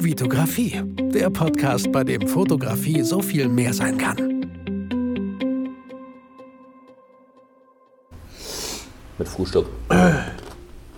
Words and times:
Vitografie, 0.00 0.80
der 1.12 1.28
Podcast, 1.28 1.90
bei 1.90 2.04
dem 2.04 2.28
Fotografie 2.28 3.02
so 3.02 3.20
viel 3.20 3.48
mehr 3.48 3.74
sein 3.74 3.98
kann. 3.98 4.16
Mit 9.18 9.28
Frühstück. 9.28 9.66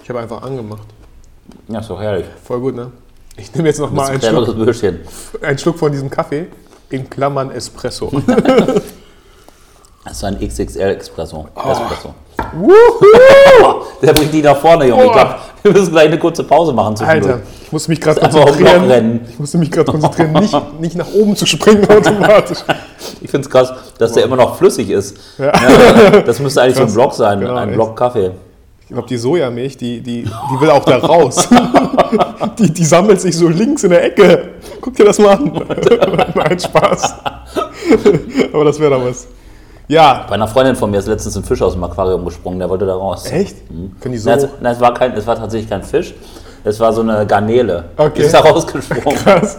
Ich 0.02 0.08
habe 0.10 0.21
einfach 0.21 0.42
angemacht. 0.42 0.86
Ja, 1.68 1.78
ist 1.80 1.88
doch 1.88 2.00
herrlich. 2.00 2.26
Voll 2.44 2.60
gut, 2.60 2.76
ne? 2.76 2.92
Ich 3.36 3.54
nehme 3.54 3.68
jetzt 3.68 3.81
noch 3.81 3.90
mal 3.90 4.08
einen 4.08 4.21
Schluck, 4.21 4.54
einen 5.42 5.58
Schluck 5.58 5.78
von 5.78 5.90
diesem 5.92 6.10
Kaffee. 6.10 6.48
In 6.90 7.08
Klammern 7.08 7.51
Espresso. 7.51 8.10
Das 10.03 10.14
ist 10.14 10.24
ein 10.24 10.38
XXL-Espresso. 10.40 11.46
Oh. 11.54 11.71
Espresso. 11.71 12.14
Wuhu! 12.54 13.85
Der 14.03 14.14
bringt 14.14 14.32
die 14.32 14.40
nach 14.40 14.56
vorne, 14.56 14.87
Junge. 14.87 15.04
Ich 15.04 15.12
glaube, 15.12 15.37
wir 15.62 15.72
müssen 15.72 15.92
gleich 15.92 16.06
eine 16.06 16.19
kurze 16.19 16.42
Pause 16.42 16.73
machen. 16.73 16.98
Alter, 17.05 17.41
ich 17.70 17.73
musste 17.73 17.91
mich 17.92 18.00
gerade 18.00 18.20
konzentrieren. 18.20 19.20
Ich 19.30 19.38
musste 19.38 19.56
mich 19.58 19.70
gerade 19.70 19.92
konzentrieren, 19.92 20.32
nicht, 20.32 20.80
nicht 20.80 20.96
nach 20.96 21.06
oben 21.14 21.36
zu 21.36 21.46
springen 21.46 21.84
automatisch. 21.88 22.58
Ich 23.20 23.30
finde 23.30 23.46
es 23.46 23.50
krass, 23.50 23.72
dass 23.96 24.10
der 24.12 24.24
immer 24.24 24.34
noch 24.34 24.56
flüssig 24.56 24.90
ist. 24.90 25.16
Ja. 25.38 25.52
Ja, 25.52 26.20
das 26.20 26.40
müsste 26.40 26.62
eigentlich 26.62 26.74
so 26.74 26.80
ein 26.82 26.86
Krass. 26.86 26.95
Block 26.95 27.12
sein, 27.14 27.38
Genau, 27.38 27.54
ein 27.54 27.68
echt. 27.68 27.76
Block 27.76 27.96
Kaffee. 27.96 28.32
Ich 28.82 28.88
glaube, 28.88 29.06
die 29.06 29.16
Sojamilch, 29.16 29.76
die, 29.76 30.00
die, 30.00 30.24
die 30.24 30.60
will 30.60 30.68
auch 30.70 30.84
da 30.84 30.96
raus. 30.96 31.48
Die, 32.59 32.72
die 32.72 32.84
sammelt 32.84 33.20
sich 33.20 33.36
so 33.36 33.46
links 33.46 33.84
in 33.84 33.90
der 33.90 34.04
Ecke. 34.04 34.48
Guck 34.80 34.96
dir 34.96 35.04
das 35.04 35.20
mal 35.20 35.37
an. 35.37 35.52
Nein, 36.34 36.59
Spaß. 36.59 37.14
Aber 38.52 38.64
das 38.64 38.80
wäre 38.80 38.90
doch 38.90 39.04
was. 39.04 39.28
Ja, 39.87 40.26
Bei 40.28 40.34
einer 40.34 40.48
Freundin 40.48 40.74
von 40.74 40.90
mir 40.90 40.98
ist 40.98 41.06
letztens 41.06 41.37
ein 41.37 41.45
Fisch 41.45 41.62
aus 41.62 41.74
dem 41.74 41.84
Aquarium 41.84 42.24
gesprungen, 42.24 42.59
der 42.59 42.68
wollte 42.68 42.87
da 42.87 42.95
raus. 42.96 43.26
echt? 43.30 43.56
Können 44.00 44.12
die 44.12 44.18
so 44.18 44.28
Nein, 44.30 44.38
es, 44.40 44.48
nein, 44.60 44.73
es, 44.74 44.80
war 44.80 44.92
kein, 44.95 45.12
es 45.12 45.24
war 45.26 45.37
tatsächlich 45.37 45.70
kein 45.70 45.84
Fisch, 45.84 46.14
es 46.64 46.80
war 46.80 46.92
so 46.92 47.00
eine 47.00 47.27
Garnele. 47.27 47.91
Okay. 47.96 48.12
Die 48.16 48.23
ist 48.23 48.34
da 48.34 48.41
rausgesprungen. 48.41 49.18
krass? 49.24 49.59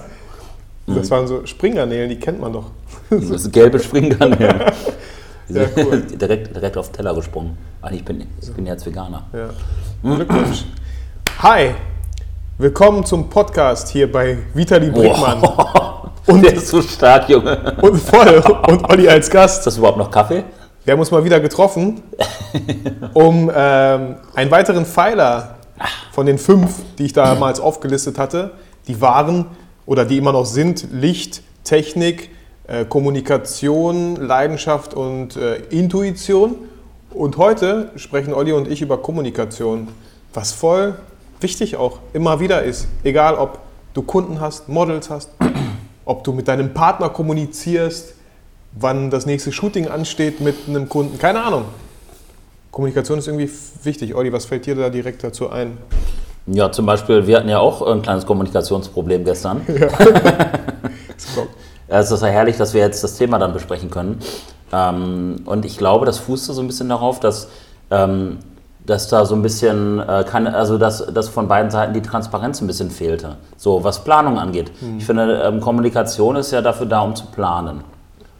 Das 0.87 1.09
waren 1.09 1.27
so 1.27 1.45
Springgarnelen, 1.45 2.09
die 2.09 2.19
kennt 2.19 2.39
man 2.39 2.53
doch. 2.53 2.65
Das 3.09 3.29
ist 3.29 3.51
gelbe 3.51 3.79
Springgarnelen. 3.79 4.61
Ja, 5.53 5.63
cool. 5.75 6.01
direkt, 6.21 6.55
direkt 6.55 6.77
auf 6.77 6.87
den 6.87 6.93
Teller 6.93 7.13
gesprungen. 7.13 7.57
Ach, 7.81 7.91
ich 7.91 8.05
bin, 8.05 8.25
ich 8.41 8.53
bin 8.53 8.65
jetzt 8.65 8.85
Veganer. 8.85 9.23
Ja. 9.33 9.49
Glückwunsch. 10.01 10.63
Hi, 11.39 11.71
willkommen 12.57 13.03
zum 13.03 13.29
Podcast 13.29 13.89
hier 13.89 14.09
bei 14.09 14.37
Vitali 14.53 14.89
Brickmann. 14.89 15.43
Und 16.25 16.45
der 16.45 16.53
ist 16.53 16.69
so 16.69 16.81
stark, 16.81 17.27
Junge. 17.27 17.75
Und 17.81 17.97
voll. 17.97 18.41
Und 18.65 18.89
Olli 18.89 19.09
als 19.09 19.29
Gast. 19.29 19.57
Ist 19.57 19.67
das 19.67 19.77
überhaupt 19.77 19.97
noch 19.97 20.09
Kaffee? 20.09 20.45
Wir 20.85 20.93
haben 20.93 21.01
uns 21.01 21.11
mal 21.11 21.25
wieder 21.25 21.41
getroffen, 21.41 22.01
um 23.13 23.51
ähm, 23.53 24.15
einen 24.33 24.51
weiteren 24.51 24.85
Pfeiler 24.85 25.57
von 26.11 26.25
den 26.25 26.37
fünf, 26.37 26.81
die 26.97 27.05
ich 27.05 27.13
damals 27.13 27.59
aufgelistet 27.59 28.17
hatte, 28.17 28.51
die 28.87 29.01
waren 29.01 29.45
oder 29.85 30.05
die 30.05 30.17
immer 30.17 30.31
noch 30.31 30.45
sind 30.45 30.87
Licht, 30.91 31.41
Technik, 31.63 32.29
äh, 32.67 32.85
Kommunikation, 32.85 34.15
Leidenschaft 34.15 34.93
und 34.93 35.35
äh, 35.35 35.57
Intuition. 35.69 36.55
Und 37.11 37.37
heute 37.37 37.91
sprechen 37.95 38.33
Olli 38.33 38.53
und 38.53 38.67
ich 38.67 38.81
über 38.81 38.97
Kommunikation, 38.97 39.89
was 40.33 40.51
voll 40.51 40.95
wichtig 41.41 41.75
auch 41.75 41.99
immer 42.13 42.39
wieder 42.39 42.63
ist. 42.63 42.87
Egal, 43.03 43.35
ob 43.35 43.59
du 43.93 44.01
Kunden 44.01 44.39
hast, 44.39 44.69
Models 44.69 45.09
hast, 45.09 45.29
ob 46.05 46.23
du 46.23 46.31
mit 46.31 46.47
deinem 46.47 46.73
Partner 46.73 47.09
kommunizierst, 47.09 48.13
wann 48.73 49.09
das 49.09 49.25
nächste 49.25 49.51
Shooting 49.51 49.87
ansteht 49.87 50.39
mit 50.39 50.55
einem 50.67 50.87
Kunden. 50.87 51.17
Keine 51.17 51.43
Ahnung. 51.43 51.65
Kommunikation 52.71 53.19
ist 53.19 53.27
irgendwie 53.27 53.49
wichtig. 53.83 54.15
Olli, 54.15 54.31
was 54.31 54.45
fällt 54.45 54.65
dir 54.65 54.75
da 54.75 54.89
direkt 54.89 55.23
dazu 55.23 55.49
ein? 55.49 55.77
Ja, 56.47 56.71
zum 56.71 56.85
Beispiel, 56.85 57.27
wir 57.27 57.37
hatten 57.37 57.49
ja 57.49 57.59
auch 57.59 57.81
ein 57.81 58.01
kleines 58.01 58.25
Kommunikationsproblem 58.25 59.23
gestern. 59.25 59.61
Es 61.93 62.09
ist 62.09 62.21
ja 62.21 62.29
herrlich, 62.29 62.55
dass 62.55 62.73
wir 62.73 62.79
jetzt 62.79 63.03
das 63.03 63.17
Thema 63.17 63.37
dann 63.37 63.51
besprechen 63.51 63.89
können. 63.89 64.19
Ähm, 64.71 65.41
und 65.45 65.65
ich 65.65 65.77
glaube, 65.77 66.05
das 66.05 66.19
fußte 66.19 66.53
so 66.53 66.61
ein 66.61 66.67
bisschen 66.67 66.87
darauf, 66.87 67.19
dass, 67.19 67.49
ähm, 67.89 68.37
dass 68.85 69.09
da 69.09 69.25
so 69.25 69.35
ein 69.35 69.41
bisschen, 69.41 69.99
äh, 69.99 70.23
also 70.53 70.77
dass, 70.77 71.05
dass 71.13 71.27
von 71.27 71.49
beiden 71.49 71.69
Seiten 71.69 71.93
die 71.93 72.01
Transparenz 72.01 72.61
ein 72.61 72.67
bisschen 72.67 72.91
fehlte. 72.91 73.35
So, 73.57 73.83
was 73.83 74.05
Planung 74.05 74.39
angeht. 74.39 74.71
Ich 74.97 75.05
finde, 75.05 75.41
ähm, 75.43 75.59
Kommunikation 75.59 76.37
ist 76.37 76.51
ja 76.51 76.61
dafür 76.61 76.85
da, 76.85 77.01
um 77.01 77.13
zu 77.13 77.25
planen. 77.25 77.83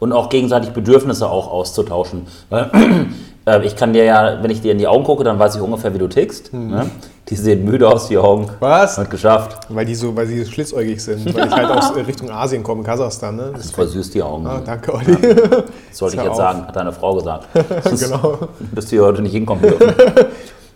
Und 0.02 0.14
auch 0.14 0.30
gegenseitig 0.30 0.72
Bedürfnisse 0.72 1.30
auch 1.30 1.52
auszutauschen. 1.52 2.26
Weil 2.50 2.72
äh, 3.46 3.64
ich 3.64 3.76
kann 3.76 3.94
dir 3.94 4.04
ja, 4.04 4.40
wenn 4.42 4.50
ich 4.50 4.60
dir 4.60 4.72
in 4.72 4.80
die 4.80 4.88
Augen 4.88 5.04
gucke, 5.04 5.24
dann 5.24 5.38
weiß 5.38 5.54
ich 5.56 5.62
ungefähr, 5.62 5.94
wie 5.94 6.00
du 6.00 6.08
tickst. 6.08 6.52
Ne? 6.52 6.90
Die 7.30 7.36
sehen 7.36 7.64
müde 7.64 7.88
aus, 7.88 8.08
die 8.08 8.18
Augen. 8.18 8.48
Was? 8.62 8.98
Hat 8.98 9.12
geschafft. 9.12 9.60
Weil 9.70 9.86
die 9.86 9.94
so, 9.94 10.16
weil 10.16 10.26
sie 10.26 10.44
so 10.44 10.52
schlitzäugig 10.52 11.04
sind, 11.04 11.24
weil 11.36 11.46
ich 11.46 11.54
halt 11.54 11.70
aus 11.70 11.92
äh, 11.92 12.00
Richtung 12.02 12.32
Asien 12.32 12.64
komme, 12.64 12.82
Kasachstan. 12.82 13.36
Ne? 13.36 13.52
Das 13.54 13.66
ist 13.66 13.76
voll 13.76 13.88
süß, 13.88 14.10
die 14.10 14.24
Augen. 14.24 14.48
Ah, 14.48 14.60
danke, 14.66 14.92
Olli. 14.92 15.16
Das 15.16 15.66
sollte 15.92 16.16
ich 16.16 16.24
jetzt 16.24 16.32
auf. 16.32 16.38
sagen, 16.38 16.66
hat 16.66 16.76
deine 16.76 16.94
Frau 16.94 17.14
gesagt. 17.14 17.48
Genau. 18.00 18.40
Du 18.74 18.82
hier 18.82 19.04
heute 19.04 19.22
nicht 19.22 19.34
hinkommen 19.34 19.62
dürfen. 19.62 19.94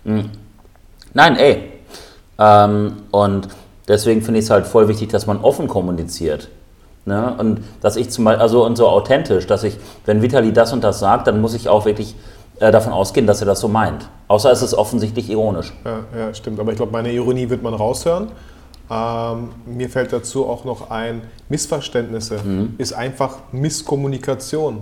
Mhm. 0.03 0.30
Nein, 1.16 1.36
ey. 1.38 1.63
Ähm, 2.38 2.97
und 3.09 3.47
deswegen 3.88 4.22
finde 4.22 4.40
ich 4.40 4.46
es 4.46 4.52
halt 4.52 4.68
voll 4.68 4.88
wichtig, 4.88 5.09
dass 5.09 5.25
man 5.25 5.40
offen 5.42 5.68
kommuniziert. 5.68 6.50
Ne? 7.06 7.36
Und 7.38 7.60
dass 7.82 7.96
ich 7.96 8.10
zum 8.10 8.26
Beispiel, 8.26 8.42
also 8.42 8.66
und 8.66 8.76
so 8.76 8.88
authentisch, 8.88 9.46
dass 9.48 9.64
ich, 9.64 9.78
wenn 10.06 10.22
Vitali 10.22 10.52
das 10.52 10.74
und 10.74 10.84
das 10.84 11.00
sagt, 11.00 11.28
dann 11.28 11.40
muss 11.40 11.54
ich 11.54 11.70
auch 11.70 11.86
wirklich 11.86 12.16
äh, 12.60 12.72
davon 12.72 12.94
ausgehen, 12.94 13.28
dass 13.28 13.42
er 13.42 13.46
das 13.46 13.60
so 13.60 13.68
meint. 13.68 14.10
Außer 14.28 14.52
es 14.52 14.62
ist 14.62 14.74
offensichtlich 14.74 15.30
ironisch. 15.30 15.74
Ja, 15.86 16.00
ja, 16.18 16.34
stimmt. 16.34 16.60
Aber 16.60 16.72
ich 16.72 16.78
glaube, 16.78 16.92
meine 16.92 17.12
Ironie 17.12 17.50
wird 17.50 17.62
man 17.62 17.74
raushören. 17.74 18.30
Ähm, 18.90 19.50
mir 19.66 19.90
fällt 19.90 20.14
dazu 20.14 20.48
auch 20.48 20.64
noch 20.64 20.90
ein, 20.90 21.24
Missverständnisse 21.50 22.40
ist 22.78 22.94
einfach 22.94 23.38
Misskommunikation. 23.52 24.82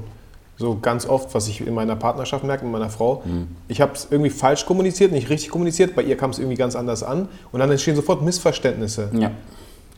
So 0.58 0.78
ganz 0.82 1.08
oft, 1.08 1.34
was 1.34 1.48
ich 1.48 1.66
in 1.66 1.74
meiner 1.74 1.96
Partnerschaft 1.96 2.44
merke, 2.44 2.64
mit 2.64 2.74
meiner 2.74 2.90
Frau. 2.90 3.24
Ich 3.68 3.82
habe 3.82 3.94
es 3.94 4.08
irgendwie 4.10 4.30
falsch 4.30 4.66
kommuniziert, 4.66 5.12
nicht 5.12 5.30
richtig 5.30 5.50
kommuniziert. 5.50 5.96
Bei 5.96 6.04
ihr 6.04 6.16
kam 6.16 6.30
es 6.30 6.40
irgendwie 6.40 6.58
ganz 6.58 6.76
anders 6.76 7.02
an. 7.02 7.28
Und 7.52 7.60
dann 7.60 7.72
entstehen 7.72 7.96
sofort 7.96 8.22
Missverständnisse. 8.22 9.10
Ja, 9.14 9.32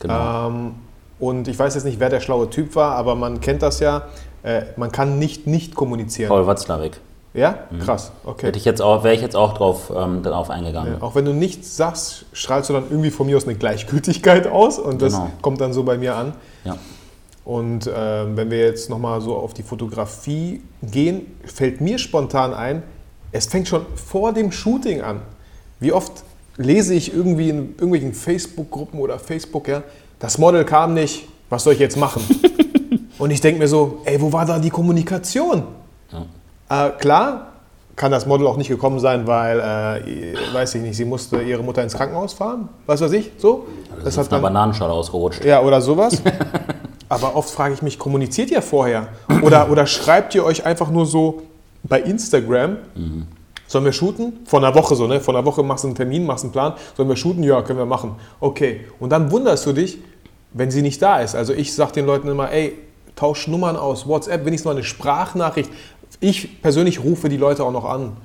genau. 0.00 0.48
Ähm, 0.48 0.74
und 1.18 1.48
ich 1.48 1.58
weiß 1.58 1.74
jetzt 1.74 1.84
nicht, 1.84 2.00
wer 2.00 2.08
der 2.10 2.20
schlaue 2.20 2.50
Typ 2.50 2.74
war, 2.76 2.94
aber 2.96 3.14
man 3.14 3.40
kennt 3.40 3.62
das 3.62 3.80
ja. 3.80 4.02
Äh, 4.42 4.62
man 4.76 4.92
kann 4.92 5.18
nicht 5.18 5.46
nicht 5.46 5.74
kommunizieren. 5.74 6.28
Paul 6.28 6.46
Watzlawick. 6.46 7.00
Ja? 7.34 7.58
Krass. 7.84 8.12
Okay. 8.24 8.46
Hätte 8.46 8.58
ich 8.58 8.64
jetzt 8.64 8.80
auch, 8.80 9.04
wäre 9.04 9.14
ich 9.14 9.20
jetzt 9.20 9.36
auch 9.36 9.52
drauf, 9.54 9.92
ähm, 9.94 10.22
darauf 10.22 10.48
eingegangen. 10.48 11.02
Auch 11.02 11.14
wenn 11.14 11.26
du 11.26 11.34
nichts 11.34 11.76
sagst, 11.76 12.24
strahlst 12.32 12.70
du 12.70 12.74
dann 12.74 12.84
irgendwie 12.88 13.10
von 13.10 13.26
mir 13.26 13.36
aus 13.36 13.44
eine 13.44 13.56
Gleichgültigkeit 13.56 14.46
aus 14.46 14.78
und 14.78 15.02
das 15.02 15.12
Genau. 15.12 15.30
kommt 15.42 15.60
dann 15.60 15.74
so 15.74 15.82
bei 15.82 15.98
mir 15.98 16.14
an. 16.16 16.32
Ja. 16.64 16.76
Und 17.44 17.90
ähm, 17.94 18.36
wenn 18.36 18.50
wir 18.50 18.58
jetzt 18.60 18.88
nochmal 18.90 19.20
so 19.20 19.36
auf 19.36 19.52
die 19.52 19.62
Fotografie 19.62 20.62
gehen, 20.82 21.26
fällt 21.44 21.80
mir 21.82 21.98
spontan 21.98 22.54
ein, 22.54 22.82
es 23.32 23.46
fängt 23.46 23.68
schon 23.68 23.84
vor 23.94 24.32
dem 24.32 24.50
Shooting 24.50 25.02
an. 25.02 25.20
Wie 25.78 25.92
oft 25.92 26.24
lese 26.56 26.94
ich 26.94 27.12
irgendwie 27.12 27.50
in 27.50 27.58
irgendwelchen 27.72 28.14
Facebook-Gruppen 28.14 28.98
oder 28.98 29.18
Facebook, 29.18 29.68
ja, 29.68 29.82
das 30.18 30.38
Model 30.38 30.64
kam 30.64 30.94
nicht, 30.94 31.28
was 31.50 31.64
soll 31.64 31.74
ich 31.74 31.78
jetzt 31.78 31.96
machen? 31.96 32.22
und 33.18 33.30
ich 33.30 33.40
denke 33.40 33.60
mir 33.60 33.68
so, 33.68 34.00
ey, 34.04 34.20
wo 34.20 34.32
war 34.32 34.46
da 34.46 34.58
die 34.58 34.70
Kommunikation? 34.70 35.64
Äh, 36.68 36.90
klar, 36.98 37.52
kann 37.94 38.10
das 38.10 38.26
Model 38.26 38.46
auch 38.46 38.56
nicht 38.56 38.68
gekommen 38.68 38.98
sein, 38.98 39.26
weil, 39.26 39.58
äh, 39.60 40.54
weiß 40.54 40.74
ich 40.74 40.82
nicht, 40.82 40.96
sie 40.96 41.04
musste 41.04 41.40
ihre 41.40 41.62
Mutter 41.62 41.82
ins 41.82 41.94
Krankenhaus 41.94 42.34
fahren, 42.34 42.68
was 42.86 43.00
weiß 43.00 43.12
ich, 43.12 43.32
so. 43.38 43.66
Das 44.04 44.16
ist 44.16 44.32
eine 44.32 44.42
Bananenschale 44.42 44.92
ausgerutscht. 44.92 45.44
Ja, 45.44 45.62
oder 45.62 45.80
sowas. 45.80 46.22
Aber 47.08 47.36
oft 47.36 47.50
frage 47.50 47.74
ich 47.74 47.82
mich, 47.82 47.98
kommuniziert 47.98 48.50
ihr 48.50 48.62
vorher? 48.62 49.08
Oder, 49.42 49.70
oder 49.70 49.86
schreibt 49.86 50.34
ihr 50.34 50.44
euch 50.44 50.66
einfach 50.66 50.90
nur 50.90 51.06
so 51.06 51.42
bei 51.84 52.00
Instagram, 52.00 52.78
sollen 53.66 53.84
wir 53.84 53.92
shooten? 53.92 54.40
Vor 54.44 54.60
einer 54.60 54.74
Woche 54.74 54.94
so, 54.94 55.06
ne? 55.06 55.20
Vor 55.20 55.34
einer 55.34 55.44
Woche 55.44 55.62
machst 55.62 55.84
du 55.84 55.88
einen 55.88 55.96
Termin, 55.96 56.24
machst 56.24 56.44
einen 56.44 56.52
Plan. 56.52 56.74
Sollen 56.96 57.08
wir 57.08 57.16
shooten? 57.16 57.42
Ja, 57.42 57.62
können 57.62 57.78
wir 57.78 57.86
machen. 57.86 58.16
Okay. 58.40 58.82
Und 59.00 59.10
dann 59.10 59.30
wunderst 59.30 59.66
du 59.66 59.72
dich, 59.72 59.98
wenn 60.52 60.70
sie 60.70 60.82
nicht 60.82 61.02
da 61.02 61.20
ist. 61.20 61.34
Also 61.34 61.52
ich 61.52 61.74
sage 61.74 61.92
den 61.92 62.06
Leuten 62.06 62.28
immer, 62.28 62.50
ey, 62.50 62.78
tausch 63.14 63.48
Nummern 63.48 63.76
aus, 63.76 64.06
WhatsApp, 64.06 64.44
wenigstens 64.44 64.66
mal 64.66 64.72
eine 64.72 64.84
Sprachnachricht. 64.84 65.70
Ich 66.20 66.62
persönlich 66.62 67.02
rufe 67.02 67.28
die 67.28 67.36
Leute 67.36 67.64
auch 67.64 67.72
noch 67.72 67.84
an. 67.84 68.16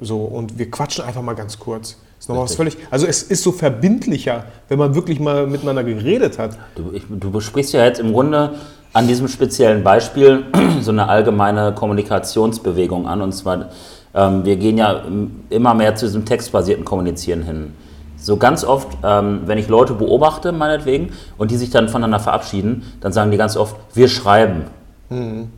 So, 0.00 0.20
und 0.20 0.58
wir 0.58 0.70
quatschen 0.70 1.04
einfach 1.04 1.22
mal 1.22 1.34
ganz 1.34 1.58
kurz. 1.58 1.96
Ist 2.18 2.28
nochmal 2.28 2.44
was 2.44 2.54
völlig. 2.54 2.76
Also 2.90 3.06
es 3.06 3.22
ist 3.22 3.42
so 3.42 3.52
verbindlicher, 3.52 4.44
wenn 4.68 4.78
man 4.78 4.94
wirklich 4.94 5.20
mal 5.20 5.46
miteinander 5.46 5.84
geredet 5.84 6.38
hat. 6.38 6.56
Du, 6.74 6.92
ich, 6.92 7.02
du 7.08 7.30
besprichst 7.30 7.72
ja 7.72 7.84
jetzt 7.84 8.00
im 8.00 8.12
Grunde 8.12 8.54
an 8.92 9.06
diesem 9.06 9.28
speziellen 9.28 9.84
Beispiel 9.84 10.44
so 10.80 10.90
eine 10.90 11.08
allgemeine 11.08 11.74
Kommunikationsbewegung 11.74 13.06
an. 13.06 13.20
Und 13.20 13.32
zwar, 13.32 13.70
wir 14.16 14.56
gehen 14.56 14.78
ja 14.78 15.02
ähm, 15.06 15.42
immer 15.50 15.74
mehr 15.74 15.94
zu 15.94 16.06
diesem 16.06 16.24
textbasierten 16.24 16.84
Kommunizieren 16.84 17.42
hin. 17.42 17.74
So 18.16 18.38
ganz 18.38 18.64
oft, 18.64 18.88
ähm, 19.04 19.42
wenn 19.44 19.58
ich 19.58 19.68
Leute 19.68 19.92
beobachte, 19.92 20.52
meinetwegen, 20.52 21.12
und 21.36 21.50
die 21.50 21.56
sich 21.56 21.70
dann 21.70 21.88
voneinander 21.88 22.18
verabschieden, 22.18 22.84
dann 23.00 23.12
sagen 23.12 23.30
die 23.30 23.36
ganz 23.36 23.56
oft, 23.56 23.76
wir 23.94 24.08
schreiben. 24.08 24.64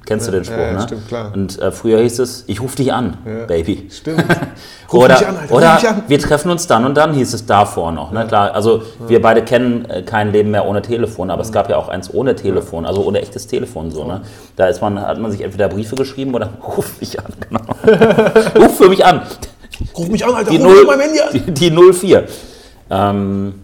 Kennst 0.04 0.28
du 0.28 0.32
den 0.32 0.44
Spruch, 0.44 0.58
Ja, 0.58 0.72
ne? 0.72 0.80
stimmt, 0.82 1.08
klar. 1.08 1.32
Und 1.34 1.58
äh, 1.58 1.70
früher 1.72 2.00
hieß 2.00 2.18
es, 2.18 2.44
ich 2.48 2.60
rufe 2.60 2.76
dich 2.76 2.92
an, 2.92 3.16
Ja. 3.24 3.46
Baby. 3.46 3.88
Stimmt. 3.90 4.22
Ruf 4.92 5.04
oder 5.04 5.14
mich 5.18 5.26
an, 5.26 5.36
Alter, 5.36 5.48
ruf 5.50 5.56
oder 5.58 5.74
mich 5.74 5.88
an. 5.88 6.02
wir 6.06 6.18
treffen 6.18 6.50
uns 6.50 6.66
dann 6.66 6.84
und 6.84 6.94
dann, 6.96 7.12
hieß 7.14 7.32
es 7.34 7.46
davor 7.46 7.92
noch. 7.92 8.10
Ne? 8.12 8.26
Klar, 8.26 8.54
also 8.54 8.82
wir 9.06 9.20
beide 9.22 9.42
kennen 9.42 9.84
äh, 9.88 10.02
kein 10.02 10.32
Leben 10.32 10.50
mehr 10.50 10.66
ohne 10.66 10.80
Telefon, 10.82 11.30
aber 11.30 11.42
es 11.42 11.50
gab 11.52 11.68
ja 11.70 11.76
auch 11.76 11.88
eins 11.88 12.12
ohne 12.12 12.34
Telefon, 12.36 12.84
also 12.86 13.02
ohne 13.04 13.20
echtes 13.22 13.46
Telefon 13.46 13.90
so. 13.90 14.04
Ne? 14.04 14.20
Da 14.56 14.66
ist 14.68 14.80
man, 14.82 15.00
hat 15.00 15.18
man 15.18 15.30
sich 15.30 15.40
entweder 15.42 15.68
Briefe 15.68 15.94
geschrieben 15.96 16.34
oder 16.34 16.50
ruf 16.76 17.00
mich 17.00 17.18
an, 17.18 17.32
genau. 17.48 17.60
ruf 18.64 18.76
für 18.76 18.88
mich 18.90 19.04
an. 19.04 19.22
Ruf 19.96 20.08
mich 20.08 20.24
an, 20.26 20.34
Alter, 20.34 20.50
Die 20.50 20.56
ruf 20.56 20.66
mich 20.66 20.74
Null, 20.74 20.90
an 20.90 20.98
mein 20.98 21.00
Handy 21.00 21.20
an. 21.20 21.54
die, 21.54 21.70
die 21.70 21.92
04. 21.92 22.24
Ähm, 22.90 23.54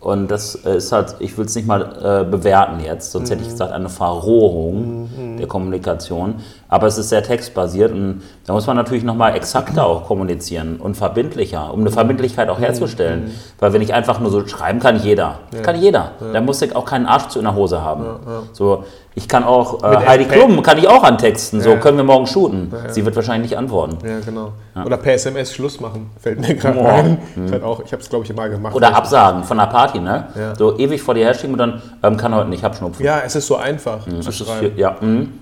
und 0.00 0.30
das 0.30 0.54
äh, 0.64 0.76
ist 0.76 0.92
halt, 0.92 1.16
ich 1.18 1.36
will 1.36 1.44
es 1.44 1.54
nicht 1.54 1.68
mal 1.68 1.82
äh, 1.82 2.24
bewerten 2.24 2.80
jetzt, 2.82 3.12
sonst 3.12 3.30
hätte 3.30 3.42
ich 3.42 3.50
gesagt, 3.50 3.72
eine 3.72 3.90
Verrohung 3.90 5.10
der 5.38 5.46
Kommunikation. 5.46 6.36
Aber 6.68 6.86
es 6.86 6.96
ist 6.96 7.10
sehr 7.10 7.22
textbasiert 7.22 7.92
und 7.92 8.22
da 8.46 8.54
muss 8.54 8.66
man 8.66 8.76
natürlich 8.76 9.04
nochmal 9.04 9.36
exakter 9.36 9.84
auch 9.84 10.06
kommunizieren 10.06 10.76
und 10.76 10.96
verbindlicher, 10.96 11.74
um 11.74 11.80
eine 11.80 11.90
Verbindlichkeit 11.90 12.48
auch 12.48 12.60
herzustellen. 12.60 13.32
Weil 13.58 13.74
wenn 13.74 13.82
ich 13.82 13.92
einfach 13.92 14.20
nur 14.20 14.30
so 14.30 14.46
schreiben 14.46 14.78
kann, 14.80 15.02
jeder. 15.02 15.40
Kann 15.62 15.76
jeder. 15.76 16.12
Da 16.32 16.40
muss 16.40 16.62
ich 16.62 16.74
auch 16.74 16.86
keinen 16.86 17.06
Arsch 17.06 17.28
zu 17.28 17.38
in 17.38 17.44
der 17.44 17.54
Hose 17.54 17.82
haben. 17.82 18.04
So, 18.52 18.84
ich 19.20 19.28
kann 19.28 19.44
auch, 19.44 19.82
äh, 19.84 20.06
Heidi. 20.06 20.24
Klum 20.24 20.62
kann 20.62 20.78
ich 20.78 20.88
auch 20.88 21.02
antexten, 21.04 21.60
so 21.60 21.70
Ja. 21.70 21.76
können 21.76 21.98
wir 21.98 22.04
morgen 22.04 22.26
shooten. 22.26 22.72
Sie 22.88 23.04
wird 23.04 23.14
wahrscheinlich 23.14 23.50
nicht 23.50 23.58
antworten. 23.58 23.98
Ja, 24.06 24.18
genau. 24.20 24.52
Oder 24.84 24.96
per 24.96 25.12
SMS 25.14 25.52
Schluss 25.52 25.78
machen, 25.80 26.10
fällt 26.18 26.40
mir 26.40 26.54
gerade 26.54 26.78
Boah. 26.78 26.92
ein. 26.94 27.18
Ich, 27.46 27.52
halt 27.52 27.62
auch, 27.62 27.80
ich 27.84 27.92
habe 27.92 28.02
es, 28.02 28.08
glaube 28.08 28.24
ich, 28.24 28.34
mal 28.34 28.48
gemacht. 28.48 28.74
Oder 28.74 28.96
absagen 28.96 29.44
von 29.44 29.60
einer 29.60 29.70
Party, 29.70 29.98
ne? 30.00 30.28
Ja. 30.34 30.54
So 30.56 30.78
ewig 30.78 31.02
vor 31.02 31.14
dir 31.14 31.26
herschieben 31.26 31.52
und 31.52 31.58
dann 31.58 31.82
ähm, 32.02 32.16
kann 32.16 32.34
heute 32.34 32.48
nicht, 32.48 32.64
hab 32.64 32.74
Schnupfen. 32.74 33.04
Ja, 33.04 33.20
es 33.24 33.36
ist 33.36 33.46
so 33.46 33.56
einfach 33.56 34.04
zu 34.04 34.10
Das 34.16 34.26
ist 34.28 34.38
schreiben. 34.38 34.72
hier, 34.74 34.78
ja. 34.78 34.96
mhm. 35.00 35.32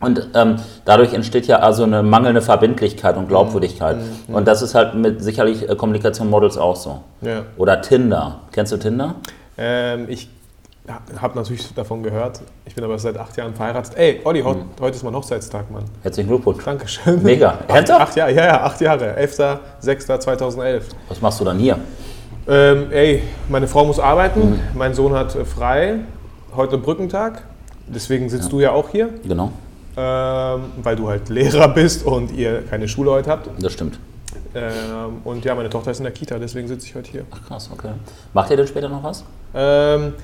Und 0.00 0.28
ähm, 0.34 0.56
dadurch 0.84 1.14
entsteht 1.14 1.46
ja 1.46 1.58
also 1.60 1.84
eine 1.84 2.02
mangelnde 2.02 2.40
Verbindlichkeit 2.42 3.16
und 3.16 3.28
Glaubwürdigkeit. 3.28 3.96
Und 4.26 4.48
das 4.48 4.60
ist 4.62 4.74
halt 4.74 4.94
mit 4.94 5.22
sicherlich 5.22 5.68
äh, 5.68 5.76
Kommunikation 5.76 6.28
Models 6.28 6.58
auch 6.58 6.74
so. 6.74 7.02
Ja. 7.20 7.42
Oder 7.56 7.80
Tinder. 7.82 8.40
Kennst 8.50 8.72
du 8.72 8.78
Tinder? 8.78 9.14
Ähm, 9.56 10.06
ich 10.08 10.28
habe 11.20 11.36
natürlich 11.38 11.72
davon 11.74 12.02
gehört. 12.02 12.40
Ich 12.66 12.74
bin 12.74 12.82
aber 12.84 12.98
seit 12.98 13.16
acht 13.16 13.36
Jahren 13.36 13.54
verheiratet. 13.54 13.94
Ey, 13.96 14.20
Olli, 14.24 14.42
heut- 14.42 14.64
heute 14.80 14.96
ist 14.96 15.02
mein 15.04 15.14
Hochzeitstag, 15.14 15.70
Mann. 15.70 15.84
Herzlichen 16.02 16.28
Glückwunsch. 16.28 16.64
Dankeschön. 16.64 17.22
Mega. 17.22 17.50
Acht, 17.50 17.70
Ernsthaft? 17.70 18.00
acht 18.00 18.16
Jahre, 18.16 18.34
ja, 18.34 18.44
ja, 18.46 18.62
acht 18.64 18.80
Jahre. 18.80 19.16
11.06.2011. 19.16 20.82
Was 21.08 21.20
machst 21.20 21.40
du 21.40 21.44
dann 21.44 21.58
hier? 21.58 21.78
Ähm, 22.48 22.86
ey, 22.90 23.22
meine 23.48 23.68
Frau 23.68 23.84
muss 23.84 24.00
arbeiten, 24.00 24.40
Mhm. 24.50 24.60
mein 24.74 24.94
Sohn 24.94 25.12
hat 25.14 25.34
äh, 25.36 25.44
frei. 25.44 26.00
Heute 26.56 26.78
Brückentag. 26.78 27.42
Deswegen 27.86 28.28
sitzt 28.28 28.50
du 28.52 28.60
ja 28.60 28.72
auch 28.72 28.88
hier, 28.90 29.08
Genau, 29.26 29.50
ähm, 29.96 30.62
weil 30.82 30.96
du 30.96 31.08
halt 31.08 31.28
Lehrer 31.28 31.68
bist 31.68 32.04
und 32.06 32.30
ihr 32.32 32.62
keine 32.62 32.88
Schule 32.88 33.10
heute 33.10 33.30
habt. 33.30 33.48
das 33.62 33.72
stimmt. 33.72 33.98
Ähm, 34.54 35.18
und 35.24 35.44
ja, 35.44 35.54
meine 35.54 35.68
Tochter 35.70 35.90
ist 35.90 35.98
in 35.98 36.04
der 36.04 36.12
Kita, 36.12 36.38
deswegen 36.38 36.68
sitze 36.68 36.86
ich 36.86 36.94
heute 36.94 37.10
hier. 37.10 37.24
Ach 37.30 37.46
krass, 37.46 37.70
okay. 37.72 37.90
Macht 38.34 38.50
ihr 38.50 38.56
denn 38.56 38.66
später 38.66 38.88
noch 38.88 39.02
was? 39.02 39.24
Ähm, 39.54 40.14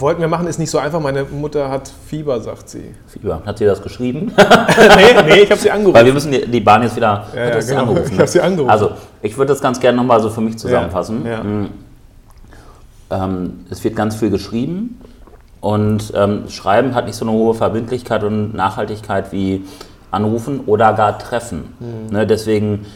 wollten 0.00 0.20
wir 0.20 0.28
machen, 0.28 0.46
ist 0.46 0.58
nicht 0.58 0.70
so 0.70 0.78
einfach. 0.78 1.00
Meine 1.00 1.24
Mutter 1.24 1.68
hat 1.70 1.90
Fieber, 2.06 2.40
sagt 2.40 2.68
sie. 2.68 2.94
Fieber. 3.06 3.42
Hat 3.44 3.58
sie 3.58 3.64
das 3.64 3.82
geschrieben? 3.82 4.32
nee, 4.36 5.22
nee, 5.26 5.40
ich 5.40 5.50
habe 5.50 5.60
sie 5.60 5.70
angerufen. 5.70 5.94
Weil 5.94 6.06
wir 6.06 6.12
müssen 6.12 6.32
die, 6.32 6.46
die 6.46 6.60
Bahn 6.60 6.82
jetzt 6.82 6.96
wieder. 6.96 7.26
Ja, 7.34 7.48
ja, 7.48 7.60
genau. 7.60 7.80
angerufen, 7.80 8.04
Ich 8.06 8.12
ne? 8.12 8.18
hab 8.18 8.28
sie 8.28 8.40
angerufen. 8.40 8.70
Also, 8.70 8.90
ich 9.22 9.36
würde 9.36 9.52
das 9.52 9.60
ganz 9.60 9.80
gerne 9.80 9.96
nochmal 9.96 10.20
so 10.20 10.30
für 10.30 10.40
mich 10.40 10.58
zusammenfassen. 10.58 11.26
Ja. 11.26 11.42
Mm. 11.42 11.70
Ähm, 13.10 13.66
es 13.70 13.82
wird 13.84 13.94
ganz 13.94 14.16
viel 14.16 14.30
geschrieben 14.30 14.98
und 15.60 16.12
ähm, 16.16 16.48
Schreiben 16.48 16.94
hat 16.94 17.06
nicht 17.06 17.16
so 17.16 17.24
eine 17.24 17.32
hohe 17.32 17.54
Verbindlichkeit 17.54 18.24
und 18.24 18.54
Nachhaltigkeit 18.54 19.32
wie 19.32 19.64
Anrufen 20.10 20.60
oder 20.66 20.92
gar 20.94 21.18
Treffen. 21.18 21.74
Mhm. 21.78 22.12
Ne, 22.12 22.26
deswegen 22.26 22.86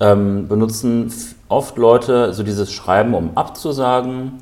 ähm, 0.00 0.48
benutzen 0.48 1.12
oft 1.48 1.78
Leute 1.78 2.32
so 2.32 2.42
dieses 2.42 2.72
Schreiben, 2.72 3.14
um 3.14 3.30
abzusagen 3.36 4.32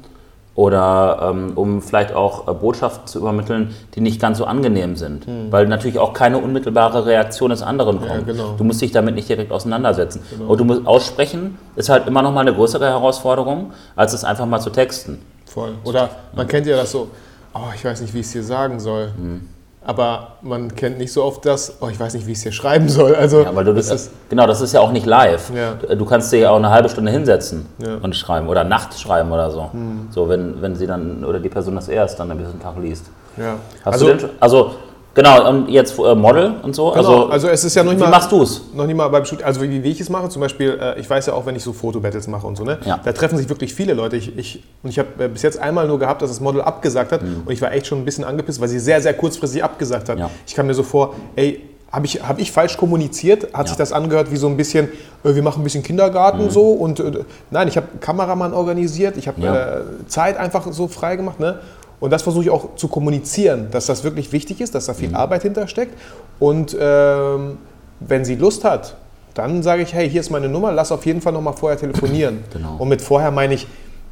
oder 0.55 1.31
ähm, 1.31 1.53
um 1.56 1.83
vielleicht 1.83 2.15
auch 2.15 2.47
äh, 2.47 2.55
Botschaften 2.55 3.06
zu 3.06 3.19
übermitteln, 3.19 3.75
die 3.95 4.01
nicht 4.01 4.21
ganz 4.21 4.39
so 4.39 4.45
angenehm 4.45 4.95
sind. 4.97 5.27
Weil 5.51 5.67
natürlich 5.67 5.99
auch 5.99 6.12
keine 6.12 6.39
unmittelbare 6.39 7.06
Reaktion 7.06 7.51
des 7.51 7.62
anderen 7.62 8.01
kommt. 8.01 8.27
genau. 8.27 8.55
Du 8.56 8.65
musst 8.65 8.81
dich 8.81 8.93
damit 8.93 9.15
nicht 9.17 9.29
direkt 9.29 9.51
auseinandersetzen. 9.51 10.23
Und 10.47 10.61
du 10.61 10.65
musst 10.65 10.87
aussprechen, 10.87 11.59
ist 11.77 11.89
halt 11.89 12.06
immer 12.06 12.23
noch 12.23 12.33
mal 12.33 12.43
eine 12.43 12.55
größere 12.55 12.87
Herausforderung, 12.87 13.73
als 13.97 14.12
es 14.12 14.23
einfach 14.25 14.47
mal 14.47 14.61
zu 14.61 14.71
texten. 14.71 15.21
Voll. 15.47 15.73
Oder 15.85 16.11
man 16.35 16.47
kennt 16.47 16.67
ja 16.67 16.77
das 16.77 16.93
so, 16.93 17.09
oh, 17.55 17.71
ich 17.75 17.85
weiß 17.85 18.01
nicht, 18.01 18.15
wie 18.15 18.21
ich 18.21 18.27
es 18.27 18.33
dir 18.33 18.43
sagen 18.43 18.81
soll. 18.81 19.12
Mhm. 19.17 19.49
Aber 19.86 20.28
man 20.40 20.75
kennt 20.75 20.96
nicht 20.96 21.12
so 21.12 21.22
oft 21.22 21.44
das, 21.44 21.76
oh, 21.81 21.88
ich 21.88 22.00
weiß 22.00 22.14
nicht, 22.14 22.26
wie 22.26 22.32
ich 22.32 22.38
es 22.38 22.44
dir 22.44 22.52
schreiben 22.52 22.88
soll. 22.88 23.14
Also, 23.14 23.42
Ja, 23.42 23.54
weil 23.54 23.64
du 23.64 23.75
das 23.75 23.90
ist, 23.90 24.10
genau, 24.31 24.46
das 24.46 24.62
ist 24.62 24.72
ja 24.72 24.81
auch 24.81 24.92
nicht 24.92 25.04
live. 25.04 25.50
Ja. 25.54 25.75
Du, 25.94 26.06
kannst 26.06 26.32
dir 26.32 26.38
ja 26.38 26.50
auch 26.50 26.56
eine 26.56 26.70
halbe 26.70 26.88
Stunde 26.88 27.12
hinsetzen 27.12 27.66
Ja. 27.78 27.96
und 28.00 28.16
schreiben 28.16 28.48
oder 28.48 28.64
nachts 28.64 29.00
schreiben 29.00 29.31
oder 29.31 29.50
so. 29.50 29.70
So, 30.10 30.28
wenn, 30.28 30.62
wenn 30.62 30.75
sie 30.75 30.86
dann 30.86 31.22
oder 31.25 31.38
die 31.38 31.50
Person 31.50 31.75
das 31.75 31.88
erst 31.88 32.19
dann 32.19 32.31
ein 32.31 32.38
bisschen 32.38 32.60
Tag 32.62 32.75
liest. 32.81 33.06
ja. 33.36 33.56
Hast 33.84 33.92
also, 33.94 34.06
du 34.06 34.16
denn 34.16 34.31
also 34.40 34.75
genau, 35.14 35.49
und 35.49 35.69
jetzt 35.69 35.99
äh, 35.99 36.14
Model 36.14 36.55
und 36.62 36.75
so? 36.75 36.90
genau, 36.90 36.99
also, 36.99 37.28
also, 37.31 37.49
es 37.49 37.64
ist 37.64 37.75
ja 37.75 37.82
noch 37.82 37.93
nicht 37.93 38.00
wie 38.00 38.05
mal, 38.05 38.11
machst 38.11 38.31
du 38.32 38.43
es? 38.43 38.62
noch 38.75 38.87
nicht 38.87 38.96
mal 38.96 39.08
beim 39.08 39.25
Shooting, 39.25 39.44
also 39.46 39.62
wie, 39.62 39.82
wie 39.82 39.90
ich 39.90 40.00
es 40.00 40.11
mache, 40.11 40.28
zum 40.28 40.40
Beispiel, 40.40 40.78
äh, 40.81 40.99
ich 41.00 41.08
weiß 41.08 41.26
ja 41.26 41.32
auch, 41.34 41.46
wenn 41.46 41.56
ich 41.56 41.62
so 41.62 41.72
Fotobattles 41.72 42.26
mache 42.28 42.46
und 42.46 42.56
so, 42.56 42.64
ne? 42.64 42.78
Ja. 42.84 43.00
da 43.02 43.12
treffen 43.12 43.38
sich 43.38 43.49
wirklich 43.49 43.75
viele 43.75 43.94
Leute. 43.94 44.16
Ich, 44.16 44.37
ich, 44.37 44.62
und 44.82 44.90
ich 44.90 44.99
habe 44.99 45.08
äh, 45.25 45.28
bis 45.28 45.43
jetzt 45.43 45.58
einmal 45.58 45.87
nur 45.87 45.99
gehabt, 45.99 46.22
dass 46.22 46.31
das 46.31 46.40
Model 46.40 46.61
abgesagt 46.62 47.12
hat 47.12 47.22
und 47.22 47.50
ich 47.50 47.62
war 47.62 47.72
echt 47.72 47.87
schon 47.87 47.99
ein 47.99 48.05
bisschen 48.05 48.25
angepisst, 48.25 48.61
weil 48.61 48.69
sie 48.69 48.78
sehr, 48.78 49.00
sehr 49.00 49.14
kurzfristig 49.14 49.62
abgesagt 49.64 50.08
hat. 50.08 50.16
Mhm. 50.16 50.22
Ja. 50.22 50.31
Ich 50.46 50.55
kam 50.55 50.66
mir 50.66 50.75
so 50.75 50.82
vor, 50.82 51.14
ey, 51.37 51.62
habe 51.93 52.06
ich, 52.06 52.26
hab 52.26 52.40
ich 52.40 52.50
falsch 52.50 52.76
kommuniziert? 52.76 53.44
Hat 53.55 53.67
Ja. 53.67 53.67
sich 53.69 53.76
das 53.76 53.93
angehört 53.93 54.32
wie 54.32 54.37
so 54.37 54.49
ein 54.49 54.56
bisschen, 54.56 54.88
äh, 55.22 55.34
wir 55.34 55.43
machen 55.44 55.60
ein 55.60 55.64
bisschen 55.64 55.84
Kindergarten 55.84 56.50
so 56.50 56.72
und 56.72 56.99
äh, 56.99 57.20
nein, 57.52 57.69
ich 57.69 57.76
habe 57.76 57.87
Kameramann 58.00 58.52
organisiert, 58.52 59.17
ich 59.17 59.28
habe 59.28 59.40
Ja. 59.40 59.55
äh, 59.55 59.81
Zeit 60.08 60.37
einfach 60.37 60.67
so 60.72 60.88
frei 60.88 61.14
gemacht, 61.14 61.38
ne? 61.38 61.60
Und 62.05 62.11
das 62.11 62.21
versuche 62.21 62.45
ich 62.45 62.51
auch 62.51 62.75
zu 62.77 62.89
kommunizieren, 62.89 63.69
dass 63.71 63.87
das 63.87 64.05
wirklich 64.05 64.31
wichtig 64.31 64.61
ist, 64.61 64.75
dass 64.75 64.85
da 64.85 64.93
Mhm. 64.93 64.97
viel 64.99 65.15
Arbeit 65.15 65.41
hintersteckt. 65.41 65.99
Und 66.39 66.77
ähm, 66.79 67.56
wenn 68.01 68.27
sie 68.27 68.35
Lust 68.35 68.62
hat, 68.62 68.97
dann 69.33 69.62
sage 69.62 69.81
ich, 69.81 69.95
hey, 69.95 70.11
hier 70.11 70.21
ist 70.21 70.29
meine 70.29 70.51
Nummer, 70.51 70.71
lass 70.71 70.93
auf 70.93 71.06
jeden 71.06 71.23
Fall 71.23 71.33
noch 71.33 71.41
mal 71.41 71.55
vorher 71.55 71.79
telefonieren. 71.79 72.45
Genau. 72.53 72.77
Und 72.79 72.89
mit 72.91 73.01
vorher 73.01 73.31
meine 73.31 73.55
ich, 73.55 73.67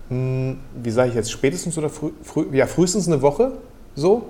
mh, 0.09 0.55
wie 0.83 0.91
sage 0.91 1.11
ich 1.11 1.15
jetzt, 1.17 1.31
spätestens 1.31 1.77
oder 1.77 1.91
früh, 1.91 2.13
früh, 2.23 2.47
ja, 2.53 2.67
frühestens 2.67 3.09
eine 3.09 3.21
Woche 3.21 3.53
so. 3.95 4.23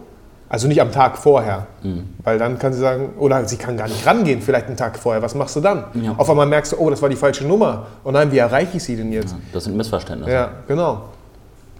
Also 0.48 0.66
nicht 0.66 0.80
am 0.80 0.90
Tag 0.90 1.16
vorher, 1.16 1.68
Mhm. 1.84 2.02
weil 2.24 2.38
dann 2.40 2.58
kann 2.58 2.72
sie 2.72 2.80
sagen, 2.80 3.10
oder 3.16 3.44
sie 3.46 3.58
kann 3.58 3.76
gar 3.76 3.86
nicht 3.86 4.04
rangehen, 4.04 4.42
vielleicht 4.42 4.66
einen 4.66 4.76
Tag 4.76 4.98
vorher. 4.98 5.22
Was 5.22 5.36
machst 5.36 5.54
du 5.54 5.60
dann? 5.60 5.84
Ja. 5.94 6.14
Auf 6.18 6.28
einmal 6.28 6.46
merkst 6.46 6.72
du, 6.72 6.78
oh, 6.78 6.90
das 6.90 7.00
war 7.00 7.08
die 7.08 7.14
falsche 7.16 7.46
Nummer. 7.46 7.86
Und 8.02 8.14
nein, 8.14 8.32
wie 8.32 8.38
erreiche 8.38 8.76
ich 8.76 8.82
sie 8.82 8.96
denn 8.96 9.12
jetzt? 9.12 9.36
Das 9.52 9.64
sind 9.64 9.76
Missverständnisse. 9.76 10.32
Ja, 10.32 10.50
genau. 10.66 11.02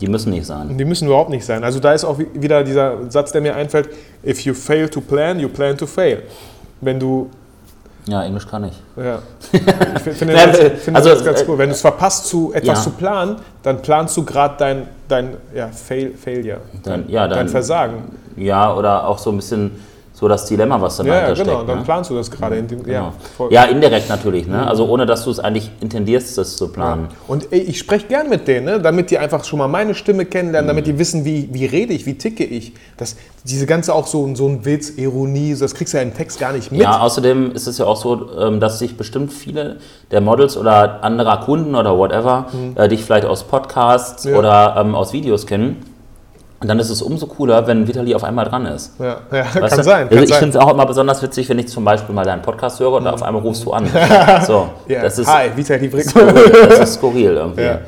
Die 0.02 0.08
müssen 0.08 0.30
nicht 0.30 0.46
sein. 0.46 0.76
Die 0.76 0.84
müssen 0.84 1.06
überhaupt 1.06 1.30
nicht 1.30 1.44
sein. 1.44 1.62
Also 1.62 1.78
da 1.78 1.92
ist 1.92 2.04
auch 2.04 2.18
wi- 2.18 2.26
wieder 2.34 2.64
dieser 2.64 3.08
Satz, 3.08 3.30
der 3.30 3.40
mir 3.40 3.54
einfällt, 3.54 3.88
if 4.26 4.40
you 4.40 4.52
fail 4.52 4.88
to 4.88 5.00
plan, 5.00 5.38
you 5.38 5.48
plan 5.48 5.76
to 5.78 5.86
fail. 5.86 6.24
Wenn 6.80 6.98
du, 6.98 7.30
Ja, 8.08 8.24
Englisch 8.24 8.48
kann 8.48 8.64
ich. 8.64 8.82
ja, 8.96 9.20
ich 9.52 10.02
fi- 10.02 10.10
finde 10.10 10.34
das, 10.34 10.58
äh, 10.58 10.70
finde 10.70 10.98
also, 10.98 11.10
das 11.10 11.24
ganz 11.24 11.42
äh, 11.42 11.44
cool. 11.46 11.56
Wenn 11.58 11.68
du 11.68 11.74
es 11.76 11.80
verpasst, 11.80 12.26
zu, 12.26 12.52
etwas 12.52 12.78
ja. 12.78 12.82
zu 12.84 12.90
planen, 12.90 13.36
dann 13.62 13.80
planst 13.80 14.16
du 14.16 14.24
gerade 14.24 14.54
dein, 14.58 14.88
dein 15.06 15.36
ja, 15.54 15.68
Fail, 15.68 16.12
Failure, 16.16 16.58
Dann- 16.82 17.08
ja, 17.08 17.28
dein 17.28 17.38
dann- 17.38 17.48
Versagen. 17.48 18.02
Ja, 18.36 18.74
oder 18.74 19.06
auch 19.06 19.18
so 19.18 19.30
ein 19.30 19.36
bisschen 19.36 19.70
so 20.14 20.28
das 20.28 20.44
Dilemma, 20.44 20.80
was 20.80 20.98
dann 20.98 21.06
Ja, 21.06 21.14
ja, 21.14 21.20
dahinter 21.22 21.42
genau, 21.44 21.56
steckt. 21.56 21.68
dann 21.70 21.78
ne? 21.78 21.84
planst 21.84 22.10
du 22.10 22.14
das 22.14 22.30
gerade. 22.30 22.56
in 22.56 22.68
dem- 22.68 22.86
Ja, 22.86 23.12
Genau. 23.38 23.50
Ja, 23.50 23.64
indirekt 23.64 24.08
natürlich, 24.10 24.46
ne? 24.46 24.66
Also 24.66 24.86
ohne 24.86 25.06
dass 25.06 25.24
du 25.24 25.30
es 25.30 25.40
eigentlich 25.40 25.70
intendierst, 25.80 26.36
das 26.36 26.56
zu 26.56 26.68
planen. 26.68 27.08
Und 27.28 27.50
ey, 27.50 27.60
ich 27.60 27.78
spreche 27.78 28.06
gern 28.08 28.28
mit 28.28 28.46
denen, 28.46 28.66
ne? 28.66 28.80
damit 28.80 29.10
die 29.10 29.18
einfach 29.18 29.42
schon 29.44 29.58
mal 29.58 29.68
meine 29.68 29.94
Stimme 29.94 30.26
kennenlernen, 30.26 30.68
damit 30.68 30.86
Mhm. 30.86 30.90
die 30.92 30.98
wissen, 30.98 31.24
wie, 31.24 31.48
wie 31.52 31.64
rede 31.66 31.92
ich, 31.94 32.04
wie 32.06 32.14
ticke 32.18 32.44
ich. 32.44 32.74
Das, 32.98 33.16
diese 33.44 33.64
ganze 33.66 33.94
auch 33.94 34.06
so, 34.06 34.32
so 34.34 34.46
ein 34.46 34.64
Witz, 34.64 34.90
Ironie, 34.96 35.56
das 35.58 35.74
kriegst 35.74 35.94
du 35.94 35.96
ja 35.98 36.02
im 36.02 36.14
Text 36.14 36.38
gar 36.38 36.52
nicht 36.52 36.70
mit. 36.70 36.80
Ja, 36.82 37.00
außerdem 37.00 37.52
ist 37.52 37.66
es 37.66 37.78
ja 37.78 37.86
auch 37.86 37.96
so, 37.96 38.38
ähm, 38.38 38.60
dass 38.60 38.78
sich 38.78 38.96
bestimmt 38.96 39.32
viele 39.32 39.78
der 40.10 40.20
Models 40.20 40.56
oder 40.58 41.02
anderer 41.02 41.38
Kunden 41.38 41.74
oder 41.74 41.96
whatever 41.98 42.46
äh, 42.76 42.86
dich 42.88 43.02
vielleicht 43.02 43.24
aus 43.26 43.44
Podcasts 43.44 44.24
Mhm. 44.26 44.30
Ja. 44.32 44.38
oder 44.38 44.76
ähm, 44.78 44.94
aus 44.94 45.12
Videos 45.14 45.46
kennen. 45.46 45.82
Und 46.62 46.68
dann 46.68 46.78
ist 46.78 46.90
es 46.90 47.02
umso 47.02 47.26
cooler, 47.26 47.66
wenn 47.66 47.86
Vitali 47.88 48.14
auf 48.14 48.22
einmal 48.24 48.44
dran 48.44 48.66
ist. 48.66 48.92
Ja, 49.00 49.16
ja 49.32 49.42
kann 49.42 49.62
du? 49.76 49.82
sein. 49.82 50.02
Also 50.04 50.14
Kann 50.14 50.22
ich 50.24 50.30
sein. 50.30 50.38
finde 50.38 50.58
es 50.58 50.64
auch 50.64 50.72
immer 50.72 50.86
besonders 50.86 51.20
witzig, 51.22 51.48
wenn 51.48 51.58
ich 51.58 51.66
zum 51.68 51.84
Beispiel 51.84 52.14
mal 52.14 52.24
deinen 52.24 52.42
Podcast 52.42 52.78
höre 52.78 52.92
und 52.92 53.06
auf 53.08 53.22
einmal 53.22 53.42
rufst 53.42 53.64
du 53.64 53.72
an. 53.72 53.86
So, 54.46 54.68
Ja, 54.86 55.02
das 55.02 55.18
ist 55.18 55.26
Hi, 55.32 55.50
Vitali 55.54 55.88
Brick. 55.88 56.04
skurril, 56.08 56.52
das 56.68 56.78
ist 56.78 56.94
skurril 56.98 57.32
irgendwie. 57.34 57.62
Ja. 57.62 57.80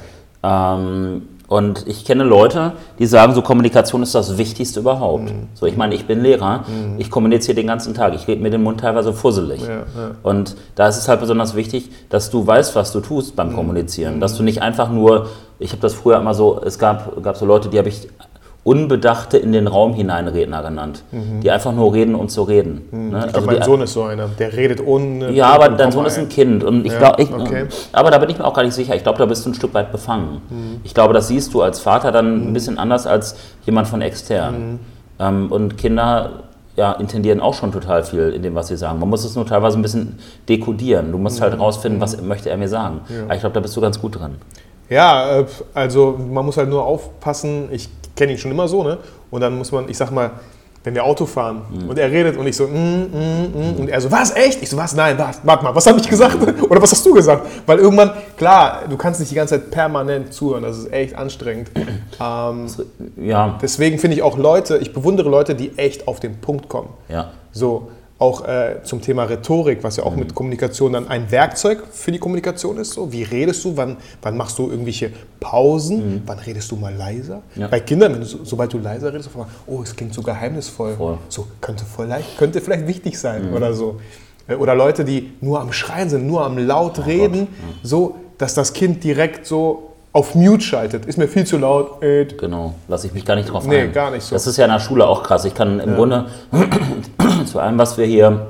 Ähm, 0.43 1.23
und 1.47 1.87
ich 1.87 2.05
kenne 2.07 2.25
Leute, 2.25 2.73
die 2.99 3.07
sagen, 3.07 3.35
so 3.35 3.43
Kommunikation 3.43 4.03
ist 4.03 4.15
das 4.15 4.39
Wichtigste 4.39 4.81
überhaupt. 4.81 5.25
Mhm. 5.25 5.49
So, 5.55 5.67
ich 5.67 5.77
meine, 5.77 5.95
ich 5.95 6.07
bin 6.07 6.23
Lehrer, 6.23 6.65
ich 6.97 7.11
kommuniziere 7.11 7.55
den 7.55 7.67
ganzen 7.67 7.93
Tag, 7.95 8.15
ich 8.15 8.27
rede 8.27 8.43
mir 8.43 8.51
den 8.51 8.63
Mund 8.63 8.81
teilweise 8.81 9.13
fusselig. 9.13 9.61
Ja, 9.63 9.69
ja. 9.69 9.85
Und 10.23 10.57
da 10.75 10.89
ist 10.89 10.97
es 10.97 11.07
halt 11.07 11.21
besonders 11.21 11.55
wichtig, 11.55 11.91
dass 12.09 12.31
du 12.31 12.45
weißt, 12.47 12.75
was 12.75 12.93
du 12.93 13.01
tust 13.01 13.33
Mhm. 13.33 13.37
beim 13.37 13.55
Kommunizieren. 13.55 14.21
Dass 14.21 14.37
du 14.37 14.43
nicht 14.43 14.63
einfach 14.63 14.89
nur, 14.89 15.27
ich 15.59 15.71
habe 15.73 15.83
das 15.83 15.93
früher 15.95 16.17
immer 16.17 16.33
so, 16.35 16.61
es 16.65 16.79
gab, 16.79 17.23
gab 17.23 17.37
so 17.37 17.45
Leute, 17.47 17.69
die 17.69 17.79
habe 17.79 17.89
ich 17.91 18.09
unbedachte 18.65 19.37
in 19.37 19.53
den 19.53 19.67
Raum 19.67 19.93
hineinredner 19.93 20.63
genannt, 20.63 21.03
die 21.13 21.51
einfach 21.51 21.73
nur 21.73 21.93
reden 21.93 22.15
und 22.15 22.31
zu 22.31 22.43
reden. 22.45 22.83
Ne? 22.91 22.99
Mhm. 22.99 23.09
Ich 23.09 23.15
Also 23.25 23.31
glaube, 23.33 23.47
mein 23.53 23.63
Sohn 23.63 23.81
ist 23.83 23.93
so 23.93 24.03
einer, 24.05 24.27
der 24.39 24.53
redet 24.55 24.85
ohne. 24.85 25.31
ja, 25.33 25.49
aber 25.51 25.69
dein 25.69 25.93
Sohn 25.93 26.07
ist 26.07 26.19
ein 26.19 26.31
Kind 26.31 26.65
und 26.65 26.87
ich 26.87 26.93
Ja, 26.93 26.99
glaube, 27.13 27.41
okay. 27.41 27.67
aber 27.93 28.11
da 28.11 28.19
bin 28.19 28.31
ich 28.31 28.39
mir 28.39 28.45
auch 28.47 28.55
gar 28.55 28.63
nicht 28.63 28.75
sicher. 28.75 28.97
Ich 28.97 29.03
glaube, 29.03 29.19
da 29.19 29.27
bist 29.27 29.45
du 29.45 29.51
ein 29.51 29.55
Stück 29.55 29.75
weit 29.75 29.93
befangen. 29.93 30.41
Mhm. 30.49 30.81
Ich 30.83 30.95
glaube, 30.95 31.13
das 31.13 31.29
siehst 31.29 31.53
du 31.53 31.61
als 31.61 31.79
Vater 31.79 32.11
dann 32.11 32.49
ein 32.49 32.53
bisschen 32.55 32.79
anders 32.79 33.07
als 33.07 33.37
jemand 33.67 33.87
von 33.87 34.01
extern. 34.01 34.55
Mhm. 34.73 34.79
Ähm, 35.21 35.53
und 35.53 35.77
Kinder 35.77 36.31
ja, 36.77 36.93
intendieren 36.93 37.39
auch 37.41 37.55
schon 37.55 37.71
total 37.71 38.03
viel 38.03 38.31
in 38.31 38.43
dem, 38.43 38.55
was 38.57 38.67
sie 38.69 38.77
sagen. 38.77 38.99
Man 38.99 39.09
muss 39.09 39.25
es 39.25 39.37
nur 39.37 39.47
teilweise 39.47 39.79
ein 39.79 39.83
bisschen 39.83 40.19
dekodieren. 40.49 41.13
Du 41.13 41.19
musst 41.19 41.39
Mhm. 41.39 41.43
halt 41.45 41.61
rausfinden, 41.61 42.01
was 42.01 42.21
möchte 42.21 42.51
er 42.51 42.57
mir 42.57 42.67
sagen. 42.69 43.01
Aber 43.27 43.35
ich 43.35 43.41
glaube, 43.41 43.55
da 43.55 43.61
bist 43.61 43.77
du 43.77 43.81
ganz 43.81 44.01
gut 44.01 44.19
drin. 44.19 44.37
Ja, 44.91 45.41
äh, 45.41 45.45
also 45.73 46.19
man 46.31 46.45
muss 46.45 46.57
halt 46.57 46.69
nur 46.69 46.85
aufpassen, 46.85 47.69
ich 47.73 47.89
kenne 48.17 48.33
ihn 48.33 48.39
schon 48.39 48.51
immer 48.51 48.69
so, 48.69 48.83
ne? 48.85 48.99
Und 49.31 49.41
dann 49.41 49.57
muss 49.57 49.73
man, 49.73 49.89
ich 49.89 49.97
sag 49.97 50.11
mal, 50.11 50.31
wenn 50.85 50.95
wir 50.95 51.03
Auto 51.03 51.25
fahren 51.25 51.63
Mhm. 51.73 51.89
und 51.89 51.99
er 51.99 52.11
redet 52.11 52.37
und 52.37 52.47
ich 52.47 52.55
so, 52.55 52.67
mm, 52.67 52.71
mm, 52.71 53.77
mm, 53.77 53.81
und 53.81 53.89
er 53.89 53.99
so, 54.03 54.13
was, 54.13 54.37
echt? 54.37 54.63
Ich 54.63 54.69
so, 54.69 54.77
was, 54.77 54.95
nein, 54.95 55.17
was, 55.19 55.41
warte 55.43 55.65
mal, 55.65 55.75
was 55.75 55.87
habe 55.87 55.99
ich 55.99 56.07
gesagt? 56.09 56.37
Oder 56.71 56.83
was 56.83 56.93
hast 56.93 57.05
du 57.07 57.15
gesagt? 57.15 57.47
Weil 57.65 57.79
irgendwann, 57.79 58.11
klar, 58.37 58.83
du 58.89 58.97
kannst 58.99 59.19
nicht 59.19 59.33
die 59.33 59.35
ganze 59.35 59.55
Zeit 59.59 59.71
permanent 59.71 60.35
zuhören, 60.35 60.63
das 60.63 60.77
ist 60.79 60.93
echt 60.93 61.17
anstrengend. 61.17 61.71
Ähm, 62.21 62.67
Ja, 63.17 63.59
deswegen 63.61 63.99
finde 63.99 64.17
ich 64.17 64.23
auch 64.23 64.37
Leute, 64.39 64.77
ich 64.79 64.93
bewundere 64.93 65.29
Leute, 65.31 65.55
die 65.57 65.77
echt 65.79 66.07
auf 66.07 66.21
den 66.21 66.37
Punkt 66.41 66.69
kommen. 66.69 66.91
ja. 67.09 67.31
So, 67.51 67.89
auch 68.25 68.47
äh, 68.49 68.77
zum 68.83 69.01
Thema 69.01 69.25
Rhetorik, 69.25 69.85
was 69.85 69.97
ja 69.97 70.05
auch 70.05 70.13
Mhm. 70.15 70.19
mit 70.21 70.35
Kommunikation 70.35 70.93
dann 70.95 71.09
ein 71.09 71.31
Werkzeug 71.31 71.83
für 71.93 72.11
die 72.11 72.19
Kommunikation 72.19 72.79
ist. 72.79 72.93
So, 72.95 73.13
wie 73.13 73.23
redest 73.23 73.65
du? 73.65 73.77
Wann, 73.77 73.97
wann 74.23 74.37
machst 74.37 74.59
du 74.59 74.71
irgendwelche 74.71 75.11
Pausen? 75.41 76.23
Wann 76.27 76.39
redest 76.39 76.71
du 76.71 76.77
mal 76.77 76.95
leiser? 76.95 77.43
Mhm. 77.55 77.61
Ja. 77.63 77.69
Bei 77.69 77.81
Kindern, 77.81 78.15
du, 78.21 78.25
so, 78.25 78.39
sobald 78.45 78.73
du 78.73 78.79
leiser 78.79 79.13
redest, 79.13 79.29
auf 79.29 79.35
einmal, 79.37 79.49
oh, 79.67 79.83
es 79.83 79.95
klingt 79.95 80.15
so 80.15 80.23
geheimnisvoll. 80.23 80.95
Voll. 80.97 81.13
Mhm. 81.15 81.19
So, 81.29 81.47
könnte 81.61 81.85
voll 81.85 82.07
leicht, 82.07 82.37
könnte 82.39 82.61
vielleicht 82.61 82.87
wichtig 82.87 83.19
sein 83.19 83.53
oder 83.53 83.73
so. 83.75 84.01
Äh, 84.49 84.57
Oder 84.57 84.75
Leute, 84.75 85.05
die 85.05 85.33
nur 85.41 85.61
am 85.61 85.73
Schreien 85.73 86.09
sind, 86.11 86.27
nur 86.27 86.45
am 86.45 86.59
laut 86.59 86.99
Oh 86.99 87.03
reden, 87.03 87.49
so, 87.83 88.17
dass 88.39 88.53
das 88.55 88.73
Kind 88.73 89.03
direkt 89.05 89.47
so 89.47 89.94
auf 90.15 90.35
Mute 90.37 90.63
schaltet. 90.63 91.05
Ist 91.07 91.19
mir 91.19 91.29
viel 91.29 91.45
zu 91.45 91.59
laut. 91.59 92.01
Äh, 92.03 92.25
Genau, 92.25 92.75
lasse 92.89 93.09
ich 93.09 93.13
mich 93.13 93.25
gar 93.27 93.35
nicht 93.35 93.53
drauf 93.53 93.67
Nee, 93.67 93.81
ein. 93.81 93.93
gar 93.93 94.11
nicht 94.13 94.23
so. 94.23 94.35
Das 94.35 94.47
ist 94.47 94.57
ja 94.57 94.65
in 94.65 94.71
der 94.71 94.79
Schule 94.79 95.07
auch 95.07 95.23
krass. 95.25 95.45
Ich 95.45 95.55
kann 95.55 95.81
im 95.81 95.97
Grunde 95.97 96.27
zu 97.47 97.59
allem, 97.59 97.77
was 97.79 97.99
wir 97.99 98.07
hier 98.07 98.47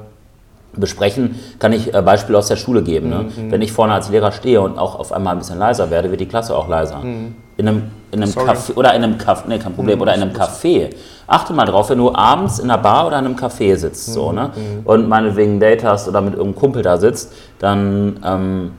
besprechen, 0.77 1.37
kann 1.59 1.73
ich 1.73 1.95
äh, 1.95 2.03
Beispiele 2.03 2.37
aus 2.37 2.49
der 2.49 2.57
Schule 2.57 2.83
geben. 2.83 3.09
Ne? 3.09 3.27
Mhm, 3.37 3.51
Wenn 3.51 3.63
ich 3.63 3.73
vorne 3.73 3.95
als 3.95 4.11
Lehrer 4.11 4.31
stehe 4.33 4.61
und 4.61 4.79
auch 4.79 4.99
auf 4.99 5.13
einmal 5.13 5.35
ein 5.35 5.39
bisschen 5.39 5.59
leiser 5.59 5.91
werde, 5.91 6.11
wird 6.11 6.21
die 6.21 6.27
Klasse 6.27 6.55
auch 6.57 6.69
leiser. 6.69 6.99
Mhm. 6.99 7.35
In 7.57 7.69
einem, 7.69 7.83
in 8.11 8.23
einem 8.23 8.31
Sorry. 8.33 8.51
Café, 8.51 8.75
oder 8.77 8.93
in 8.95 9.05
einem 9.05 9.17
Café, 9.17 9.45
nee, 9.47 9.59
kein 9.59 9.73
Mhm, 9.73 9.77
Problem, 9.77 10.01
oder 10.01 10.15
in 10.15 10.21
einem 10.23 10.33
Café. 10.33 10.91
Achte 11.29 11.53
mal 11.55 11.65
drauf, 11.65 11.89
wenn 11.91 11.99
du 11.99 12.13
abends 12.15 12.59
in 12.59 12.69
einer 12.71 12.83
Bar 12.83 13.07
oder 13.07 13.19
in 13.21 13.25
einem 13.27 13.37
Café 13.37 13.77
sitzt, 13.77 14.13
so, 14.13 14.31
Mhm, 14.31 14.35
ne? 14.35 14.51
Und 14.85 15.09
meinetwegen 15.09 15.55
ein 15.57 15.61
Date 15.61 15.85
hast 15.85 16.09
oder 16.09 16.21
mit 16.21 16.35
irgendeinem 16.35 16.61
Kumpel 16.61 16.83
da 16.83 16.99
sitzt, 16.99 17.33
dann, 17.61 18.19
ähm, 18.25 18.73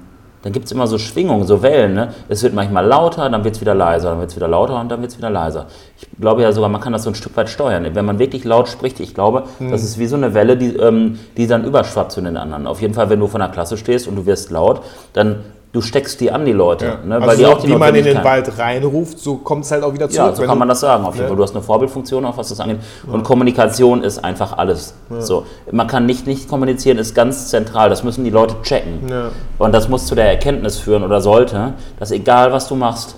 dann 0.45 0.51
gibt 0.53 0.65
es 0.65 0.71
immer 0.71 0.85
so 0.85 0.99
Schwingungen, 0.99 1.47
so 1.47 1.63
Wellen. 1.63 1.95
Ne? 1.95 2.09
Es 2.29 2.43
wird 2.43 2.53
manchmal 2.53 2.85
lauter, 2.85 3.27
dann 3.31 3.43
wird 3.43 3.55
es 3.55 3.61
wieder 3.61 3.73
leiser, 3.73 4.11
dann 4.11 4.19
wird 4.19 4.29
es 4.29 4.35
wieder 4.35 4.47
lauter 4.47 4.79
und 4.79 4.89
dann 4.89 5.01
wird 5.01 5.09
es 5.09 5.17
wieder 5.17 5.31
leiser. 5.31 5.65
Ich 5.97 6.07
glaube 6.21 6.43
ja 6.43 6.51
sogar, 6.51 6.69
man 6.69 6.79
kann 6.79 6.93
das 6.93 7.01
so 7.01 7.09
ein 7.09 7.15
Stück 7.15 7.35
weit 7.35 7.49
steuern. 7.49 7.83
Wenn 7.95 8.05
man 8.05 8.19
wirklich 8.19 8.43
laut 8.43 8.69
spricht, 8.69 8.99
ich 8.99 9.15
glaube, 9.15 9.45
das 9.71 9.83
ist 9.83 9.97
wie 9.97 10.05
so 10.05 10.15
eine 10.15 10.35
Welle, 10.35 10.55
die, 10.55 10.75
ähm, 10.75 11.17
die 11.35 11.47
dann 11.47 11.63
überschwappt 11.63 12.11
zu 12.11 12.21
den 12.21 12.37
anderen. 12.37 12.67
Auf 12.67 12.79
jeden 12.79 12.93
Fall, 12.93 13.09
wenn 13.09 13.21
du 13.21 13.25
von 13.25 13.39
der 13.39 13.49
Klasse 13.49 13.75
stehst 13.75 14.07
und 14.07 14.17
du 14.17 14.27
wirst 14.27 14.51
laut, 14.51 14.81
dann 15.13 15.37
du 15.75 15.81
steckst 15.81 16.19
die 16.21 16.31
an, 16.31 16.45
die 16.45 16.53
Leute. 16.53 16.85
ja. 16.85 16.97
Ne? 17.05 17.15
also 17.15 17.27
Weil 17.27 17.37
die 17.37 17.43
so, 17.43 17.49
auch 17.51 17.59
die 17.61 17.67
wie 17.67 17.75
man 17.75 17.93
in 17.93 18.05
den 18.05 18.23
Wald 18.23 18.57
reinruft, 18.57 19.19
so 19.19 19.35
kommt 19.35 19.65
es 19.65 19.71
halt 19.71 19.83
auch 19.83 19.93
wieder 19.93 20.09
zurück. 20.09 20.29
ja, 20.29 20.35
so 20.35 20.43
kann 20.43 20.57
man 20.57 20.67
das 20.67 20.79
sagen. 20.79 21.03
Auf 21.05 21.13
jeden 21.15 21.23
Ne? 21.25 21.27
Fall. 21.29 21.37
Du 21.37 21.43
hast 21.43 21.53
eine 21.53 21.61
Vorbildfunktion, 21.63 22.25
auch 22.25 22.37
was 22.37 22.49
das 22.49 22.59
angeht. 22.59 22.79
Und 23.11 23.23
Kommunikation 23.23 24.01
ist 24.03 24.23
einfach 24.23 24.57
alles. 24.57 24.93
So, 25.19 25.45
man 25.71 25.87
kann 25.87 26.05
nicht 26.05 26.25
nicht 26.27 26.47
kommunizieren, 26.49 26.97
ist 26.97 27.13
ganz 27.13 27.49
zentral. 27.49 27.89
Das 27.89 28.03
müssen 28.03 28.23
die 28.23 28.29
Leute 28.29 28.55
checken. 28.63 29.11
Und 29.59 29.73
das 29.73 29.89
muss 29.89 30.07
zu 30.07 30.15
der 30.15 30.29
Erkenntnis 30.29 30.77
führen 30.79 31.03
oder 31.03 31.19
sollte, 31.21 31.73
dass 31.99 32.11
egal 32.11 32.51
was 32.53 32.67
du 32.67 32.75
machst, 32.75 33.15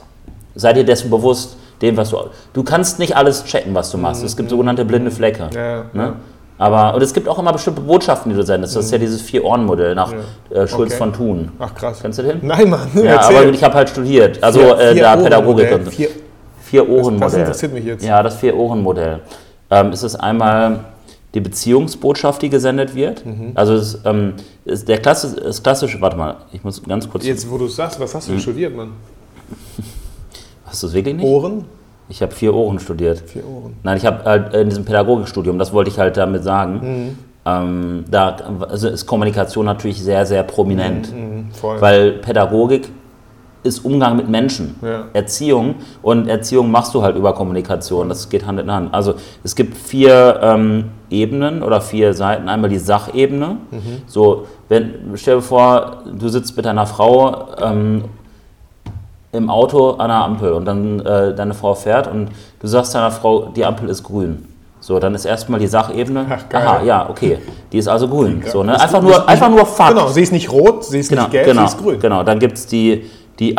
sei 0.56 0.74
dir 0.74 0.84
dessen 0.84 1.10
bewusst, 1.12 1.58
dem 1.82 1.96
was 1.96 2.10
du. 2.10 2.18
Du 2.54 2.64
kannst 2.64 2.98
nicht 2.98 3.16
alles 3.16 3.44
checken, 3.46 3.76
was 3.76 3.92
du 3.92 3.98
machst. 4.00 4.24
Es 4.24 4.36
gibt 4.36 4.50
sogenannte 4.50 4.84
blinde 4.84 5.12
Flecke. 5.12 5.44
Mhm. 5.52 5.56
Ja, 5.56 5.78
ne? 5.94 6.04
ja. 6.04 6.14
Aber, 6.60 6.96
und 6.96 7.04
es 7.04 7.14
gibt 7.14 7.28
auch 7.28 7.38
immer 7.38 7.54
bestimmte 7.54 7.82
Botschaften, 7.82 8.32
die 8.32 8.36
du 8.36 8.44
sendest. 8.44 8.76
Das 8.76 8.86
ist 8.86 8.92
ja 8.92 8.98
dieses 8.98 9.22
Vier-Ohren-Modell 9.22 9.94
nach 9.94 10.12
äh, 10.50 10.66
Schulz 10.68 10.72
Mhm. 10.72 10.84
Okay. 10.84 10.96
von 10.98 11.14
Thun. 11.14 11.52
Ach 11.60 11.76
krass. 11.76 12.00
Kennst 12.02 12.18
du 12.20 12.24
den? 12.24 12.40
Nein, 12.42 12.70
Mann. 12.70 12.88
Ja, 12.96 13.02
erzähl. 13.04 13.38
aber 13.38 13.50
ich 13.50 13.64
habe 13.64 13.76
halt 13.76 13.90
studiert. 13.90 14.44
Also 14.44 14.60
Vier- 14.60 14.80
äh, 14.80 14.94
vier 14.94 15.04
da 15.04 15.14
Ohren 15.14 15.24
Pädagogik 15.24 15.66
Modell. 15.72 15.86
und 15.86 15.94
Vier- 15.94 16.10
Vier-Ohren-Modell. 16.64 17.20
Das 17.20 17.34
interessiert 17.36 17.74
mich 17.74 17.86
jetzt. 17.86 18.04
Ja, 18.04 18.24
das 18.24 18.38
Vier-Ohren-Modell. 18.38 19.20
Ähm, 19.70 19.90
es 19.90 20.02
ist 20.02 20.16
einmal 20.16 20.80
die 21.36 21.42
Beziehungsbotschaft, 21.42 22.42
die 22.42 22.50
gesendet 22.50 22.96
wird. 22.96 23.24
Mhm. 23.26 23.52
Also 23.54 23.74
es, 23.76 23.94
ist, 23.96 24.00
ähm, 24.06 24.34
ist 24.66 24.88
der 24.88 24.98
Klasse, 24.98 25.36
das 25.40 25.62
klassische, 25.62 26.02
warte 26.02 26.18
mal, 26.18 26.38
ich 26.54 26.64
muss 26.64 26.82
ganz 26.84 27.08
kurz. 27.08 27.24
Jetzt, 27.26 27.50
wo 27.52 27.58
du 27.60 27.66
es 27.68 27.76
sagst, 27.76 28.00
was 28.00 28.16
hast 28.16 28.30
du 28.30 28.40
studiert, 28.40 28.76
Mann? 28.76 28.94
Hast 30.66 30.82
du 30.84 30.88
es 30.88 30.94
wirklich 30.94 31.16
nicht? 31.16 31.26
Ohren? 31.26 31.66
Ich 32.10 32.22
habe 32.22 32.34
vier 32.34 32.54
Ohren 32.54 32.80
studiert. 32.80 33.20
Vier 33.26 33.46
Ohren. 33.46 33.74
Nein, 33.84 33.98
ich 33.98 34.06
habe 34.06 34.24
halt 34.24 34.54
in 34.54 34.70
diesem 34.70 34.86
Pädagogikstudium, 34.86 35.60
das 35.60 35.74
wollte 35.74 35.90
ich 35.90 36.00
halt 36.00 36.18
damit 36.18 36.44
sagen. 36.44 36.80
Mhm. 36.82 37.18
Ähm, 37.46 38.06
da 38.10 38.36
also 38.70 38.90
ist 38.90 39.06
Kommunikation 39.06 39.66
natürlich 39.66 40.02
sehr, 40.02 40.26
sehr 40.26 40.44
prominent. 40.44 41.14
Mhm, 41.14 41.52
voll. 41.52 41.80
Weil 41.82 42.12
Pädagogik 42.14 42.90
ist 43.64 43.84
Umgang 43.84 44.16
mit 44.16 44.30
Menschen. 44.30 44.76
Ja. 44.82 45.06
Erziehung 45.14 45.76
und 46.02 46.28
Erziehung 46.28 46.72
machst 46.72 46.94
du 46.94 47.02
halt 47.02 47.16
über 47.16 47.34
Kommunikation. 47.34 48.10
Das 48.10 48.30
geht 48.30 48.46
Hand 48.46 48.60
in 48.60 48.72
Hand. 48.72 48.94
Also 48.94 49.16
es 49.44 49.56
gibt 49.56 49.78
vier 49.78 50.40
ähm, 50.42 50.86
Ebenen 51.10 51.64
oder 51.64 51.82
vier 51.82 52.14
Seiten. 52.14 52.50
Einmal 52.50 52.70
die 52.70 52.80
Sachebene. 52.80 53.58
So, 54.08 54.48
wenn, 54.70 54.94
stell 55.16 55.38
dir 55.38 55.42
vor, 55.42 56.04
du 56.06 56.30
sitzt 56.30 56.56
mit 56.56 56.66
deiner 56.66 56.86
Frau 56.86 57.48
ähm, 57.62 58.06
im 59.38 59.50
Auto 59.50 59.92
an 59.92 60.10
der 60.10 60.18
Ampel 60.18 60.52
und 60.54 60.66
dann 60.66 61.00
äh, 61.00 61.34
deine 61.36 61.54
Frau 61.54 61.74
fährt 61.76 62.08
und 62.12 62.30
du 62.60 62.68
sagst 62.68 62.94
deiner 62.96 63.12
Frau, 63.12 63.46
die 63.56 63.64
Ampel 63.66 63.88
ist 63.90 64.04
grün. 64.04 64.46
So, 64.80 65.00
dann 65.00 65.16
ist 65.16 65.26
erstmal 65.26 65.60
die 65.60 65.68
Sachebene. 65.68 66.26
Ach, 66.30 66.50
geil. 66.50 66.66
Aha, 66.66 66.82
ja, 66.84 67.10
okay. 67.10 67.40
Die 67.72 67.78
ist 67.78 67.88
also 67.88 68.08
grün. 68.08 68.44
So, 68.46 68.64
ne? 68.64 68.80
Einfach, 68.80 69.02
nur, 69.02 69.12
ist- 69.14 69.28
einfach 69.28 69.50
nur 69.50 69.66
Fakt. 69.66 69.96
Genau, 69.96 70.08
sie 70.08 70.22
ist 70.22 70.32
nicht 70.32 70.52
rot, 70.52 70.86
sie 70.86 71.00
ist 71.00 71.10
Genau, 71.10 71.24
nicht 71.24 71.32
gelb, 71.32 71.46
genau, 71.48 71.62
sie 71.62 71.68
ist 71.76 71.78
grün. 71.78 72.00
Genau, 72.00 72.24
dann 72.24 72.40
gibt 72.40 72.58
es 72.58 72.68
die, 72.68 73.10
die 73.40 73.56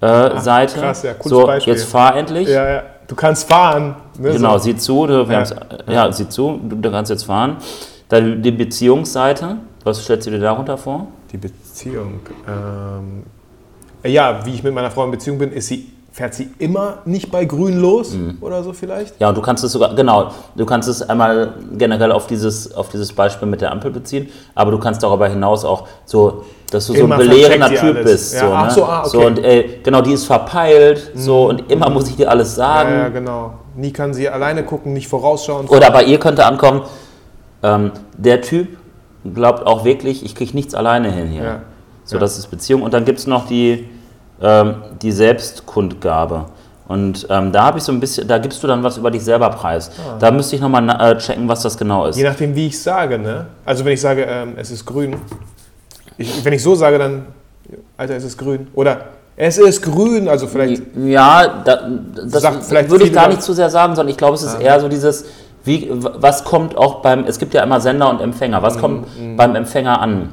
Appell-Seite. 0.00 0.80
krass, 0.80 1.02
ja, 1.02 1.14
cooles 1.14 1.28
so, 1.28 1.46
Beispiel. 1.46 1.72
jetzt 1.74 1.84
fahr 1.84 2.16
endlich. 2.16 2.48
Ja, 2.48 2.68
ja. 2.68 2.82
Du 3.06 3.14
kannst 3.14 3.48
fahren. 3.48 3.96
Ne, 4.18 4.32
Genau, 4.32 4.52
so. 4.58 4.64
sieh 4.64 4.76
zu, 4.76 5.06
du, 5.06 5.22
Ja. 5.24 5.28
haben's- 5.28 5.54
ja. 5.88 6.10
sieh 6.12 6.28
zu, 6.28 6.58
du, 6.62 6.76
du 6.76 6.90
kannst 6.90 7.10
jetzt 7.10 7.24
fahren. 7.24 7.56
Dann 8.08 8.42
die 8.42 8.50
Beziehungsseite. 8.52 9.56
Was 9.84 10.02
stellst 10.02 10.26
du 10.26 10.30
dir 10.30 10.38
darunter 10.38 10.78
vor? 10.78 11.08
Die 11.32 11.36
Beziehung. 11.36 12.20
Ähm, 12.48 13.24
ja, 14.04 14.40
wie 14.44 14.54
ich 14.54 14.62
mit 14.62 14.74
meiner 14.74 14.90
Frau 14.90 15.04
in 15.04 15.10
Beziehung 15.10 15.38
bin, 15.38 15.52
ist 15.52 15.68
sie, 15.68 15.88
fährt 16.12 16.34
sie 16.34 16.50
immer 16.58 16.98
nicht 17.06 17.30
bei 17.30 17.44
grün 17.46 17.80
los 17.80 18.12
Mhm. 18.12 18.36
oder 18.40 18.62
so 18.62 18.72
vielleicht? 18.72 19.18
Ja, 19.20 19.30
und 19.30 19.36
du 19.36 19.40
kannst 19.42 19.64
es 19.64 19.72
sogar, 19.72 19.94
genau, 19.94 20.30
du 20.54 20.66
kannst 20.66 20.88
es 20.88 21.02
einmal 21.08 21.54
generell 21.78 22.12
auf 22.12 22.26
dieses, 22.26 22.74
auf 22.74 22.88
dieses 22.90 23.12
Beispiel 23.12 23.48
mit 23.48 23.60
der 23.62 23.72
Ampel 23.72 23.90
beziehen, 23.90 24.28
aber 24.54 24.70
du 24.72 24.78
kannst 24.78 25.02
darüber 25.02 25.28
hinaus 25.28 25.64
auch 25.64 25.86
so, 26.04 26.44
dass 26.70 26.86
du 26.86 26.92
so 26.92 26.98
ein 27.00 27.04
Immer 27.04 27.16
belehrender 27.18 27.68
Typ 27.68 27.82
alles. 27.96 28.04
bist. 28.04 28.34
Ja, 28.34 28.40
So, 28.40 28.46
ach 28.54 28.64
ne? 28.66 28.70
so, 28.72 28.84
ah, 28.84 29.00
okay. 29.00 29.08
so 29.10 29.26
und 29.26 29.38
äh, 29.44 29.68
genau, 29.82 30.00
die 30.02 30.12
ist 30.12 30.26
verpeilt, 30.26 31.12
so 31.14 31.48
und 31.48 31.70
immer 31.70 31.88
muss 31.90 32.08
ich 32.08 32.16
dir 32.16 32.28
alles 32.30 32.54
sagen. 32.54 32.90
Ja, 32.90 32.98
ja, 33.02 33.08
genau. 33.08 33.54
Nie 33.76 33.90
kann 33.92 34.12
sie 34.12 34.28
alleine 34.28 34.64
gucken, 34.64 34.92
nicht 34.92 35.08
vorausschauen. 35.08 35.66
Oder 35.68 35.90
bei 35.90 36.04
ihr 36.04 36.18
könnte 36.18 36.44
ankommen, 36.44 36.82
ähm, 37.62 37.90
der 38.18 38.42
Typ 38.42 38.68
glaubt 39.34 39.66
auch 39.66 39.84
wirklich, 39.84 40.24
ich 40.24 40.34
kriege 40.34 40.52
nichts 40.54 40.74
alleine 40.74 41.10
hin 41.10 41.28
hier. 41.28 41.42
Ja. 41.42 41.62
So, 42.12 42.16
Ja. 42.16 42.20
das 42.20 42.38
ist 42.38 42.46
Beziehung. 42.50 42.82
Und 42.82 42.92
dann 42.94 43.04
gibt 43.04 43.18
es 43.18 43.26
noch 43.26 43.46
die, 43.46 43.88
ähm, 44.40 44.74
die 45.00 45.12
Selbstkundgabe. 45.12 46.46
Und 46.88 47.26
ähm, 47.30 47.52
da 47.52 47.64
habe 47.64 47.78
ich 47.78 47.84
so 47.84 47.92
ein 47.92 48.00
bisschen, 48.00 48.28
da 48.28 48.38
gibst 48.38 48.62
du 48.62 48.66
dann 48.66 48.82
was 48.82 48.98
über 48.98 49.10
dich 49.10 49.24
selber 49.24 49.48
preis. 49.50 49.90
Da 50.18 50.30
müsste 50.30 50.56
ich 50.56 50.62
nochmal 50.62 50.88
äh, 50.90 51.16
checken, 51.16 51.48
was 51.48 51.62
das 51.62 51.76
genau 51.78 52.06
ist. 52.06 52.16
Je 52.16 52.24
nachdem, 52.24 52.54
wie 52.54 52.66
ich 52.66 52.80
sage, 52.80 53.18
ne? 53.18 53.46
Also 53.64 53.84
wenn 53.84 53.92
ich 53.92 54.00
sage, 54.00 54.26
ähm, 54.28 54.54
es 54.56 54.70
ist 54.70 54.84
grün, 54.84 55.16
ich, 56.18 56.44
wenn 56.44 56.52
ich 56.52 56.62
so 56.62 56.74
sage, 56.74 56.98
dann, 56.98 57.26
Alter, 57.96 58.16
es 58.16 58.24
ist 58.24 58.36
grün. 58.36 58.66
Oder 58.74 58.98
es 59.36 59.56
ist 59.56 59.80
grün, 59.80 60.28
also 60.28 60.46
vielleicht, 60.46 60.82
Ja, 60.96 61.62
da, 61.64 61.88
das 62.26 62.44
vielleicht 62.68 62.90
würde 62.90 63.04
ich 63.04 63.12
gar 63.12 63.28
nicht 63.28 63.42
zu 63.42 63.54
sehr 63.54 63.70
sagen, 63.70 63.96
sondern 63.96 64.10
ich 64.10 64.18
glaube, 64.18 64.34
es 64.34 64.42
ist 64.42 64.60
eher 64.60 64.78
so 64.78 64.88
dieses, 64.88 65.24
wie, 65.64 65.88
was 65.90 66.44
kommt 66.44 66.76
auch 66.76 66.96
beim, 66.96 67.24
es 67.24 67.38
gibt 67.38 67.54
ja 67.54 67.62
immer 67.62 67.80
Sender 67.80 68.10
und 68.10 68.20
Empfänger, 68.20 68.62
was 68.62 68.76
kommt 68.76 69.06
beim 69.36 69.54
Empfänger 69.54 70.00
an? 70.02 70.32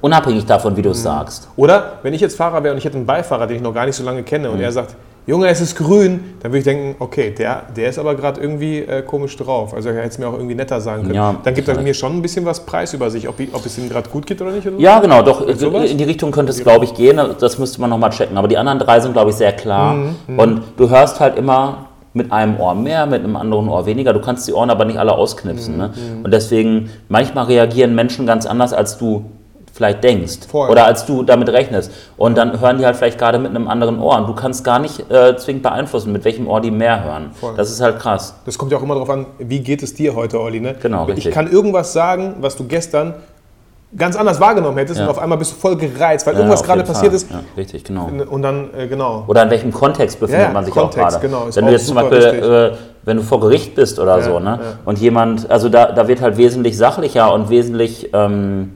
Unabhängig 0.00 0.46
davon, 0.46 0.76
wie 0.76 0.82
du 0.82 0.90
es 0.90 1.02
sagst. 1.02 1.48
oder 1.56 1.94
wenn 2.02 2.14
ich 2.14 2.20
jetzt 2.20 2.36
Fahrer 2.36 2.62
wäre 2.62 2.72
und 2.72 2.78
ich 2.78 2.84
hätte 2.84 2.96
einen 2.96 3.06
Beifahrer, 3.06 3.46
den 3.46 3.56
ich 3.56 3.62
noch 3.62 3.74
gar 3.74 3.84
nicht 3.86 3.96
so 3.96 4.04
lange 4.04 4.22
kenne 4.22 4.48
Mhm. 4.48 4.54
und 4.54 4.60
er 4.60 4.70
sagt, 4.72 4.94
Junge, 5.26 5.48
es 5.48 5.60
ist 5.60 5.76
grün, 5.76 6.20
dann 6.42 6.52
würde 6.52 6.58
ich 6.60 6.64
denken, 6.64 6.96
okay, 7.00 7.34
der, 7.36 7.64
der 7.76 7.90
ist 7.90 7.98
aber 7.98 8.14
gerade 8.14 8.40
irgendwie 8.40 8.78
äh, 8.78 9.02
komisch 9.02 9.36
drauf. 9.36 9.74
Also 9.74 9.90
er 9.90 9.96
hätte 9.96 10.08
es 10.08 10.18
mir 10.18 10.26
auch 10.26 10.32
irgendwie 10.32 10.54
netter 10.54 10.80
sagen 10.80 11.02
können. 11.02 11.14
Ja, 11.14 11.34
dann 11.44 11.52
gibt 11.52 11.68
er 11.68 11.78
mir 11.82 11.92
schon 11.92 12.12
ein 12.16 12.22
bisschen 12.22 12.46
was 12.46 12.64
preis 12.64 12.94
über 12.94 13.10
sich, 13.10 13.28
ob, 13.28 13.38
ich, 13.38 13.52
ob 13.54 13.66
es 13.66 13.76
ihm 13.76 13.90
gerade 13.90 14.08
gut 14.08 14.24
geht 14.26 14.40
oder 14.40 14.52
nicht. 14.52 14.66
Oder 14.66 14.76
so. 14.76 14.82
Ja, 14.82 15.00
genau, 15.00 15.20
doch, 15.20 15.46
sowas? 15.54 15.90
in 15.90 15.98
die 15.98 16.04
Richtung 16.04 16.30
könnte 16.30 16.50
es, 16.52 16.62
glaube 16.62 16.86
ich, 16.86 16.94
gehen, 16.94 17.20
das 17.38 17.58
müsste 17.58 17.78
man 17.82 17.90
nochmal 17.90 18.08
checken. 18.08 18.38
Aber 18.38 18.48
die 18.48 18.56
anderen 18.56 18.78
drei 18.78 19.00
sind, 19.00 19.12
glaube 19.12 19.28
ich, 19.28 19.36
sehr 19.36 19.52
klar. 19.52 19.96
Mhm, 20.28 20.38
Und 20.38 20.62
du 20.78 20.88
hörst 20.88 21.20
halt 21.20 21.36
immer 21.36 21.88
mit 22.14 22.32
einem 22.32 22.58
Ohr 22.58 22.74
mehr, 22.74 23.04
mit 23.04 23.22
einem 23.22 23.36
anderen 23.36 23.68
Ohr 23.68 23.84
weniger. 23.84 24.14
Du 24.14 24.20
kannst 24.22 24.48
die 24.48 24.54
Ohren 24.54 24.70
aber 24.70 24.86
nicht 24.86 24.98
alle 24.98 25.12
ausknipsen. 25.12 25.76
Ne? 25.76 25.90
Mhm. 25.94 26.24
Und 26.24 26.30
deswegen, 26.32 26.88
manchmal 27.10 27.44
reagieren 27.44 27.94
Menschen 27.94 28.24
ganz 28.26 28.46
anders, 28.46 28.72
als 28.72 28.96
du 28.96 29.26
vielleicht 29.78 30.02
denkst 30.04 30.40
Voll. 30.50 30.68
oder 30.68 30.84
als 30.86 31.06
du 31.06 31.22
damit 31.22 31.48
rechnest. 31.50 31.90
Und 32.16 32.36
dann 32.36 32.60
hören 32.60 32.78
die 32.78 32.84
halt 32.84 32.96
vielleicht 32.96 33.16
gerade 33.18 33.38
mit 33.38 33.50
einem 33.50 33.68
anderen 33.68 34.00
Ohr. 34.00 34.16
Und 34.18 34.26
du 34.28 34.34
kannst 34.34 34.64
gar 34.64 34.80
nicht 34.80 35.08
äh, 35.10 35.36
zwingend 35.36 35.62
beeinflussen, 35.62 36.12
mit 36.12 36.24
welchem 36.24 36.48
Ohr 36.48 36.60
die 36.60 36.72
mehr 36.72 37.04
hören. 37.04 37.30
Voll. 37.32 37.54
Das 37.56 37.70
ist 37.70 37.80
halt 37.80 38.00
krass. 38.00 38.34
Das 38.44 38.58
kommt 38.58 38.72
ja 38.72 38.78
auch 38.78 38.82
immer 38.82 38.94
darauf 38.94 39.08
an, 39.10 39.26
wie 39.38 39.60
geht 39.60 39.82
es 39.84 39.94
dir 39.94 40.14
heute, 40.16 40.40
Olli. 40.40 40.58
Ne? 40.60 40.74
Genau, 40.82 41.04
Ich 41.08 41.16
richtig. 41.16 41.32
kann 41.32 41.48
irgendwas 41.50 41.92
sagen, 41.92 42.34
was 42.40 42.56
du 42.56 42.64
gestern 42.64 43.14
ganz 43.96 44.16
anders 44.16 44.38
wahrgenommen 44.40 44.76
hättest 44.76 44.98
Ja. 44.98 45.04
und 45.06 45.10
auf 45.10 45.18
einmal 45.18 45.38
bist 45.38 45.52
du 45.52 45.56
voll 45.56 45.76
gereizt, 45.76 46.26
weil 46.26 46.34
Ja, 46.34 46.40
irgendwas 46.40 46.62
gerade 46.62 46.82
passiert 46.82 47.14
ist. 47.14 47.30
Ja, 47.30 47.40
richtig, 47.56 47.84
genau. 47.84 48.10
Und 48.28 48.42
dann, 48.42 48.68
äh, 48.76 48.86
genau. 48.86 49.24
Oder 49.28 49.44
in 49.44 49.50
welchem 49.50 49.72
Kontext 49.72 50.20
befindet 50.20 50.52
man 50.52 50.64
sich 50.64 50.74
Kontext, 50.74 50.98
auch 51.16 51.20
gerade. 51.20 51.26
genau, 51.26 51.46
wenn 51.54 51.66
du 51.66 51.72
jetzt 51.72 51.86
zum 51.86 51.94
Beispiel, 51.94 52.18
äh, 52.18 52.76
wenn 53.04 53.16
du 53.16 53.22
vor 53.22 53.40
Gericht 53.40 53.74
bist 53.76 53.98
oder 53.98 54.20
so, 54.22 54.40
ne? 54.40 54.58
Und 54.84 54.98
jemand, 54.98 55.50
also 55.50 55.68
da, 55.70 55.92
da 55.92 56.06
wird 56.08 56.20
halt 56.20 56.36
wesentlich 56.36 56.76
sachlicher 56.76 57.32
und 57.32 57.48
wesentlich, 57.48 58.10
ähm, 58.12 58.72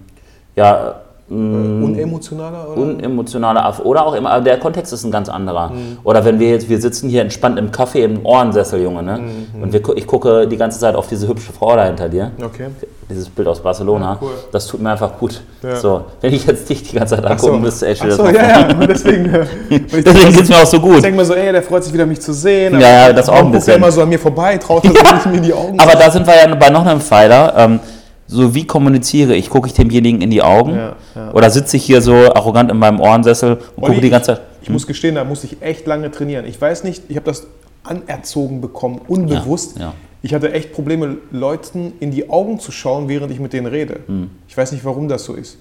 ja, 0.56 0.94
mh, 1.28 1.85
Unemotionaler, 1.87 2.68
oder? 2.68 2.80
unemotionaler 2.82 3.75
oder 3.85 4.06
auch 4.06 4.14
immer, 4.14 4.40
der 4.40 4.59
Kontext 4.59 4.92
ist 4.92 5.04
ein 5.04 5.11
ganz 5.11 5.28
anderer. 5.28 5.71
Mhm. 5.71 5.99
Oder 6.04 6.25
wenn 6.25 6.38
wir 6.38 6.50
jetzt, 6.50 6.68
wir 6.68 6.80
sitzen 6.80 7.09
hier 7.09 7.23
entspannt 7.23 7.59
im 7.59 7.71
Café 7.71 8.00
im 8.04 8.25
Ohrensessel, 8.26 8.82
Junge, 8.82 9.02
ne? 9.02 9.18
Mhm. 9.54 9.62
Und 9.62 9.73
wir, 9.73 9.80
ich 9.97 10.06
gucke 10.06 10.47
die 10.47 10.56
ganze 10.56 10.78
Zeit 10.78 10.94
auf 10.94 11.06
diese 11.06 11.26
hübsche 11.28 11.52
Frau 11.52 11.75
da 11.76 11.85
hinter 11.87 12.09
dir. 12.09 12.30
okay. 12.44 12.66
Dieses 13.11 13.28
Bild 13.28 13.47
aus 13.47 13.61
Barcelona, 13.61 14.12
Ja, 14.12 14.18
cool. 14.23 14.30
das 14.52 14.66
tut 14.66 14.80
mir 14.80 14.90
einfach 14.90 15.18
gut. 15.18 15.42
Ja. 15.62 15.76
So, 15.76 16.02
wenn 16.23 16.32
ich 16.32 16.47
jetzt 16.47 16.66
dich 16.71 16.82
die 16.82 16.97
ganze 16.97 17.16
Zeit 17.16 17.26
angucken 17.26 17.61
müsste, 17.61 17.87
ey, 17.88 17.97
Ach 18.00 18.11
so, 18.11 18.23
das 18.25 18.32
ja, 18.32 18.42
ja. 18.61 18.87
Deswegen, 18.87 19.35
äh, 19.35 19.44
ich 19.68 19.87
Deswegen 20.04 20.32
geht 20.32 20.42
es 20.44 20.49
mir 20.49 20.56
auch 20.56 20.64
so 20.66 20.76
Ich 20.78 20.82
gut. 20.82 21.04
denke 21.04 21.18
mir 21.18 21.25
so, 21.26 21.35
ey, 21.35 21.52
der 21.52 21.62
freut 21.62 21.85
sich 21.85 21.92
wieder, 21.92 22.06
mich 22.06 22.21
zu 22.23 22.32
sehen. 22.32 22.80
Ja, 22.80 23.09
ja, 23.09 23.12
das 23.12 23.28
auch 23.28 23.35
ein 23.40 23.52
bisschen. 23.52 23.73
er 23.73 23.76
immer 23.76 23.92
so 23.92 24.00
an 24.02 24.09
mir 24.09 24.18
vorbei, 24.18 24.56
traut 24.56 24.82
nicht 24.85 25.26
mir 25.26 25.37
in 25.37 25.42
die 25.42 25.52
Augen. 25.52 25.78
Aber 25.78 25.92
da 25.92 26.11
sind 26.11 26.26
wir 26.26 26.35
ja 26.35 26.54
bei 26.54 26.71
noch 26.71 26.87
einem 26.87 27.00
Pfeiler. 27.02 27.52
Ähm, 27.56 27.80
so 28.26 28.55
wie 28.55 28.67
kommuniziere 28.67 29.35
ich? 29.35 29.50
Gucke 29.50 29.69
ich 29.69 29.75
demjenigen 29.75 30.21
in 30.23 30.31
die 30.31 30.43
Augen? 30.43 30.75
Ja, 30.75 30.97
ja. 31.14 31.33
Oder 31.33 31.50
sitze 31.50 31.76
ich 31.76 31.85
hier 31.85 32.00
so 32.00 32.14
arrogant 32.14 32.71
in 32.71 32.79
meinem 32.79 33.00
Ohrensessel 33.00 33.59
und 33.76 33.85
gucke 33.85 34.00
die 34.00 34.11
ganze 34.11 34.35
Zeit? 34.35 34.41
Ich 34.62 34.71
muss 34.71 34.87
gestehen, 34.87 35.17
da 35.17 35.25
musste 35.25 35.47
ich 35.47 35.61
echt 35.61 35.87
lange 35.87 36.11
trainieren. 36.11 36.47
Ich 36.47 36.61
weiß 36.61 36.85
nicht, 36.85 37.05
ich 37.09 37.17
habe 37.17 37.26
das 37.26 37.47
anerzogen 37.85 38.61
bekommen, 38.61 39.00
unbewusst. 39.07 39.79
Ja. 39.79 39.93
Ich 40.23 40.33
hatte 40.33 40.52
echt 40.52 40.73
Probleme, 40.73 41.17
Leuten 41.33 41.95
in 41.99 42.12
die 42.12 42.31
Augen 42.31 42.61
zu 42.61 42.71
schauen, 42.71 43.09
während 43.09 43.33
ich 43.33 43.41
mit 43.41 43.52
denen 43.52 43.67
rede. 43.67 44.00
Hm. 44.07 44.31
Ich 44.49 44.57
weiß 44.57 44.71
nicht, 44.71 44.85
warum 44.85 45.09
das 45.09 45.25
so 45.25 45.35
ist. 45.35 45.59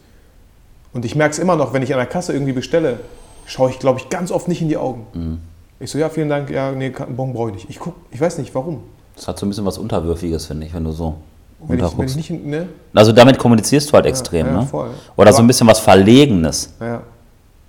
Und 0.94 1.04
ich 1.04 1.16
merke 1.16 1.32
es 1.32 1.40
immer 1.40 1.56
noch, 1.56 1.74
wenn 1.74 1.82
ich 1.82 1.94
an 1.94 1.98
der 1.98 2.06
Kasse 2.06 2.34
irgendwie 2.34 2.54
bestelle, 2.54 3.00
schaue 3.48 3.72
ich, 3.72 3.80
glaube 3.80 4.00
ich, 4.00 4.10
ganz 4.10 4.32
oft 4.32 4.48
nicht 4.48 4.62
in 4.62 4.70
die 4.70 4.78
Augen. 4.78 5.08
Hm. 5.14 5.40
Ich 5.80 5.90
so, 5.90 5.98
ja, 5.98 6.10
vielen 6.10 6.30
Dank, 6.30 6.52
ja, 6.52 6.72
nee, 6.72 6.94
Bon 7.10 7.34
brauche 7.34 7.50
ich 7.50 7.56
nicht. 7.56 7.70
Ich 7.72 7.80
guck, 7.80 7.96
ich 8.12 8.22
weiß 8.22 8.38
nicht, 8.38 8.54
warum. 8.54 8.84
Das 9.16 9.28
hat 9.28 9.40
so 9.40 9.48
ein 9.48 9.50
bisschen 9.50 9.66
was 9.66 9.80
Unterwürfiges, 9.80 10.46
finde 10.46 10.68
ich, 10.68 10.74
wenn 10.76 10.84
du 10.84 10.92
so 10.92 11.16
Wenn 11.68 11.80
ich, 11.80 11.98
wenn 11.98 12.08
ich 12.08 12.16
nicht, 12.16 12.46
ne? 12.46 12.68
Also 12.94 13.12
damit 13.12 13.38
kommunizierst 13.38 13.90
du 13.90 13.94
halt 13.94 14.06
extrem, 14.06 14.48
ja, 14.48 14.54
ne? 14.62 14.68
voll. 14.68 14.90
Oder 15.16 15.32
so 15.32 15.38
Aber- 15.38 15.44
ein 15.46 15.48
bisschen 15.48 15.68
was 15.68 15.80
Verlegenes. 15.80 16.74
Ja. 16.80 17.02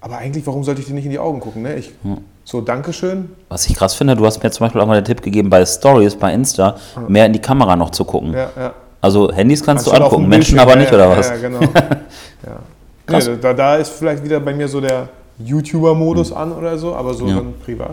Aber 0.01 0.19
eigentlich, 0.19 0.45
warum 0.47 0.65
sollte 0.65 0.81
ich 0.81 0.87
dir 0.89 0.95
nicht 0.95 1.05
in 1.05 1.11
die 1.13 1.19
Augen 1.19 1.39
gucken? 1.41 1.63
Ne? 1.63 1.75
Ich, 1.77 1.93
Hm. 2.03 2.19
So, 2.45 2.61
Dankeschön. 2.61 3.31
Was 3.49 3.67
ich 3.69 3.77
krass 3.77 3.95
finde, 3.95 4.17
du 4.17 4.27
hast 4.27 4.43
mir 4.43 4.51
zum 4.51 4.65
Beispiel 4.67 4.81
auch 4.81 4.87
mal 4.87 4.97
den 5.01 5.05
Tipp 5.05 5.23
gegeben, 5.23 5.49
bei 5.49 5.65
Stories, 5.65 6.17
bei 6.17 6.35
Insta, 6.35 6.75
mehr 7.07 7.27
in 7.27 7.33
die 7.33 7.39
Kamera 7.39 7.77
noch 7.77 7.91
zu 7.91 8.05
gucken. 8.05 8.33
Ja, 8.33 8.51
ja. 8.57 8.73
Also 9.01 9.31
Handys 9.33 9.63
kannst, 9.63 9.87
Anstatt 9.87 10.01
du 10.01 10.05
angucken, 10.07 10.29
Menschen 10.29 10.59
aber 10.59 10.75
nicht, 10.75 10.91
ja, 10.91 10.97
oder 10.97 11.11
ja, 11.11 11.19
was? 11.19 11.29
Ja, 11.29 11.37
genau. 11.37 11.61
ja. 12.47 13.19
Nee, 13.19 13.37
da, 13.41 13.53
da 13.53 13.77
ist 13.77 13.91
vielleicht 13.91 14.25
wieder 14.25 14.41
bei 14.41 14.53
mir 14.55 14.67
so 14.67 14.81
der 14.81 15.09
YouTuber-Modus 15.39 16.33
an 16.33 16.53
oder 16.53 16.77
so, 16.79 16.95
aber 16.95 17.15
so 17.15 17.27
Ja. 17.29 17.37
dann 17.37 17.55
privat. 17.65 17.91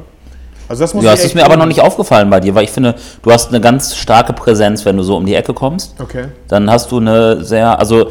Also 0.69 0.83
das 0.83 0.93
muss 0.93 1.03
Ja, 1.03 1.13
es 1.13 1.25
ist 1.25 1.35
mir 1.35 1.43
aber 1.43 1.57
noch 1.57 1.65
nicht 1.65 1.81
aufgefallen 1.81 2.29
bei 2.29 2.39
dir, 2.39 2.53
weil 2.55 2.63
ich 2.63 2.71
finde, 2.71 2.95
du 3.23 3.31
hast 3.31 3.49
eine 3.49 3.59
ganz 3.59 3.95
starke 3.95 4.33
Präsenz, 4.33 4.85
wenn 4.85 4.95
du 4.95 5.03
so 5.03 5.17
um 5.17 5.25
die 5.25 5.33
Ecke 5.33 5.53
kommst. 5.53 5.95
Okay. 5.99 6.25
Dann 6.47 6.69
hast 6.69 6.91
du 6.91 6.97
eine 6.97 7.43
sehr, 7.43 7.77
also 7.79 8.07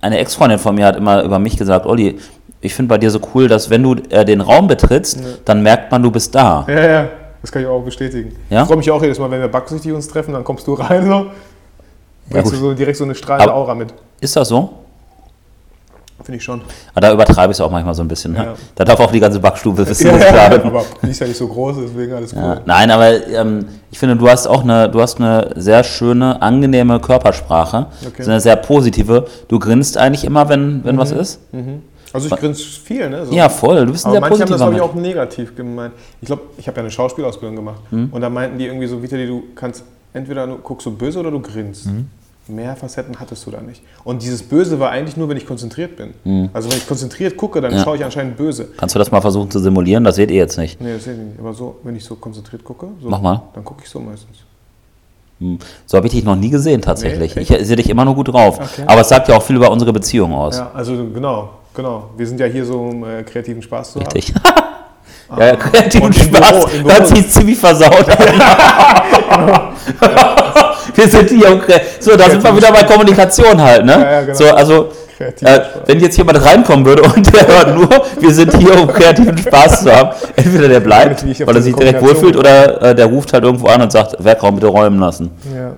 eine 0.00 0.18
Ex-Freundin 0.18 0.58
von 0.58 0.76
mir 0.76 0.86
hat 0.86 0.96
immer 0.96 1.22
über 1.24 1.38
mich 1.38 1.56
gesagt, 1.56 1.86
Olli, 1.86 2.18
ich 2.60 2.74
finde 2.74 2.88
bei 2.88 2.98
dir 2.98 3.10
so 3.10 3.18
cool, 3.34 3.48
dass 3.48 3.68
wenn 3.68 3.82
du 3.82 3.96
äh, 4.10 4.24
den 4.24 4.40
Raum 4.40 4.68
betrittst, 4.68 5.18
dann 5.44 5.62
merkt 5.62 5.90
man, 5.90 6.02
du 6.02 6.10
bist 6.10 6.34
da. 6.34 6.64
Ja, 6.68 6.86
ja, 6.86 7.08
das 7.42 7.50
kann 7.50 7.62
ich 7.62 7.68
auch 7.68 7.82
bestätigen. 7.82 8.36
Ja? 8.48 8.62
Ich 8.62 8.68
freue 8.68 8.76
mich 8.76 8.90
auch 8.90 9.02
jedes 9.02 9.18
Mal, 9.18 9.30
wenn 9.30 9.40
wir 9.40 9.48
backsüchtig 9.48 9.92
uns 9.92 10.06
treffen, 10.06 10.32
dann 10.32 10.44
kommst 10.44 10.66
du 10.66 10.74
rein 10.74 11.06
so. 11.06 11.26
Bringst 12.30 12.52
gut. 12.52 12.60
du 12.60 12.64
so 12.68 12.74
direkt 12.74 12.96
so 12.96 13.04
eine 13.04 13.14
strahlende 13.14 13.52
Aura 13.52 13.74
mit. 13.74 13.92
Ist 14.20 14.36
das 14.36 14.48
so? 14.48 14.83
Finde 16.22 16.36
ich 16.38 16.44
schon. 16.44 16.60
Aber 16.92 17.00
da 17.00 17.12
übertreibe 17.12 17.50
ich 17.50 17.56
es 17.56 17.60
auch 17.60 17.70
manchmal 17.70 17.94
so 17.94 18.02
ein 18.02 18.08
bisschen. 18.08 18.32
Ne? 18.32 18.38
Ja. 18.38 18.54
Da 18.76 18.84
darf 18.84 19.00
auch 19.00 19.10
die 19.10 19.20
ganze 19.20 19.40
Backstube 19.40 19.86
wissen, 19.88 20.06
Ja, 20.06 20.14
was 20.14 20.22
ja, 20.24 20.48
bin. 20.48 20.62
aber 20.62 20.84
die 21.02 21.10
ist 21.10 21.20
ja 21.20 21.26
nicht 21.26 21.36
so 21.36 21.48
groß, 21.48 21.76
deswegen 21.82 22.12
alles 22.14 22.32
cool. 22.32 22.40
Ja, 22.42 22.60
nein, 22.64 22.90
aber 22.90 23.26
ähm, 23.26 23.66
ich 23.90 23.98
finde, 23.98 24.16
du 24.16 24.28
hast 24.28 24.46
auch 24.46 24.62
eine, 24.62 24.88
du 24.88 25.00
hast 25.02 25.18
eine 25.20 25.50
sehr 25.56 25.82
schöne, 25.84 26.40
angenehme 26.40 27.00
Körpersprache, 27.00 27.86
Okay. 28.06 28.22
so 28.22 28.30
eine 28.30 28.40
sehr 28.40 28.56
positive. 28.56 29.26
Du 29.48 29.58
grinst 29.58 29.98
eigentlich 29.98 30.24
immer, 30.24 30.48
wenn, 30.48 30.82
wenn 30.84 30.96
was 30.96 31.10
ist. 31.10 31.40
Also 32.12 32.28
ich 32.28 32.36
grinse 32.40 32.62
viel, 32.62 33.10
ne? 33.10 33.26
So. 33.26 33.32
Ja, 33.34 33.48
voll. 33.48 33.84
Du 33.84 33.90
bist 33.90 34.06
ein 34.06 34.10
Aber 34.10 34.14
sehr 34.14 34.20
manche 34.20 34.42
haben 34.42 34.48
das, 34.50 34.56
glaube 34.58 34.74
ich, 34.76 34.80
auch 34.80 34.94
negativ 34.94 35.56
gemeint. 35.56 35.94
Ich 36.20 36.26
glaube, 36.26 36.42
ich 36.56 36.68
habe 36.68 36.76
ja 36.76 36.82
eine 36.84 36.90
Schauspielausbildung 36.92 37.56
gemacht. 37.56 37.80
Hm? 37.90 38.08
Und 38.12 38.20
da 38.20 38.30
meinten 38.30 38.56
die 38.56 38.66
irgendwie 38.66 38.86
so, 38.86 39.02
Vitali, 39.02 39.26
du 39.26 39.42
kannst 39.56 39.82
entweder 40.12 40.46
du 40.46 40.58
guckst 40.58 40.86
du 40.86 40.92
böse 40.92 41.18
oder 41.18 41.32
du 41.32 41.40
grinst. 41.40 41.88
Mehr 42.46 42.76
Facetten 42.76 43.18
hattest 43.20 43.46
du 43.46 43.50
da 43.50 43.62
nicht. 43.62 43.80
Und 44.04 44.22
dieses 44.22 44.42
Böse 44.42 44.78
war 44.78 44.90
eigentlich 44.90 45.16
nur, 45.16 45.30
wenn 45.30 45.38
ich 45.38 45.46
konzentriert 45.46 45.96
bin. 45.96 46.50
Also 46.52 46.70
wenn 46.70 46.76
ich 46.76 46.86
konzentriert 46.86 47.38
gucke, 47.38 47.62
dann. 47.62 47.72
Ja. 47.72 47.82
schaue 47.82 47.96
ich 47.96 48.04
anscheinend 48.04 48.36
böse. 48.36 48.68
Kannst 48.76 48.94
du 48.94 48.98
das 48.98 49.10
mal 49.10 49.22
versuchen 49.22 49.50
zu 49.50 49.60
simulieren? 49.60 50.04
Das 50.04 50.16
seht 50.16 50.30
ihr 50.30 50.36
jetzt 50.36 50.58
nicht. 50.58 50.78
Nee, 50.78 50.92
das 50.94 51.04
sehe 51.04 51.14
ich 51.14 51.20
nicht. 51.20 51.38
Aber 51.38 51.54
so, 51.54 51.76
wenn 51.84 51.96
ich 51.96 52.04
so 52.04 52.16
konzentriert 52.16 52.62
gucke, 52.62 52.88
so, 53.02 53.08
Mach 53.08 53.22
mal. 53.22 53.44
dann 53.54 53.64
gucke 53.64 53.80
ich 53.82 53.88
so 53.88 53.98
meistens. 53.98 54.36
Hm. 55.40 55.58
So 55.86 55.96
habe 55.96 56.06
ich 56.06 56.12
dich 56.12 56.22
noch 56.22 56.36
nie 56.36 56.50
gesehen, 56.50 56.82
tatsächlich. 56.82 57.34
Nee, 57.34 57.42
ich 57.42 57.48
sehe 57.48 57.76
dich 57.76 57.88
immer 57.88 58.04
nur 58.04 58.14
gut 58.14 58.28
drauf. 58.28 58.58
Okay. 58.60 58.84
Aber 58.86 59.00
es 59.00 59.08
sagt 59.08 59.26
ja 59.28 59.36
auch 59.36 59.42
viel 59.42 59.56
über 59.56 59.70
unsere 59.70 59.92
Beziehung 59.94 60.34
aus. 60.34 60.58
Ja, 60.58 60.70
also 60.74 60.92
genau, 61.12 61.48
genau. 61.74 62.10
Wir 62.16 62.26
sind 62.26 62.38
ja 62.40 62.46
hier 62.46 62.66
so, 62.66 62.78
um 62.78 63.04
äh, 63.04 63.22
kreativen 63.22 63.62
Spaß 63.62 63.94
zu 63.94 64.00
haben. 64.00 64.12
Richtig. 64.12 64.34
ja, 65.30 65.46
ja, 65.46 65.56
kreativen 65.56 66.06
Und 66.08 66.16
im 66.16 66.22
Spaß. 66.34 66.66
Büro, 66.70 66.88
Büro. 66.88 67.04
sich 67.06 67.26
ziemlich 67.30 67.58
versaut. 67.58 68.06
wir 70.96 71.08
sind 71.08 71.30
hier 71.30 71.52
um 71.52 71.60
kre- 71.60 71.80
So, 72.00 72.16
da 72.16 72.28
sind 72.30 72.42
wir 72.42 72.56
wieder 72.56 72.72
bei 72.72 72.84
Kommunikation 72.84 73.60
halt, 73.60 73.84
ne? 73.84 73.92
Ja, 73.92 74.10
ja, 74.12 74.20
genau. 74.22 74.34
So, 74.38 74.44
also, 74.50 74.88
äh, 75.18 75.60
wenn 75.86 76.00
jetzt 76.00 76.16
jemand 76.18 76.44
reinkommen 76.44 76.84
würde 76.84 77.02
und 77.02 77.32
der 77.34 77.46
hört 77.46 77.74
nur, 77.74 77.88
wir 78.20 78.30
sind 78.34 78.56
hier, 78.56 78.80
um 78.80 78.88
kreativen 78.88 79.36
Spaß 79.38 79.84
zu 79.84 79.92
haben, 79.94 80.10
entweder 80.36 80.68
der 80.68 80.80
bleibt, 80.80 81.24
weil 81.46 81.56
er 81.56 81.62
sich 81.62 81.74
direkt 81.74 82.02
wohlfühlt, 82.02 82.36
oder 82.36 82.82
äh, 82.82 82.94
der 82.94 83.06
ruft 83.06 83.32
halt 83.32 83.44
irgendwo 83.44 83.68
an 83.68 83.82
und 83.82 83.92
sagt, 83.92 84.22
Werkraum 84.22 84.56
bitte 84.56 84.66
räumen 84.66 84.98
lassen. 84.98 85.30
Ja. 85.54 85.72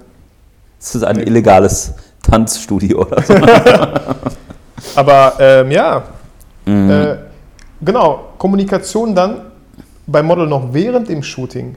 Das 0.78 0.94
ist 0.94 1.02
ein 1.04 1.20
illegales 1.20 1.92
Tanzstudio 2.28 3.02
oder 3.02 3.22
so. 3.22 3.34
Aber 4.94 5.32
ähm, 5.38 5.70
ja, 5.70 6.02
Mhm. 6.68 6.90
äh, 6.90 7.16
genau, 7.80 8.20
Kommunikation 8.38 9.14
dann 9.14 9.42
beim 10.06 10.26
Model 10.26 10.46
noch 10.48 10.72
während 10.72 11.08
dem 11.08 11.22
Shooting. 11.22 11.76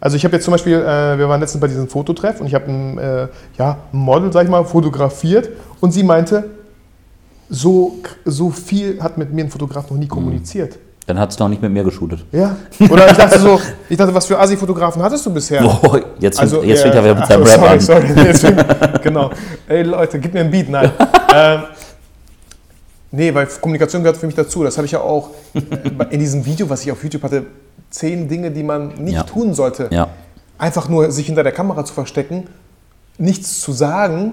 Also 0.00 0.16
ich 0.16 0.24
habe 0.24 0.34
jetzt 0.34 0.44
zum 0.44 0.52
Beispiel, 0.52 0.76
äh, 0.76 1.18
wir 1.18 1.28
waren 1.28 1.40
letztens 1.40 1.60
bei 1.60 1.68
diesem 1.68 1.88
Fototreff 1.88 2.40
und 2.40 2.46
ich 2.46 2.54
habe 2.54 2.70
ein, 2.70 2.98
äh, 2.98 3.28
ja, 3.58 3.76
Model, 3.92 4.32
sag 4.32 4.44
ich 4.44 4.50
mal, 4.50 4.64
fotografiert 4.64 5.50
und 5.80 5.92
sie 5.92 6.02
meinte, 6.02 6.50
so, 7.50 7.96
so 8.24 8.50
viel 8.50 9.02
hat 9.02 9.18
mit 9.18 9.32
mir 9.32 9.44
ein 9.44 9.50
Fotograf 9.50 9.90
noch 9.90 9.98
nie 9.98 10.06
kommuniziert. 10.08 10.78
Dann 11.06 11.18
hat 11.18 11.30
es 11.30 11.36
doch 11.36 11.48
nicht 11.48 11.60
mit 11.60 11.72
mir 11.72 11.82
geshootet. 11.82 12.24
Ja. 12.30 12.56
Oder 12.88 13.10
ich 13.10 13.16
dachte 13.16 13.38
so, 13.40 13.60
ich 13.88 13.96
dachte, 13.96 14.14
was 14.14 14.26
für 14.26 14.38
Assi-Fotografen 14.38 15.02
hattest 15.02 15.26
du 15.26 15.34
bisher? 15.34 15.64
Oh, 15.64 15.98
jetzt 16.20 16.38
Also, 16.38 16.62
jetzt 16.62 16.82
fängt 16.82 16.94
er 16.94 17.02
wieder 17.02 17.16
mit 17.16 17.26
seinem 17.26 17.44
so, 17.44 17.60
Rap 17.60 17.82
sorry, 17.82 18.06
an. 18.06 18.14
Sorry, 18.14 18.24
Deswegen, 18.24 18.64
genau. 19.02 19.30
Ey 19.66 19.82
Leute, 19.82 20.20
gib 20.20 20.32
mir 20.32 20.40
ein 20.40 20.50
Beat. 20.50 20.68
Nein. 20.68 20.92
ähm, 21.34 21.62
nee, 23.10 23.34
weil 23.34 23.46
Kommunikation 23.60 24.02
gehört 24.02 24.18
für 24.18 24.26
mich 24.26 24.36
dazu. 24.36 24.62
Das 24.62 24.76
habe 24.76 24.86
ich 24.86 24.92
ja 24.92 25.00
auch 25.00 25.30
äh, 25.54 25.60
in 26.10 26.20
diesem 26.20 26.46
Video, 26.46 26.70
was 26.70 26.84
ich 26.84 26.92
auf 26.92 27.02
YouTube 27.02 27.24
hatte, 27.24 27.44
zehn 27.90 28.28
Dinge, 28.28 28.50
die 28.50 28.62
man 28.62 28.94
nicht 28.98 29.14
Ja. 29.14 29.22
tun 29.24 29.54
sollte. 29.54 29.88
Ja. 29.90 30.08
Einfach 30.58 30.88
nur 30.88 31.10
sich 31.10 31.26
hinter 31.26 31.42
der 31.42 31.52
Kamera 31.52 31.84
zu 31.84 31.92
verstecken, 31.94 32.46
nichts 33.18 33.60
zu 33.60 33.72
sagen 33.72 34.32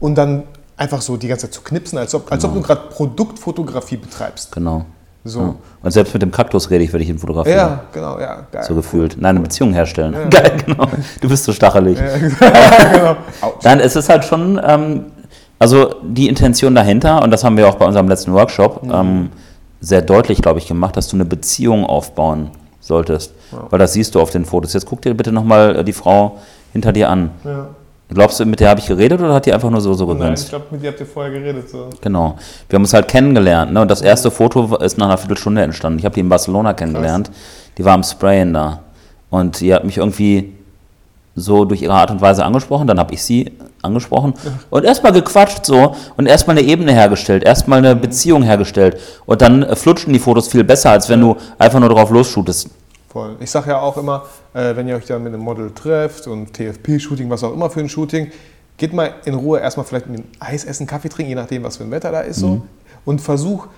und 0.00 0.16
dann 0.16 0.44
einfach 0.76 1.00
so 1.02 1.16
die 1.16 1.28
ganze 1.28 1.46
Zeit 1.46 1.54
zu 1.54 1.62
knipsen, 1.62 1.98
als 1.98 2.14
ob, 2.14 2.30
als 2.30 2.44
ob 2.44 2.54
du 2.54 2.60
gerade 2.60 2.82
Produktfotografie 2.90 3.96
betreibst. 3.96 4.52
Genau. 4.52 4.84
So. 5.24 5.40
Ja. 5.40 5.54
Und 5.82 5.90
selbst 5.90 6.12
mit 6.12 6.22
dem 6.22 6.30
Kaktus 6.30 6.70
rede 6.70 6.84
ich, 6.84 6.92
wenn 6.92 7.00
ich 7.00 7.08
ihn 7.08 7.18
fotografiere. 7.18 7.56
Ja, 7.56 7.80
genau, 7.92 8.20
ja, 8.20 8.46
geil. 8.52 8.62
So 8.62 8.74
gefühlt. 8.76 9.16
Nein, 9.18 9.36
eine 9.36 9.40
Beziehung 9.40 9.72
herstellen. 9.72 10.14
Geil, 10.30 10.52
genau. 10.64 10.86
Du 11.20 11.28
bist 11.28 11.42
so 11.44 11.52
stachelig. 11.52 11.98
genau. 12.38 13.16
Autsch. 13.40 13.64
Nein, 13.64 13.80
es 13.80 13.96
ist 13.96 14.08
halt 14.08 14.24
schon, 14.24 14.60
ähm, 14.64 15.06
also 15.58 15.96
die 16.02 16.28
Intention 16.28 16.76
dahinter, 16.76 17.22
und 17.24 17.32
das 17.32 17.42
haben 17.42 17.56
wir 17.56 17.66
auch 17.68 17.74
bei 17.74 17.86
unserem 17.86 18.06
letzten 18.08 18.32
Workshop 18.34 18.84
Mhm. 18.84 18.90
ähm, 18.92 19.30
sehr 19.80 20.02
deutlich, 20.02 20.42
glaube 20.42 20.60
ich, 20.60 20.68
gemacht, 20.68 20.96
dass 20.96 21.08
du 21.08 21.16
eine 21.16 21.24
Beziehung 21.24 21.84
aufbauen 21.84 22.50
solltest. 22.86 23.32
Weil 23.70 23.78
das 23.78 23.92
siehst 23.92 24.14
du 24.14 24.20
auf 24.20 24.30
den 24.30 24.44
Fotos. 24.44 24.72
Jetzt 24.72 24.86
guck 24.86 25.02
dir 25.02 25.14
bitte 25.14 25.32
nochmal 25.32 25.84
die 25.84 25.92
Frau 25.92 26.38
hinter 26.72 26.92
dir 26.92 27.08
an. 27.08 27.30
Ja. 27.44 27.68
Glaubst 28.08 28.38
du, 28.38 28.44
mit 28.44 28.60
der 28.60 28.70
habe 28.70 28.78
ich 28.78 28.86
geredet 28.86 29.20
oder 29.20 29.34
hat 29.34 29.46
die 29.46 29.52
einfach 29.52 29.68
nur 29.68 29.80
so, 29.80 29.92
so 29.94 30.04
Nein, 30.06 30.14
ich 30.14 30.20
gegrinst? 30.20 30.48
glaube, 30.50 30.64
mit 30.70 30.82
dir 30.82 30.88
habt 30.90 31.00
ihr 31.00 31.06
vorher 31.06 31.32
geredet. 31.32 31.68
So. 31.68 31.90
Genau. 32.00 32.36
Wir 32.68 32.76
haben 32.76 32.84
uns 32.84 32.94
halt 32.94 33.08
kennengelernt. 33.08 33.72
Ne? 33.72 33.80
Und 33.80 33.90
das 33.90 34.00
erste 34.00 34.30
Foto 34.30 34.76
ist 34.76 34.96
nach 34.96 35.06
einer 35.06 35.18
Viertelstunde 35.18 35.62
entstanden. 35.62 35.98
Ich 35.98 36.04
habe 36.04 36.14
die 36.14 36.20
in 36.20 36.28
Barcelona 36.28 36.72
kennengelernt. 36.72 37.30
Die 37.76 37.84
war 37.84 37.94
am 37.94 38.04
Sprayen 38.04 38.54
da. 38.54 38.80
Und 39.28 39.60
die 39.60 39.74
hat 39.74 39.84
mich 39.84 39.96
irgendwie 39.98 40.55
so 41.36 41.64
durch 41.64 41.82
ihre 41.82 41.92
Art 41.92 42.10
und 42.10 42.20
Weise 42.20 42.44
angesprochen, 42.44 42.86
dann 42.86 42.98
habe 42.98 43.14
ich 43.14 43.22
sie 43.22 43.52
angesprochen 43.82 44.34
und 44.70 44.84
erstmal 44.84 45.12
gequatscht 45.12 45.64
so 45.64 45.94
und 46.16 46.26
erstmal 46.26 46.58
eine 46.58 46.66
Ebene 46.66 46.92
hergestellt, 46.92 47.44
erstmal 47.44 47.78
eine 47.78 47.94
Beziehung 47.94 48.42
hergestellt 48.42 48.98
und 49.26 49.42
dann 49.42 49.62
äh, 49.62 49.76
flutschen 49.76 50.12
die 50.12 50.18
Fotos 50.18 50.48
viel 50.48 50.64
besser, 50.64 50.90
als 50.90 51.08
wenn 51.08 51.20
du 51.20 51.36
einfach 51.58 51.78
nur 51.78 51.90
drauf 51.90 52.10
losshootest. 52.10 52.70
Voll. 53.08 53.36
Ich 53.38 53.50
sage 53.50 53.70
ja 53.70 53.80
auch 53.80 53.96
immer, 53.96 54.24
äh, 54.54 54.74
wenn 54.74 54.88
ihr 54.88 54.96
euch 54.96 55.06
dann 55.06 55.22
mit 55.22 55.32
einem 55.32 55.42
Model 55.42 55.70
trefft 55.70 56.26
und 56.26 56.52
TFP-Shooting, 56.52 57.30
was 57.30 57.44
auch 57.44 57.52
immer 57.52 57.70
für 57.70 57.80
ein 57.80 57.88
Shooting, 57.88 58.30
geht 58.76 58.92
mal 58.92 59.14
in 59.24 59.34
Ruhe 59.34 59.60
erstmal 59.60 59.86
vielleicht 59.86 60.08
mit 60.08 60.20
einem 60.20 60.28
Eis 60.40 60.64
essen, 60.64 60.86
Kaffee 60.86 61.08
trinken, 61.08 61.30
je 61.30 61.34
nachdem, 61.36 61.62
was 61.62 61.76
für 61.76 61.84
ein 61.84 61.90
Wetter 61.90 62.10
da 62.10 62.20
ist 62.20 62.40
so 62.40 62.62
und 63.06 63.20
versuch, 63.20 63.68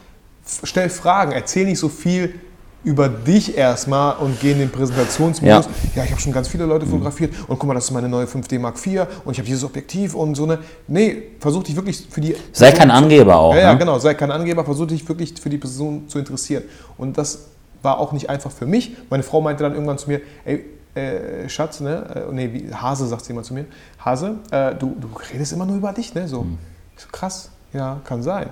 stell 0.64 0.88
Fragen, 0.88 1.32
erzähl 1.32 1.66
nicht 1.66 1.78
so 1.78 1.88
viel 1.88 2.34
über 2.84 3.08
dich 3.08 3.56
erstmal 3.56 4.16
und 4.18 4.40
geh 4.40 4.52
in 4.52 4.58
den 4.58 4.70
Präsentationsmodus. 4.70 5.66
Ja. 5.66 5.72
Ja, 5.96 6.04
ich 6.04 6.10
habe 6.10 6.20
schon 6.20 6.32
ganz 6.32 6.48
viele 6.48 6.64
Leute 6.64 6.86
fotografiert 6.86 7.34
und 7.48 7.58
guck 7.58 7.66
mal, 7.66 7.74
das 7.74 7.84
ist 7.84 7.90
meine 7.90 8.08
neue 8.08 8.26
5D 8.26 8.58
Mark 8.58 8.76
IV 8.76 9.06
und 9.24 9.32
ich 9.32 9.38
habe 9.38 9.46
dieses 9.46 9.64
Objektiv 9.64 10.14
und 10.14 10.34
so 10.36 10.44
eine. 10.44 10.58
Nee, 10.86 11.22
versuch 11.40 11.64
dich 11.64 11.74
wirklich 11.74 12.06
für 12.08 12.20
die. 12.20 12.36
Sei 12.52 12.70
kein 12.72 12.90
Angeber 12.90 13.36
auch. 13.36 13.54
Ja, 13.54 13.60
ja, 13.60 13.72
ne? 13.72 13.78
genau, 13.78 13.98
sei 13.98 14.14
kein 14.14 14.30
Angeber, 14.30 14.64
versuch 14.64 14.86
dich 14.86 15.06
wirklich 15.08 15.34
für 15.40 15.50
die 15.50 15.58
Person 15.58 16.08
zu 16.08 16.18
interessieren. 16.18 16.62
Und 16.96 17.18
das 17.18 17.46
war 17.82 17.98
auch 17.98 18.12
nicht 18.12 18.30
einfach 18.30 18.50
für 18.50 18.66
mich. 18.66 18.96
Meine 19.10 19.22
Frau 19.22 19.40
meinte 19.40 19.64
dann 19.64 19.72
irgendwann 19.72 19.98
zu 19.98 20.08
mir, 20.08 20.20
ey, 20.44 20.64
äh, 20.94 21.48
Schatz, 21.48 21.80
ne, 21.80 22.26
äh, 22.28 22.32
nee, 22.32 22.52
wie, 22.52 22.74
Hase 22.74 23.06
sagt 23.06 23.24
sie 23.24 23.32
immer 23.32 23.42
zu 23.42 23.54
mir, 23.54 23.66
Hase, 24.04 24.36
äh, 24.50 24.74
du, 24.74 24.96
du 25.00 25.08
redest 25.32 25.52
immer 25.52 25.66
nur 25.66 25.76
über 25.76 25.92
dich, 25.92 26.14
ne, 26.14 26.26
so. 26.28 26.42
Hm. 26.42 26.58
Ich 26.96 27.02
so, 27.02 27.08
krass, 27.12 27.50
ja, 27.72 28.00
kann 28.04 28.22
sein. 28.22 28.48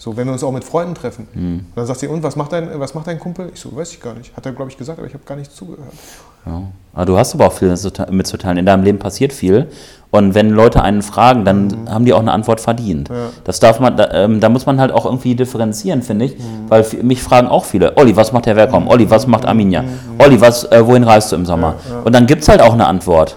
So, 0.00 0.16
wenn 0.16 0.26
wir 0.26 0.32
uns 0.32 0.44
auch 0.44 0.52
mit 0.52 0.62
Freunden 0.62 0.94
treffen. 0.94 1.26
Hm. 1.32 1.54
Und 1.56 1.64
dann 1.74 1.84
sagt 1.84 1.98
sie, 1.98 2.06
und 2.06 2.22
was 2.22 2.36
macht 2.36 2.52
dein, 2.52 2.68
was 2.78 2.94
macht 2.94 3.08
dein 3.08 3.18
Kumpel? 3.18 3.50
Ich 3.52 3.60
so, 3.60 3.74
weiß 3.74 3.92
ich 3.92 4.00
gar 4.00 4.14
nicht. 4.14 4.34
Hat 4.36 4.46
er, 4.46 4.52
glaube 4.52 4.70
ich, 4.70 4.78
gesagt, 4.78 5.00
aber 5.00 5.08
ich 5.08 5.14
habe 5.14 5.24
gar 5.24 5.34
nicht 5.34 5.50
zugehört. 5.50 5.92
Ja. 6.46 6.62
Aber 6.94 7.04
du 7.04 7.18
hast 7.18 7.34
aber 7.34 7.46
auch 7.48 7.52
viel 7.52 7.74
mitzuteilen. 8.10 8.58
In 8.58 8.66
deinem 8.66 8.84
Leben 8.84 9.00
passiert 9.00 9.32
viel. 9.32 9.66
Und 10.12 10.36
wenn 10.36 10.50
Leute 10.50 10.82
einen 10.82 11.02
fragen, 11.02 11.44
dann 11.44 11.88
haben 11.90 12.04
die 12.04 12.12
auch 12.12 12.20
eine 12.20 12.30
Antwort 12.30 12.60
verdient. 12.60 13.10
Mhm. 13.10 13.16
Ja. 13.16 13.28
Das 13.42 13.58
darf 13.58 13.80
man, 13.80 13.96
da, 13.96 14.08
ähm, 14.12 14.38
da 14.38 14.48
muss 14.48 14.66
man 14.66 14.80
halt 14.80 14.92
auch 14.92 15.04
irgendwie 15.04 15.34
differenzieren, 15.34 16.02
finde 16.02 16.26
ich. 16.26 16.38
Mhm. 16.38 16.44
Weil 16.68 16.86
mich 17.02 17.20
fragen 17.20 17.48
auch 17.48 17.64
viele, 17.64 17.96
Olli, 17.96 18.14
was 18.14 18.32
macht 18.32 18.46
der 18.46 18.54
Werkom? 18.54 18.86
Olli, 18.86 19.10
was 19.10 19.26
macht 19.26 19.46
Arminia? 19.46 19.82
Mhm. 19.82 19.88
Olli, 20.18 20.40
was, 20.40 20.62
äh, 20.70 20.86
wohin 20.86 21.02
reist 21.02 21.32
du 21.32 21.36
im 21.36 21.44
Sommer? 21.44 21.74
Und 22.04 22.14
dann 22.14 22.26
gibt 22.26 22.42
es 22.42 22.48
halt 22.48 22.60
auch 22.60 22.72
eine 22.72 22.86
Antwort. 22.86 23.36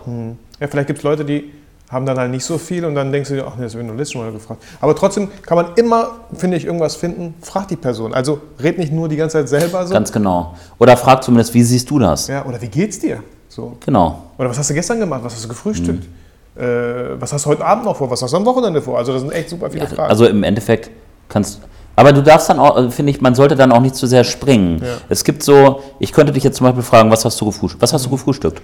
Ja, 0.59 0.67
vielleicht 0.67 0.87
gibt 0.87 0.99
es 0.99 1.03
Leute, 1.03 1.25
die 1.25 1.51
haben 1.91 2.05
dann 2.05 2.17
halt 2.17 2.31
nicht 2.31 2.45
so 2.45 2.57
viel 2.57 2.85
und 2.85 2.95
dann 2.95 3.11
denkst 3.11 3.29
du 3.29 3.35
dir, 3.35 3.45
ach 3.45 3.55
nee, 3.57 3.63
das 3.63 3.75
wird 3.75 3.85
nur 3.85 3.95
letztes 3.95 4.15
Mal 4.15 4.31
gefragt. 4.31 4.63
Aber 4.79 4.95
trotzdem 4.95 5.29
kann 5.45 5.57
man 5.57 5.67
immer, 5.75 6.11
finde 6.33 6.57
ich, 6.57 6.65
irgendwas 6.65 6.95
finden, 6.95 7.33
frag 7.41 7.67
die 7.67 7.75
Person. 7.75 8.13
Also 8.13 8.39
red 8.61 8.77
nicht 8.77 8.93
nur 8.93 9.09
die 9.09 9.17
ganze 9.17 9.37
Zeit 9.39 9.49
selber 9.49 9.85
so. 9.85 9.93
Ganz 9.93 10.11
genau. 10.11 10.55
Oder 10.79 10.95
frag 10.95 11.23
zumindest, 11.23 11.53
wie 11.53 11.63
siehst 11.63 11.89
du 11.89 11.99
das? 11.99 12.27
ja, 12.27 12.45
oder 12.45 12.61
wie 12.61 12.69
geht's 12.69 12.99
dir? 12.99 13.21
So. 13.49 13.75
Genau. 13.85 14.23
Oder 14.37 14.49
was 14.49 14.57
hast 14.57 14.69
du 14.69 14.73
gestern 14.73 14.99
gemacht? 14.99 15.21
Was 15.23 15.33
hast 15.33 15.43
du 15.43 15.49
gefrühstückt? 15.49 16.07
Mhm. 16.55 16.61
Äh, 16.63 17.19
was 17.21 17.33
hast 17.33 17.45
du 17.45 17.49
heute 17.49 17.65
Abend 17.65 17.83
noch 17.85 17.95
vor? 17.97 18.09
Was 18.09 18.21
hast 18.21 18.31
du 18.31 18.37
am 18.37 18.45
Wochenende 18.45 18.81
vor? 18.81 18.97
Also 18.97 19.11
das 19.11 19.21
sind 19.21 19.31
echt 19.31 19.49
super 19.49 19.69
viele 19.69 19.87
Fragen. 19.87 20.09
Also 20.09 20.25
im 20.25 20.43
Endeffekt 20.43 20.89
kannst 21.27 21.59
aber 21.95 22.13
du 22.13 22.23
darfst 22.23 22.49
dann 22.49 22.57
auch, 22.59 22.77
äh, 22.77 22.89
finde 22.89 23.11
ich, 23.11 23.21
man 23.21 23.35
sollte 23.35 23.55
dann 23.55 23.71
auch 23.71 23.81
nicht 23.81 23.95
zu 23.95 24.07
sehr 24.07 24.23
springen. 24.23 24.81
Ja. 24.83 24.97
Es 25.09 25.23
gibt 25.23 25.43
so, 25.43 25.81
ich 25.99 26.13
könnte 26.13 26.31
dich 26.31 26.43
jetzt 26.43 26.57
zum 26.57 26.65
Beispiel 26.65 26.83
fragen, 26.83 27.11
was 27.11 27.25
hast 27.25 27.39
du 27.41 27.45
gefrühstückt? 27.45 27.81
Was 27.81 27.91
hast 27.93 28.05
du 28.05 28.09
Mhm. 28.09 28.13
gefrühstückt? 28.13 28.61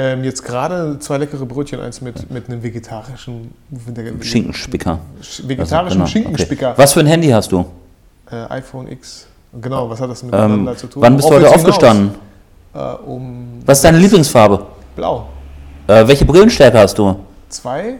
Ähm, 0.00 0.24
jetzt 0.24 0.42
gerade 0.44 0.98
zwei 1.00 1.18
leckere 1.18 1.44
Brötchen, 1.44 1.80
eins 1.80 2.00
mit, 2.00 2.30
mit 2.30 2.48
einem 2.48 2.62
vegetarischen 2.62 3.52
Schinkenspicker. 4.22 4.98
Sch- 5.22 5.46
Vegetarischen 5.48 5.78
Also, 5.84 5.94
genau, 5.94 6.06
Schinkenspicker. 6.06 6.70
Okay. 6.70 6.78
Was 6.82 6.92
für 6.94 7.00
ein 7.00 7.06
Handy 7.06 7.28
hast 7.28 7.52
du? 7.52 7.64
Äh, 8.30 8.36
iPhone 8.60 8.88
X. 8.90 9.26
Genau, 9.60 9.90
was 9.90 10.00
hat 10.00 10.08
das 10.10 10.22
miteinander 10.22 10.70
Ähm, 10.72 10.76
zu 10.78 10.86
tun? 10.86 11.02
wann 11.02 11.16
bist 11.16 11.28
du 11.28 11.34
heute 11.34 11.48
aufgestanden? 11.50 12.14
Äh, 12.72 12.78
um 13.04 13.60
Was 13.66 13.78
ist 13.78 13.84
deine 13.84 13.98
Lieblingsfarbe? 13.98 14.64
blau. 14.96 15.28
Äh, 15.86 16.06
welche 16.06 16.24
Brillenstärke 16.24 16.78
hast 16.78 16.96
du? 16.98 17.16
Zwei? 17.48 17.96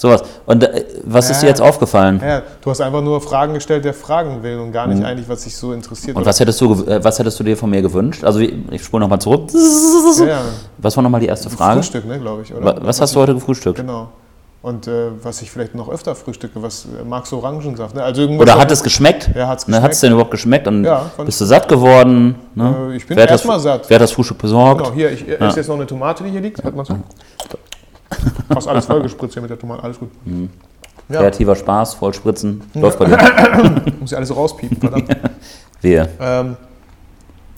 Sowas. 0.00 0.22
Und 0.46 0.62
äh, 0.62 0.84
was 1.04 1.28
ist 1.28 1.40
dir 1.40 1.46
Ja. 1.46 1.50
jetzt 1.50 1.60
aufgefallen? 1.60 2.20
Ja, 2.24 2.42
du 2.62 2.70
hast 2.70 2.80
einfach 2.80 3.02
nur 3.02 3.20
Fragen 3.20 3.54
gestellt, 3.54 3.84
der 3.84 3.92
fragen 3.94 4.44
will 4.44 4.58
und 4.60 4.70
gar 4.70 4.86
nicht 4.86 5.02
eigentlich, 5.04 5.28
was 5.28 5.42
dich 5.42 5.56
so 5.56 5.72
interessiert. 5.72 6.14
Mhm. 6.14 6.20
Und 6.22 6.26
was 6.26 6.38
hättest, 6.38 6.60
du, 6.60 6.84
äh, 6.84 7.02
was 7.02 7.18
hättest 7.18 7.40
du 7.40 7.42
dir 7.42 7.56
von 7.56 7.68
mir 7.68 7.82
gewünscht? 7.82 8.22
Also 8.22 8.38
ich 8.38 8.84
spule 8.84 9.00
nochmal 9.00 9.20
zurück. 9.20 9.50
ja, 9.52 10.26
ja. 10.26 10.40
Was 10.78 10.96
war 10.96 11.02
nochmal 11.02 11.20
die 11.20 11.26
erste 11.26 11.50
Frage? 11.50 11.80
Frühstück, 11.80 12.04
ne, 12.06 12.20
glaube 12.20 12.42
ich. 12.42 12.54
Oder? 12.54 12.64
Wa- 12.64 12.76
Was 12.82 13.00
hast 13.00 13.16
du 13.16 13.20
heute 13.20 13.34
gefrühstückt? 13.34 13.76
Genau. 13.78 14.08
Und 14.62 14.86
äh, 14.86 15.10
was 15.22 15.42
ich 15.42 15.50
vielleicht 15.50 15.74
noch 15.74 15.88
öfter 15.88 16.14
frühstücke, 16.14 16.62
was 16.62 16.84
äh, 16.84 17.04
magst 17.04 17.32
du 17.32 17.36
Orangensaft? 17.38 17.94
Ne? 17.96 18.02
Also 18.02 18.22
Oder 18.28 18.56
hat 18.56 18.70
es 18.70 18.82
geschmeckt? 18.84 19.30
Ja, 19.34 19.48
hat's 19.48 19.66
Ne, 19.66 19.82
Hat 19.82 19.92
es 19.92 20.00
denn 20.00 20.12
überhaupt 20.12 20.30
geschmeckt? 20.30 20.66
Und 20.68 20.84
Ja, 20.84 21.10
bist 21.24 21.40
du 21.40 21.44
satt 21.44 21.68
geworden? 21.68 22.36
Ne? 22.54 22.90
Äh, 22.92 22.96
ich 22.96 23.06
bin 23.06 23.18
hat 23.18 23.30
erstmal 23.30 23.58
satt. 23.58 23.88
Wer 23.88 23.96
hat 23.96 24.02
das 24.02 24.12
Frühstück 24.12 24.38
besorgt? 24.38 24.80
Genau, 24.82 24.92
hier, 24.94 25.10
ich 25.12 25.28
esse 25.28 25.56
jetzt 25.58 25.68
noch 25.68 25.74
eine 25.76 25.86
Tomate, 25.86 26.22
die 26.22 26.30
hier 26.30 26.40
liegt. 26.40 26.62
Hat 26.62 26.74
man 26.76 26.84
so. 26.84 26.94
Fast 28.48 28.68
alles 28.68 28.86
vollgespritzt 28.86 29.34
hier 29.34 29.42
mit 29.42 29.50
der 29.50 29.58
Tomate, 29.58 29.82
alles 29.84 29.98
gut. 29.98 30.10
Mhm. 30.24 30.50
Ja, 31.08 31.20
Kreativer 31.20 31.56
Spaß, 31.56 31.94
voll 31.94 32.12
spritzen. 32.12 32.62
Läuft 32.74 32.98
bei 32.98 33.06
dir. 33.06 33.82
muss 34.00 34.10
ja 34.10 34.18
alles 34.18 34.28
so 34.28 34.34
rauspiepen, 34.34 34.76
verdammt. 34.78 35.08
Wehe. 35.80 36.08
ähm, 36.20 36.56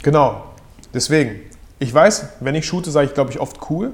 genau, 0.02 0.42
deswegen. 0.94 1.40
Ich 1.78 1.92
weiß, 1.92 2.26
wenn 2.40 2.54
ich 2.54 2.66
shoote, 2.66 2.90
sage 2.90 3.06
ich, 3.06 3.14
glaube 3.14 3.30
ich, 3.30 3.40
oft 3.40 3.58
cool. 3.70 3.92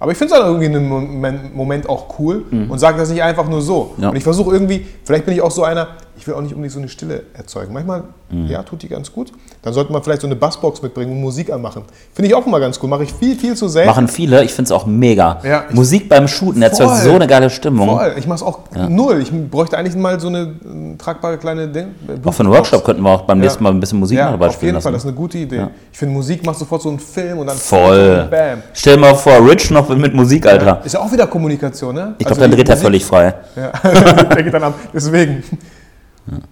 Aber 0.00 0.12
ich 0.12 0.18
finde 0.18 0.34
es 0.34 0.38
dann 0.40 0.48
irgendwie 0.48 0.66
in 0.66 0.76
einem 1.24 1.54
Moment- 1.54 1.88
auch 1.88 2.18
cool 2.18 2.44
und 2.68 2.78
sage 2.78 2.98
das 2.98 3.10
nicht 3.10 3.22
einfach 3.22 3.48
nur 3.48 3.62
so. 3.62 3.94
Mhm. 3.96 4.02
Ja. 4.02 4.08
Und 4.10 4.16
ich 4.16 4.22
versuche 4.24 4.52
irgendwie, 4.52 4.86
vielleicht 5.04 5.24
bin 5.24 5.34
ich 5.34 5.40
auch 5.42 5.50
so 5.50 5.64
einer, 5.64 5.88
ich 6.18 6.26
will 6.26 6.34
auch 6.34 6.40
nicht 6.42 6.52
unbedingt 6.52 6.72
so 6.72 6.78
eine 6.80 6.88
Stille 6.88 7.22
erzeugen. 7.34 7.72
Manchmal, 7.72 8.04
Mhm. 8.30 8.46
ja, 8.48 8.62
tut 8.62 8.82
die 8.82 8.88
ganz 8.88 9.10
gut. 9.10 9.32
Dann 9.62 9.72
sollte 9.72 9.90
man 9.90 10.02
vielleicht 10.02 10.20
so 10.20 10.26
eine 10.26 10.36
Bassbox 10.36 10.82
mitbringen 10.82 11.12
und 11.12 11.20
Musik 11.20 11.50
anmachen. 11.50 11.82
Finde 12.12 12.28
ich 12.28 12.34
auch 12.34 12.46
immer 12.46 12.60
ganz 12.60 12.78
cool. 12.82 12.88
Mache 12.90 13.04
ich 13.04 13.12
viel, 13.14 13.34
viel 13.36 13.54
zu 13.56 13.68
selten. 13.68 13.88
Machen 13.88 14.06
viele, 14.08 14.44
ich 14.44 14.52
finde 14.52 14.64
es 14.64 14.72
auch 14.72 14.84
mega. 14.84 15.40
Ja, 15.42 15.64
Musik 15.70 16.08
beim 16.10 16.28
Shooten 16.28 16.60
erzeugt 16.60 16.96
so 16.96 17.14
eine 17.14 17.26
geile 17.26 17.48
Stimmung. 17.48 17.88
Voll. 17.88 18.14
Ich 18.18 18.26
mache 18.26 18.36
es 18.36 18.42
auch 18.42 18.58
null. 18.88 19.22
Ich 19.22 19.32
bräuchte 19.50 19.78
eigentlich 19.78 19.96
mal 19.96 20.20
so 20.20 20.28
eine 20.28 20.40
äh, 20.40 20.96
tragbare 20.98 21.38
kleine 21.38 21.68
Ding. 21.68 21.86
Auch 22.22 22.34
für 22.34 22.42
einen 22.42 22.52
Workshop 22.52 22.84
könnten 22.84 23.02
wir 23.02 23.10
auch 23.10 23.22
beim 23.22 23.38
nächsten 23.38 23.62
Mal 23.62 23.70
ein 23.70 23.80
bisschen 23.80 23.98
Musik 23.98 24.18
ja, 24.18 24.30
dabei 24.30 24.48
auf 24.48 24.62
jeden 24.62 24.80
Fall, 24.80 24.92
das 24.92 25.02
ist 25.02 25.08
eine 25.08 25.16
gute 25.16 25.38
Idee. 25.38 25.68
Ich 25.90 25.98
finde, 25.98 26.14
Musik 26.14 26.44
macht 26.44 26.58
sofort 26.58 26.82
so 26.82 26.90
einen 26.90 26.98
Film 26.98 27.38
und 27.38 27.46
dann 27.46 27.56
Voll. 27.56 28.28
Bam. 28.30 28.62
Stell 28.74 28.96
dir 28.96 29.00
mal 29.00 29.14
vor, 29.14 29.48
Rich 29.48 29.70
noch 29.70 29.88
mit 29.88 30.12
Musik, 30.12 30.46
Alter. 30.46 30.82
Ist 30.84 30.92
ja 30.92 31.00
auch 31.00 31.10
wieder 31.10 31.26
Kommunikation, 31.26 31.94
ne? 31.94 32.14
Ich 32.18 32.26
glaube, 32.26 32.40
dann 32.42 32.50
dreht 32.50 32.68
er 32.68 32.76
völlig 32.76 33.04
frei. 33.04 33.34
Ja, 33.56 33.72
der 34.34 34.42
geht 34.42 34.52
dann 34.52 34.64
ab. 34.64 34.74
Deswegen. 34.92 35.42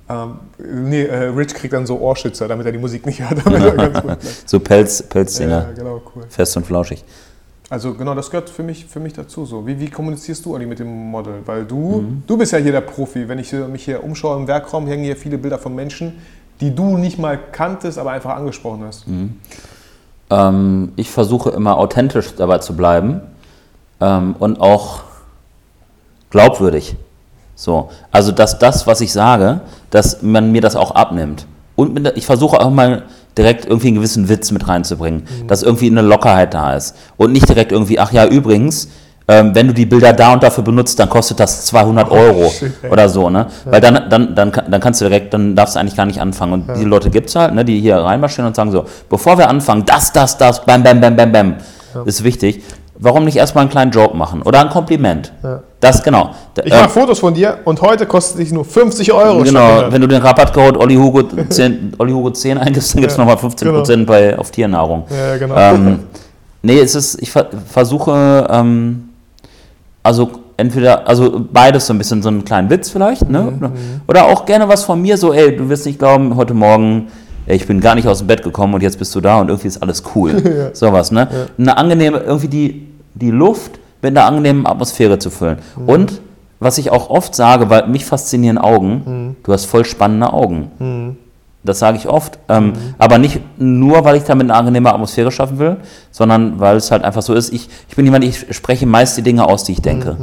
Ähm, 0.08 0.34
nee, 0.58 1.02
äh, 1.02 1.24
Rich 1.28 1.54
kriegt 1.54 1.72
dann 1.72 1.86
so 1.86 1.98
Ohrschützer, 1.98 2.48
damit 2.48 2.66
er 2.66 2.72
die 2.72 2.78
Musik 2.78 3.06
nicht 3.06 3.20
hört. 3.20 3.42
So 4.46 4.60
Pelz, 4.60 5.00
ja, 5.00 5.06
Pelzdinger. 5.08 5.66
genau, 5.76 6.00
cool. 6.14 6.24
Fest 6.28 6.56
und 6.56 6.66
flauschig. 6.66 7.04
Also 7.68 7.94
genau, 7.94 8.14
das 8.14 8.30
gehört 8.30 8.48
für 8.48 8.62
mich, 8.62 8.86
für 8.86 9.00
mich 9.00 9.12
dazu. 9.12 9.44
So. 9.44 9.66
Wie, 9.66 9.78
wie 9.80 9.90
kommunizierst 9.90 10.44
du, 10.44 10.54
Olli, 10.54 10.66
mit 10.66 10.78
dem 10.78 11.10
Model? 11.10 11.42
Weil 11.44 11.64
du, 11.64 12.04
du 12.26 12.36
bist 12.36 12.52
ja 12.52 12.58
hier 12.58 12.72
der 12.72 12.80
Profi. 12.80 13.28
Wenn 13.28 13.38
ich 13.40 13.52
mich 13.52 13.84
hier 13.84 14.04
umschaue 14.04 14.38
im 14.38 14.46
Werkraum, 14.46 14.86
hängen 14.86 15.02
hier 15.02 15.16
viele 15.16 15.36
Bilder 15.36 15.58
von 15.58 15.74
Menschen, 15.74 16.14
die 16.60 16.74
du 16.74 16.96
nicht 16.96 17.18
mal 17.18 17.38
kanntest, 17.50 17.98
aber 17.98 18.12
einfach 18.12 18.36
angesprochen 18.36 18.84
hast. 18.86 19.06
Ähm, 20.30 20.92
ich 20.96 21.10
versuche 21.10 21.50
immer 21.50 21.76
authentisch 21.78 22.34
dabei 22.36 22.58
zu 22.58 22.76
bleiben 22.76 23.20
ähm, 24.00 24.36
und 24.38 24.60
auch 24.60 25.02
glaubwürdig. 26.30 26.96
So, 27.56 27.88
also 28.12 28.30
dass 28.32 28.58
das, 28.58 28.86
was 28.86 29.00
ich 29.00 29.12
sage, 29.12 29.60
dass 29.90 30.22
man 30.22 30.52
mir 30.52 30.60
das 30.60 30.76
auch 30.76 30.90
abnimmt. 30.92 31.46
Und 31.74 31.94
mit, 31.94 32.04
der- 32.06 32.16
ich 32.16 32.26
versuche 32.26 32.60
auch 32.60 32.70
mal 32.70 33.02
direkt 33.36 33.64
irgendwie 33.66 33.88
einen 33.88 33.96
gewissen 33.96 34.28
Witz 34.28 34.50
mit 34.52 34.68
reinzubringen, 34.68 35.24
dass 35.48 35.62
irgendwie 35.62 35.90
eine 35.90 36.02
Lockerheit 36.02 36.54
da 36.54 36.74
ist. 36.74 36.94
Und 37.16 37.32
nicht 37.32 37.48
direkt 37.48 37.72
irgendwie, 37.72 37.98
ach 37.98 38.12
ja, 38.12 38.26
übrigens, 38.26 38.88
ähm, 39.28 39.54
wenn 39.54 39.66
du 39.66 39.74
die 39.74 39.86
Bilder 39.86 40.12
da 40.12 40.32
und 40.34 40.42
dafür 40.42 40.62
benutzt, 40.62 40.98
dann 41.00 41.08
kostet 41.10 41.40
das 41.40 41.66
200 41.66 42.10
Euro 42.10 42.44
ey. 42.82 42.90
oder 42.90 43.08
so, 43.08 43.28
ne? 43.28 43.46
Weil 43.64 43.80
dann, 43.80 44.08
dann, 44.08 44.34
dann, 44.36 44.52
dann 44.52 44.80
kannst 44.80 45.00
du 45.00 45.06
direkt, 45.06 45.34
dann 45.34 45.56
darfst 45.56 45.74
du 45.74 45.80
eigentlich 45.80 45.96
gar 45.96 46.06
nicht 46.06 46.20
anfangen. 46.20 46.52
Und 46.52 46.68
diese 46.76 46.86
Leute 46.86 47.10
gibt 47.10 47.28
es 47.30 47.34
halt, 47.36 47.52
ne, 47.54 47.64
die 47.64 47.80
hier 47.80 47.96
reinmarschieren 47.96 48.46
und 48.46 48.54
sagen 48.54 48.70
so, 48.70 48.84
bevor 49.10 49.36
wir 49.36 49.48
anfangen, 49.48 49.84
das, 49.84 50.12
das, 50.12 50.38
das, 50.38 50.64
bam, 50.64 50.82
bam, 50.84 51.00
bam, 51.00 51.16
bam, 51.16 51.32
bam, 51.32 51.54
ist 52.04 52.22
wichtig. 52.22 52.62
Warum 52.98 53.24
nicht 53.24 53.36
erstmal 53.36 53.62
einen 53.62 53.70
kleinen 53.70 53.90
Joke 53.90 54.16
machen 54.16 54.42
oder 54.42 54.60
ein 54.60 54.68
Kompliment? 54.70 55.32
Das, 55.80 56.02
genau. 56.02 56.30
Ich 56.64 56.72
mache 56.72 56.88
Fotos 56.88 57.18
von 57.18 57.34
dir 57.34 57.58
und 57.64 57.82
heute 57.82 58.06
kostet 58.06 58.38
dich 58.40 58.50
nur 58.50 58.64
50 58.64 59.12
Euro. 59.12 59.42
Genau, 59.42 59.68
100. 59.72 59.92
wenn 59.92 60.00
du 60.00 60.06
den 60.08 60.22
Rabattcode 60.22 60.78
Olli 60.78 60.94
Hugo 60.94 61.22
10, 61.22 61.94
Olli 61.98 62.12
Hugo 62.12 62.30
10 62.30 62.58
eingibst, 62.58 62.94
dann 62.94 63.02
gibt 63.02 63.12
es 63.12 63.18
Ja, 63.18 63.24
nochmal 63.24 63.50
15% 63.50 64.06
bei, 64.06 64.38
auf 64.38 64.50
Tiernahrung. 64.50 65.04
Ja, 65.10 65.16
ja, 65.16 65.36
genau. 65.36 65.54
Ähm, 65.56 65.98
nee, 66.62 66.78
es 66.78 66.94
ist, 66.94 67.20
ich 67.20 67.30
ver 67.30 67.46
versuche, 67.68 68.46
ähm, 68.50 69.10
also 70.02 70.30
entweder, 70.56 71.06
also 71.06 71.44
beides 71.52 71.86
so 71.86 71.92
ein 71.92 71.98
bisschen 71.98 72.22
so 72.22 72.28
einen 72.30 72.44
kleinen 72.44 72.70
Witz 72.70 72.88
vielleicht, 72.88 73.28
ne? 73.28 73.42
Mhm, 73.42 73.70
Oder 74.08 74.26
auch 74.26 74.46
gerne 74.46 74.68
was 74.68 74.84
von 74.84 75.00
mir, 75.02 75.18
so, 75.18 75.34
ey, 75.34 75.54
du 75.56 75.68
wirst 75.68 75.84
nicht 75.84 75.98
glauben, 75.98 76.36
heute 76.36 76.54
Morgen, 76.54 77.08
ich 77.46 77.66
bin 77.66 77.80
gar 77.80 77.94
nicht 77.94 78.08
aus 78.08 78.18
dem 78.18 78.26
Bett 78.28 78.42
gekommen 78.42 78.72
und 78.74 78.82
jetzt 78.82 78.98
bist 78.98 79.14
du 79.14 79.20
da 79.20 79.40
und 79.40 79.48
irgendwie 79.48 79.68
ist 79.68 79.82
alles 79.82 80.02
cool. 80.14 80.70
Sowas, 80.72 81.10
ne? 81.10 81.28
Eine 81.58 81.76
angenehme, 81.76 82.18
irgendwie 82.18 82.48
die, 82.48 82.86
die 83.14 83.30
Luft 83.30 83.78
mit 84.02 84.16
einer 84.16 84.26
angenehmen 84.26 84.66
Atmosphäre 84.66 85.18
zu 85.18 85.30
füllen. 85.30 85.58
Mhm. 85.76 85.88
Und 85.88 86.20
was 86.58 86.78
ich 86.78 86.90
auch 86.90 87.10
oft 87.10 87.34
sage, 87.34 87.68
weil 87.70 87.86
mich 87.88 88.04
faszinieren 88.04 88.58
Augen, 88.58 89.02
Mhm. 89.04 89.36
du 89.42 89.52
hast 89.52 89.66
voll 89.66 89.84
spannende 89.84 90.32
Augen. 90.32 91.16
Das 91.64 91.80
sage 91.80 91.98
ich 91.98 92.08
oft. 92.08 92.38
Ähm, 92.48 92.74
Aber 92.98 93.18
nicht 93.18 93.40
nur, 93.58 94.04
weil 94.04 94.16
ich 94.16 94.22
damit 94.22 94.44
eine 94.44 94.54
angenehme 94.54 94.92
Atmosphäre 94.92 95.32
schaffen 95.32 95.58
will, 95.58 95.76
sondern 96.12 96.60
weil 96.60 96.76
es 96.76 96.90
halt 96.92 97.02
einfach 97.02 97.22
so 97.22 97.34
ist. 97.34 97.52
Ich, 97.52 97.68
ich 97.88 97.96
bin 97.96 98.04
jemand, 98.04 98.24
ich 98.24 98.54
spreche 98.54 98.86
meist 98.86 99.16
die 99.16 99.22
Dinge 99.22 99.44
aus, 99.48 99.64
die 99.64 99.72
ich 99.72 99.82
denke. 99.82 100.16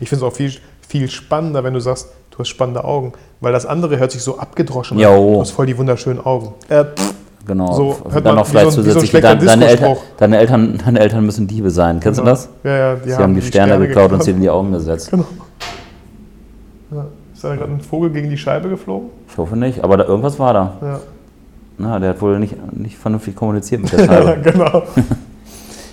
Ich 0.00 0.08
finde 0.08 0.22
es 0.26 0.30
auch 0.30 0.36
viel, 0.36 0.52
viel 0.86 1.08
spannender, 1.08 1.64
wenn 1.64 1.72
du 1.74 1.80
sagst, 1.80 2.08
du 2.30 2.38
hast 2.40 2.48
spannende 2.48 2.84
Augen. 2.84 3.12
Weil 3.40 3.52
das 3.52 3.64
andere 3.66 3.98
hört 3.98 4.10
sich 4.12 4.22
so 4.22 4.38
abgedroschen 4.38 4.98
Jo. 4.98 5.08
an. 5.08 5.32
Du 5.34 5.40
hast 5.40 5.50
voll 5.52 5.66
die 5.66 5.78
wunderschönen 5.78 6.20
Augen. 6.24 6.52
Äh, 6.68 6.84
pff, 6.84 7.14
Genau. 7.48 7.72
So 7.72 7.96
hört 8.04 8.14
dann 8.14 8.22
man 8.24 8.36
noch 8.36 8.46
vielleicht 8.46 8.70
so 8.70 8.82
so 8.82 8.82
zusätzlich, 8.82 9.10
schlechter 9.10 9.34
deine, 9.34 9.44
deine, 9.46 9.66
Eltern, 9.66 9.96
deine, 10.18 10.38
Eltern, 10.38 10.78
deine 10.84 11.00
Eltern 11.00 11.24
müssen 11.26 11.46
Diebe 11.48 11.70
sein. 11.70 11.98
Kennst 11.98 12.20
du 12.20 12.24
das? 12.24 12.48
Ja, 12.62 12.76
ja, 12.76 12.94
die 12.94 13.10
Sie 13.10 13.16
haben 13.16 13.34
die 13.34 13.42
Sterne, 13.42 13.78
geklaut 13.78 14.12
und 14.12 14.22
sie 14.22 14.32
in 14.32 14.40
die 14.40 14.50
Augen 14.50 14.70
gesetzt. 14.70 15.10
Genau. 15.10 15.24
Ja. 16.92 17.06
Ist 17.34 17.42
da 17.44 17.54
gerade 17.56 17.72
ein 17.72 17.80
Vogel 17.80 18.10
gegen 18.10 18.30
die 18.30 18.36
Scheibe 18.36 18.68
geflogen? 18.68 19.08
Ich 19.30 19.36
hoffe 19.38 19.56
nicht, 19.56 19.82
aber 19.82 19.96
da, 19.96 20.04
irgendwas 20.04 20.38
war 20.38 20.52
da. 20.52 20.72
Ja, 20.82 21.00
Na, 21.78 21.98
der 21.98 22.10
hat 22.10 22.20
wohl 22.20 22.38
nicht, 22.38 22.54
nicht 22.76 22.98
vernünftig 22.98 23.34
kommuniziert 23.34 23.82
mit 23.82 23.92
der 23.92 23.98
Scheibe. 24.06 24.38
genau. 24.52 24.82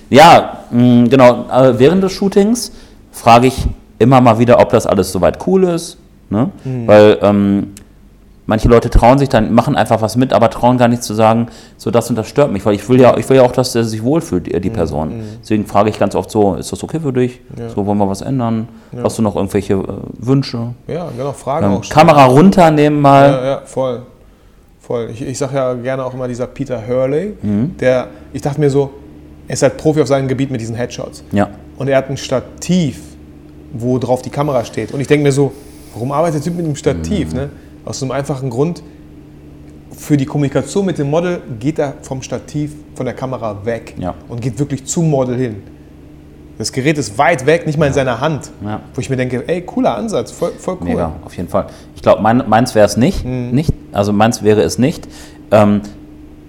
Ja, 0.10 0.60
mh, 0.70 1.08
genau. 1.10 1.46
äh, 1.52 1.80
Während 1.80 2.04
des 2.04 2.12
Shootings 2.12 2.72
frage 3.12 3.48
ich 3.48 3.66
immer 3.98 4.22
mal 4.22 4.38
wieder, 4.38 4.60
ob 4.60 4.70
das 4.70 4.86
alles 4.86 5.12
soweit 5.12 5.40
cool 5.48 5.64
ist. 5.64 5.98
Ne? 6.30 6.52
Mhm. 6.64 6.88
Weil 6.88 7.18
ähm, 7.22 7.68
manche 8.48 8.68
Leute 8.68 8.90
trauen 8.90 9.18
sich 9.18 9.30
dann, 9.30 9.54
machen 9.54 9.76
einfach 9.76 10.02
was 10.02 10.16
mit, 10.16 10.34
aber 10.34 10.50
trauen 10.50 10.78
gar 10.78 10.88
nicht 10.88 11.04
zu 11.04 11.14
sagen, 11.14 11.48
so 11.78 11.92
das 11.92 12.10
und 12.10 12.16
das 12.16 12.28
stört 12.28 12.52
mich. 12.52 12.66
Weil 12.66 12.76
ich 12.76 12.88
will 12.90 13.00
ja, 13.00 13.18
ich 13.18 13.28
will 13.30 13.38
ja 13.38 13.44
auch, 13.44 13.52
dass 13.52 13.74
der 13.74 13.84
sich 13.84 14.04
wohlfühlt, 14.04 14.48
die, 14.48 14.60
die 14.60 14.70
Person. 14.70 15.14
Deswegen 15.42 15.66
frage 15.66 15.90
ich 15.90 15.98
ganz 16.00 16.16
oft 16.16 16.30
so, 16.30 16.56
ist 16.56 16.72
das 16.72 16.84
okay 16.84 17.00
für 17.00 17.14
dich? 17.14 17.42
Mhm. 17.56 17.62
Ja. 17.62 17.70
So, 17.70 17.86
wollen 17.86 17.98
wir 17.98 18.10
was 18.10 18.22
ändern? 18.22 18.68
Hast 19.02 19.18
du 19.18 19.22
noch 19.22 19.36
irgendwelche 19.36 19.74
äh, 19.74 19.84
Wünsche? 20.20 20.74
Ja, 20.88 21.08
genau, 21.18 21.32
Fragen 21.34 21.66
Ähm, 21.66 21.72
auch. 21.74 21.90
Kamera 21.90 22.26
runternehmen 22.26 23.02
mal. 23.02 23.30
Ja, 23.30 23.46
ja, 23.46 23.62
voll. 23.66 24.04
Voll. 24.80 25.10
Ich, 25.12 25.22
ich 25.22 25.38
sage 25.38 25.56
ja 25.56 25.74
gerne 25.74 26.06
auch 26.06 26.14
immer 26.14 26.28
dieser 26.28 26.46
Peter 26.48 26.80
Hurley, 26.88 27.34
Mhm. 27.42 27.76
der, 27.80 28.08
ich 28.34 28.42
dachte 28.42 28.60
mir 28.60 28.70
so, 28.70 28.92
er 29.48 29.54
ist 29.54 29.64
halt 29.64 29.78
Profi 29.78 30.02
auf 30.02 30.08
seinem 30.08 30.28
Gebiet 30.28 30.52
mit 30.52 30.62
diesen 30.62 30.76
Headshots. 30.76 31.24
Ja. 31.32 31.50
Und 31.78 31.88
er 31.88 31.98
hat 31.98 32.10
ein 32.10 32.18
Stativ, 32.18 33.02
wo 33.74 33.98
drauf 33.98 34.22
die 34.22 34.30
Kamera 34.30 34.64
steht. 34.64 34.92
Und 34.92 35.02
ich 35.02 35.08
denke 35.08 35.24
mir 35.24 35.32
so, 35.32 35.52
warum 35.94 36.12
arbeitet 36.12 36.36
der 36.36 36.44
Typ 36.44 36.56
mit 36.58 36.66
einem 36.66 36.76
Stativ? 36.76 37.32
Mhm. 37.32 37.38
Ne? 37.40 37.50
Aus 37.86 38.02
einem 38.02 38.12
einfachen 38.12 38.50
Grund, 38.50 38.82
für 39.92 40.18
die 40.18 40.26
Kommunikation 40.26 40.86
mit 40.86 40.98
dem 40.98 41.10
Model 41.10 41.42
geht 41.60 41.80
er 41.80 41.94
vom 42.02 42.22
Stativ, 42.22 42.74
von 42.96 43.06
der 43.06 43.16
Kamera 43.16 43.66
weg 43.66 43.96
Ja. 43.98 44.14
und 44.28 44.42
geht 44.42 44.60
wirklich 44.60 44.86
zum 44.86 45.10
Model 45.10 45.38
hin. 45.38 45.64
Das 46.58 46.72
Gerät 46.72 46.98
ist 46.98 47.18
weit 47.18 47.46
weg, 47.46 47.66
nicht 47.66 47.78
mal 47.78 47.88
in 47.88 47.94
seiner 47.94 48.20
Hand. 48.22 48.50
Ja. 48.64 48.82
Wo 48.94 49.02
ich 49.02 49.10
mir 49.10 49.18
denke, 49.18 49.44
ey, 49.48 49.62
cooler 49.62 49.96
Ansatz, 49.98 50.32
voll, 50.32 50.52
voll 50.58 50.78
cool. 50.82 50.88
Mega, 50.88 51.12
auf 51.24 51.36
jeden 51.36 51.50
Fall. 51.50 51.68
Ich 51.96 52.02
glaube, 52.02 52.22
mein, 52.22 52.44
meins 52.48 52.76
wäre 52.76 52.86
es 52.86 52.98
nicht, 52.98 53.26
Mhm. 53.26 53.52
nicht. 53.52 53.74
Also 53.92 54.14
meins 54.14 54.42
wäre 54.44 54.62
es 54.62 54.78
nicht. 54.78 55.08
Ähm, 55.52 55.82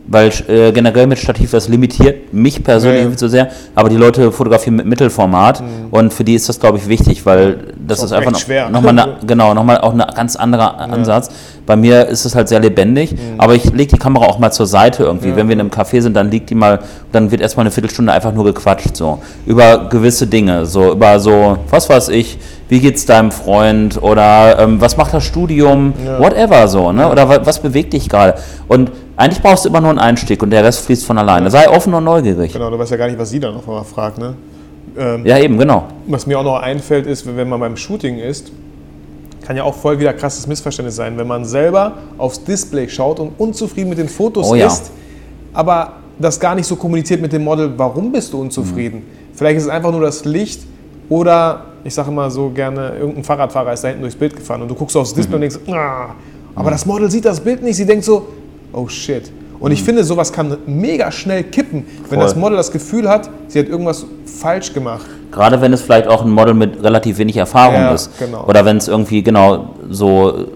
weil 0.08 0.30
äh, 0.48 0.72
generell 0.72 1.06
mit 1.06 1.18
Stativ, 1.18 1.50
das 1.50 1.68
limitiert 1.68 2.32
mich 2.32 2.62
persönlich 2.62 2.94
Ja, 2.94 2.98
ja. 2.98 3.04
irgendwie 3.06 3.16
zu 3.18 3.28
sehr, 3.28 3.48
aber 3.74 3.88
die 3.88 3.96
Leute 3.96 4.30
fotografieren 4.32 4.76
mit 4.76 4.86
Mittelformat 4.86 5.62
und 5.90 6.12
für 6.14 6.22
die 6.24 6.34
ist 6.34 6.48
das, 6.48 6.60
glaube 6.60 6.78
ich, 6.78 6.88
wichtig, 6.88 7.26
weil 7.26 7.58
das 7.86 7.98
Mhm. 8.00 8.04
Ist 8.04 8.10
ist, 8.10 8.12
einfach 8.12 8.32
noch, 8.32 8.70
noch 8.70 8.82
mal 8.82 8.88
eine, 8.98 9.16
genau, 9.26 9.54
nochmal 9.54 9.78
auch 9.78 9.92
ein 9.92 9.98
ganz 10.14 10.36
anderer 10.36 10.78
Ansatz. 10.78 11.30
Bei 11.66 11.74
mir 11.76 12.06
ist 12.06 12.24
es 12.24 12.34
halt 12.36 12.48
sehr 12.48 12.60
lebendig, 12.60 13.14
aber 13.38 13.54
ich 13.54 13.64
lege 13.72 13.92
die 13.94 13.98
Kamera 13.98 14.26
auch 14.26 14.38
mal 14.38 14.52
zur 14.52 14.66
Seite 14.66 15.02
irgendwie. 15.04 15.26
Mhm. 15.28 15.32
Ja. 15.32 15.36
Wenn 15.38 15.48
wir 15.48 15.52
in 15.54 15.60
einem 15.60 15.70
Café 15.70 16.00
sind, 16.00 16.14
dann 16.14 16.30
liegt 16.30 16.50
die 16.50 16.54
mal, 16.54 16.78
dann 17.12 17.30
wird 17.32 17.40
erstmal 17.40 17.64
eine 17.64 17.70
Viertelstunde 17.72 18.12
einfach 18.12 18.32
nur 18.32 18.44
gequatscht, 18.44 18.96
so. 18.96 19.18
Über 19.46 19.88
gewisse 19.88 20.26
Dinge, 20.28 20.66
so, 20.66 20.92
über 20.92 21.18
so, 21.18 21.58
was 21.70 21.88
weiß 21.88 22.08
ich, 22.10 22.38
wie 22.68 22.80
geht's 22.80 23.06
deinem 23.06 23.30
Freund 23.32 24.00
oder 24.02 24.58
ähm, 24.60 24.80
was 24.80 24.96
macht 24.96 25.14
das 25.14 25.24
Studium, 25.24 25.92
Ja. 26.04 26.18
whatever 26.20 26.66
so, 26.68 26.92
ne? 26.92 27.08
Oder 27.10 27.28
wa- 27.28 27.40
was 27.44 27.60
bewegt 27.60 27.92
dich 27.92 28.08
gerade? 28.08 28.34
Und 28.68 28.90
eigentlich 29.16 29.42
brauchst 29.42 29.64
du 29.64 29.68
immer 29.70 29.80
nur 29.80 29.90
einen 29.90 29.98
Einstieg 29.98 30.42
und 30.42 30.50
der 30.50 30.62
Rest 30.64 30.80
fließt 30.86 31.04
von 31.06 31.16
alleine. 31.18 31.50
Sei 31.50 31.68
offen 31.68 31.92
und 31.94 32.04
neugierig. 32.04 32.52
Genau, 32.52 32.70
du 32.70 32.78
weißt 32.78 32.90
ja 32.90 32.96
gar 32.96 33.06
nicht, 33.06 33.18
was 33.18 33.30
sie 33.30 33.40
dann 33.40 33.54
noch 33.54 33.66
mal 33.66 33.82
fragt. 33.84 34.18
Ne? 34.18 34.34
Ähm, 34.98 35.24
Ja, 35.24 35.38
eben, 35.38 35.56
genau. 35.58 35.84
Was 36.06 36.26
mir 36.26 36.38
auch 36.38 36.44
noch 36.44 36.60
einfällt, 36.60 37.06
ist, 37.06 37.26
wenn 37.36 37.48
man 37.48 37.60
beim 37.60 37.76
Shooting 37.76 38.18
ist, 38.18 38.52
kann 39.46 39.56
ja 39.56 39.62
auch 39.64 39.74
voll 39.74 39.98
wieder 40.00 40.12
krasses 40.12 40.46
Missverständnis 40.46 40.96
sein, 40.96 41.16
wenn 41.16 41.26
man 41.28 41.44
selber 41.44 41.92
aufs 42.18 42.42
Display 42.42 42.88
schaut 42.88 43.20
und 43.20 43.32
unzufrieden 43.38 43.88
mit 43.88 43.98
den 43.98 44.08
Fotos 44.08 44.50
Oh 44.50 44.54
ja. 44.54 44.66
ist, 44.66 44.90
aber 45.54 45.92
das 46.18 46.40
gar 46.40 46.54
nicht 46.54 46.66
so 46.66 46.74
kommuniziert 46.76 47.22
mit 47.22 47.32
dem 47.32 47.44
Model, 47.44 47.72
warum 47.76 48.10
bist 48.10 48.32
du 48.32 48.40
unzufrieden? 48.40 49.02
Vielleicht 49.34 49.58
ist 49.58 49.64
es 49.64 49.68
einfach 49.68 49.92
nur 49.92 50.00
das 50.00 50.24
Licht 50.24 50.62
oder, 51.08 51.62
ich 51.84 51.94
sage 51.94 52.10
immer 52.10 52.28
so 52.30 52.50
gerne, 52.50 52.94
irgendein 52.98 53.22
Fahrradfahrer 53.22 53.72
ist 53.72 53.84
da 53.84 53.88
hinten 53.88 54.02
durchs 54.02 54.16
Bild 54.16 54.34
gefahren 54.34 54.62
und 54.62 54.68
du 54.68 54.74
guckst 54.74 54.96
aufs 54.96 55.14
Display 55.14 55.36
und 55.36 55.40
denkst, 55.42 55.58
ah, 55.70 56.14
aber 56.56 56.70
das 56.72 56.84
Model 56.84 57.08
sieht 57.10 57.24
das 57.24 57.38
Bild 57.38 57.62
nicht, 57.62 57.76
sie 57.76 57.86
denkt 57.86 58.04
so, 58.04 58.26
oh 58.72 58.88
shit. 58.88 59.30
Und 59.58 59.70
ich 59.72 59.82
finde, 59.82 60.04
sowas 60.04 60.32
kann 60.32 60.56
mega 60.66 61.10
schnell 61.10 61.42
kippen, 61.44 61.86
wenn 62.10 62.18
Voll. 62.18 62.26
das 62.28 62.36
Model 62.36 62.58
das 62.58 62.70
Gefühl 62.70 63.08
hat, 63.08 63.30
sie 63.48 63.58
hat 63.58 63.68
irgendwas 63.68 64.04
falsch 64.26 64.72
gemacht. 64.74 65.06
Gerade 65.32 65.60
wenn 65.62 65.72
es 65.72 65.80
vielleicht 65.80 66.08
auch 66.08 66.22
ein 66.24 66.30
Model 66.30 66.52
mit 66.52 66.82
relativ 66.84 67.16
wenig 67.18 67.36
Erfahrung 67.38 67.74
Ja, 67.76 67.94
ist. 67.94 68.18
genau. 68.18 68.44
Oder 68.46 68.64
wenn 68.66 68.76
es 68.76 68.86
irgendwie, 68.88 69.22
genau, 69.22 69.70
so 69.90 70.46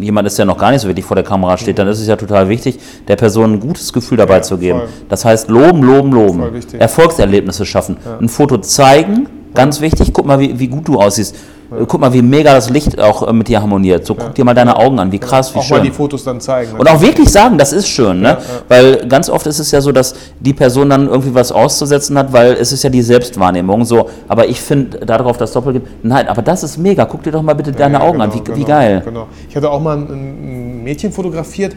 jemand 0.00 0.26
ist, 0.26 0.36
der 0.38 0.44
noch 0.44 0.58
gar 0.58 0.72
nicht 0.72 0.80
so 0.80 0.88
wirklich 0.88 1.04
vor 1.06 1.14
der 1.14 1.24
Kamera 1.24 1.56
steht, 1.56 1.78
dann 1.78 1.86
ist 1.86 2.00
es 2.00 2.06
ja 2.08 2.16
total 2.16 2.48
wichtig, 2.48 2.78
der 3.06 3.14
Person 3.16 3.52
ein 3.54 3.60
gutes 3.60 3.92
Gefühl 3.92 4.18
dabei 4.18 4.36
Ja, 4.36 4.42
zu 4.42 4.58
geben. 4.58 4.80
voll. 4.80 4.88
Das 5.08 5.24
heißt, 5.24 5.48
loben, 5.48 5.82
loben, 5.82 6.10
loben. 6.12 6.42
Erfolgserlebnisse 6.78 7.64
schaffen. 7.64 7.96
Ein 8.20 8.28
Foto 8.28 8.58
zeigen, 8.58 9.28
ganz 9.54 9.80
wichtig. 9.80 10.12
Guck 10.12 10.26
mal, 10.26 10.38
wie, 10.40 10.58
wie 10.58 10.68
gut 10.68 10.86
du 10.88 11.00
aussiehst. 11.00 11.34
Äh, 11.34 11.84
Guck 11.86 12.00
mal, 12.00 12.12
wie 12.12 12.20
mega 12.22 12.52
das 12.54 12.68
Licht 12.70 12.98
auch 13.00 13.26
äh, 13.26 13.32
mit 13.32 13.48
dir 13.48 13.60
harmoniert. 13.60 14.04
So, 14.04 14.14
guck 14.14 14.34
dir 14.34 14.44
mal 14.44 14.52
deine 14.54 14.76
Augen 14.76 14.98
an, 14.98 15.10
wie 15.10 15.18
krass, 15.18 15.54
wie 15.54 15.58
auch 15.58 15.68
mal 15.70 15.76
schön. 15.76 15.84
die 15.84 15.90
Fotos 15.90 16.22
dann 16.24 16.40
zeigen. 16.40 16.72
Und 16.78 16.88
auch 16.90 17.00
wirklich 17.00 17.30
sagen, 17.30 17.56
das 17.58 17.72
ist 17.72 17.88
schön, 17.88 18.20
ne? 18.20 18.28
Ja, 18.28 18.34
ja. 18.34 18.38
Weil 18.68 19.06
ganz 19.08 19.30
oft 19.30 19.46
ist 19.46 19.58
es 19.58 19.70
ja 19.70 19.80
so, 19.80 19.90
dass 19.92 20.14
die 20.40 20.52
Person 20.52 20.90
dann 20.90 21.08
irgendwie 21.08 21.34
was 21.34 21.50
auszusetzen 21.52 22.18
hat, 22.18 22.32
weil 22.32 22.52
es 22.52 22.72
ist 22.72 22.82
ja 22.84 22.90
die 22.90 23.02
Selbstwahrnehmung 23.02 23.84
so. 23.86 24.08
Aber 24.28 24.48
ich 24.48 24.60
finde 24.60 24.98
darauf 25.06 25.38
das 25.38 25.52
Doppelgeben, 25.52 25.88
nein, 26.02 26.28
aber 26.28 26.42
das 26.42 26.62
ist 26.62 26.76
mega. 26.76 27.04
Guck 27.06 27.22
dir 27.22 27.32
doch 27.32 27.42
mal 27.42 27.54
bitte 27.54 27.72
deine 27.72 27.94
Ja, 27.98 28.00
Augen 28.02 28.20
an, 28.20 28.30
genau, 28.30 28.42
wie, 28.48 28.50
wie 28.50 28.54
genau, 28.64 28.66
geil. 28.66 29.02
Genau. 29.04 29.26
Ich 29.48 29.56
hatte 29.56 29.70
auch 29.70 29.80
mal 29.80 29.96
ein, 29.96 30.82
Mädchen 30.84 31.12
fotografiert 31.12 31.74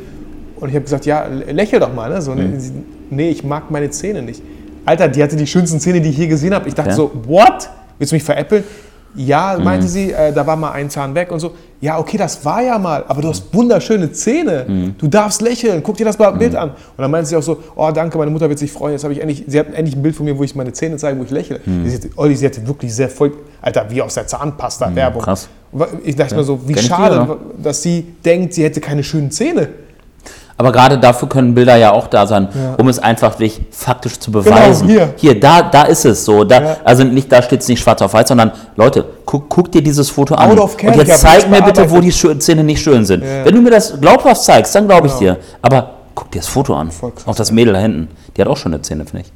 und 0.60 0.70
ich 0.70 0.76
habe 0.76 0.84
gesagt, 0.84 1.06
ja, 1.06 1.26
lä- 1.26 1.52
lächel 1.54 1.80
doch 1.80 1.94
mal. 1.94 2.10
Ne? 2.10 2.22
So, 2.22 2.32
Mhm. 2.32 2.38
ne? 2.38 2.60
Nee, 3.12 3.30
ich 3.30 3.44
mag 3.44 3.70
meine 3.72 3.90
Zähne 3.92 4.22
nicht. 4.24 4.42
Alter, 4.86 5.08
die 5.08 5.22
hatte 5.24 5.36
die 5.36 5.48
schönsten 5.48 5.80
Zähne, 5.80 6.02
die 6.02 6.10
ich 6.10 6.18
je 6.18 6.28
gesehen 6.28 6.54
habe. 6.54 6.68
Ich 6.68 6.76
dachte 6.76 6.90
Ja. 6.92 6.96
so, 6.96 7.12
what? 7.28 7.70
Willst 7.98 8.12
du 8.12 8.16
mich 8.16 8.24
veräppeln? 8.24 8.64
Mhm. 8.64 9.22
Ja, 9.28 9.58
meinte 9.64 9.88
sie, 9.88 10.12
äh, 10.12 10.34
da 10.34 10.46
war 10.46 10.58
mal 10.58 10.72
ein 10.74 10.90
Zahn 10.90 11.16
weg 11.16 11.32
und 11.32 11.40
so. 11.40 11.52
Ja, 11.80 11.98
okay, 12.00 12.18
das 12.18 12.44
war 12.44 12.62
ja 12.62 12.78
mal, 12.78 13.06
aber 13.08 13.22
du 13.22 13.30
hast 13.30 13.54
wunderschöne 13.54 14.12
Zähne. 14.12 14.66
Mhm. 14.68 14.96
Du 14.98 15.08
darfst 15.08 15.42
lächeln, 15.42 15.82
guck 15.84 15.96
dir 15.96 16.04
das 16.06 16.20
mal 16.20 16.32
Bild 16.32 16.54
an. 16.56 16.72
Und 16.72 16.78
dann 16.98 17.10
meinte 17.12 17.30
sie 17.30 17.38
auch 17.38 17.42
so, 17.44 17.60
oh 17.78 17.90
danke, 17.94 18.18
meine 18.18 18.30
Mutter 18.32 18.50
wird 18.50 18.60
sich 18.60 18.72
freuen. 18.74 18.92
Jetzt 18.94 19.04
habe 19.06 19.14
ich 19.14 19.22
endlich, 19.22 19.46
sie 19.48 19.58
hat 19.58 19.68
endlich 19.74 19.96
ein 19.96 20.02
Bild 20.02 20.16
von 20.18 20.26
mir, 20.26 20.38
wo 20.38 20.44
ich 20.44 20.54
meine 20.56 20.74
Zähne 20.74 20.98
zeige, 20.98 21.18
wo 21.18 21.24
ich 21.24 21.30
lächle. 21.32 21.62
Mhm. 21.66 21.88
Sie, 21.88 22.10
Olli, 22.18 22.36
sie 22.36 22.46
hatte 22.46 22.66
wirklich 22.68 22.94
sehr 22.94 23.08
voll, 23.08 23.32
Alter, 23.62 23.86
wie 23.90 24.02
aus 24.02 24.16
der 24.16 24.28
Zahnpasta-Werbung. 24.28 25.22
krass. 25.22 25.48
Ich 26.04 26.16
dachte 26.18 26.36
mir 26.36 26.44
so, 26.44 26.60
wie 26.68 26.74
Kenn 26.74 26.76
ich 26.76 26.82
die, 26.82 26.88
schade, 26.88 27.22
oder? 27.22 27.38
dass 27.62 27.82
sie 27.84 28.06
denkt, 28.26 28.54
sie 28.54 28.64
hätte 28.66 28.82
keine 28.82 29.04
schönen 29.04 29.32
Zähne. 29.32 29.70
Aber 30.58 30.72
gerade 30.72 30.98
dafür 30.98 31.28
können 31.28 31.54
Bilder 31.54 31.76
ja 31.76 31.92
auch 31.92 32.08
da 32.08 32.26
sein, 32.26 32.48
Ja. 32.54 32.76
um 32.76 32.88
es 32.88 32.98
einfach 32.98 33.38
wirklich 33.40 33.60
faktisch 33.72 34.18
zu 34.20 34.32
beweisen. 34.32 34.88
Genau, 34.88 35.08
hier. 35.18 35.38
da, 35.38 35.64
da 35.64 35.84
ist 35.84 36.06
es 36.06 36.24
so. 36.24 36.46
Da, 36.46 36.62
Ja. 36.62 36.78
Also 36.86 37.04
nicht, 37.04 37.30
da 37.30 37.42
steht 37.42 37.60
es 37.62 37.68
nicht 37.68 37.82
schwarz 37.82 38.02
auf 38.02 38.14
weiß, 38.14 38.30
sondern 38.30 38.52
Leute, 38.78 39.04
guck, 39.26 39.50
guck 39.50 39.72
dir 39.72 39.82
dieses 39.84 40.10
Foto 40.10 40.36
an. 40.36 40.58
Und 40.58 40.72
ich 40.82 40.96
jetzt 40.96 41.20
zeig 41.20 41.50
mir 41.50 41.62
bitte, 41.62 41.90
wo 41.92 42.00
die 42.00 42.12
Zähne 42.12 42.64
nicht 42.64 42.82
schön 42.82 43.04
sind. 43.06 43.22
Wenn 43.22 43.54
du 43.54 43.62
mir 43.62 43.72
das 43.72 44.00
glaubhaft 44.00 44.44
zeigst, 44.44 44.74
dann 44.76 44.88
glaube 44.88 45.08
ich 45.08 45.20
Genau. 45.20 45.34
dir. 45.34 45.38
Aber 45.62 45.90
guck 46.16 46.32
dir 46.32 46.40
das 46.40 46.48
Foto 46.48 46.74
an. 46.74 46.88
Krass, 46.90 47.28
auch 47.28 47.36
das 47.36 47.52
Mädel 47.52 47.74
da 47.74 47.80
hinten. 47.80 48.08
Die 48.38 48.42
hat 48.42 48.48
auch 48.48 48.56
schöne 48.58 48.82
Zähne, 48.82 49.06
finde 49.06 49.26
ich. 49.26 49.34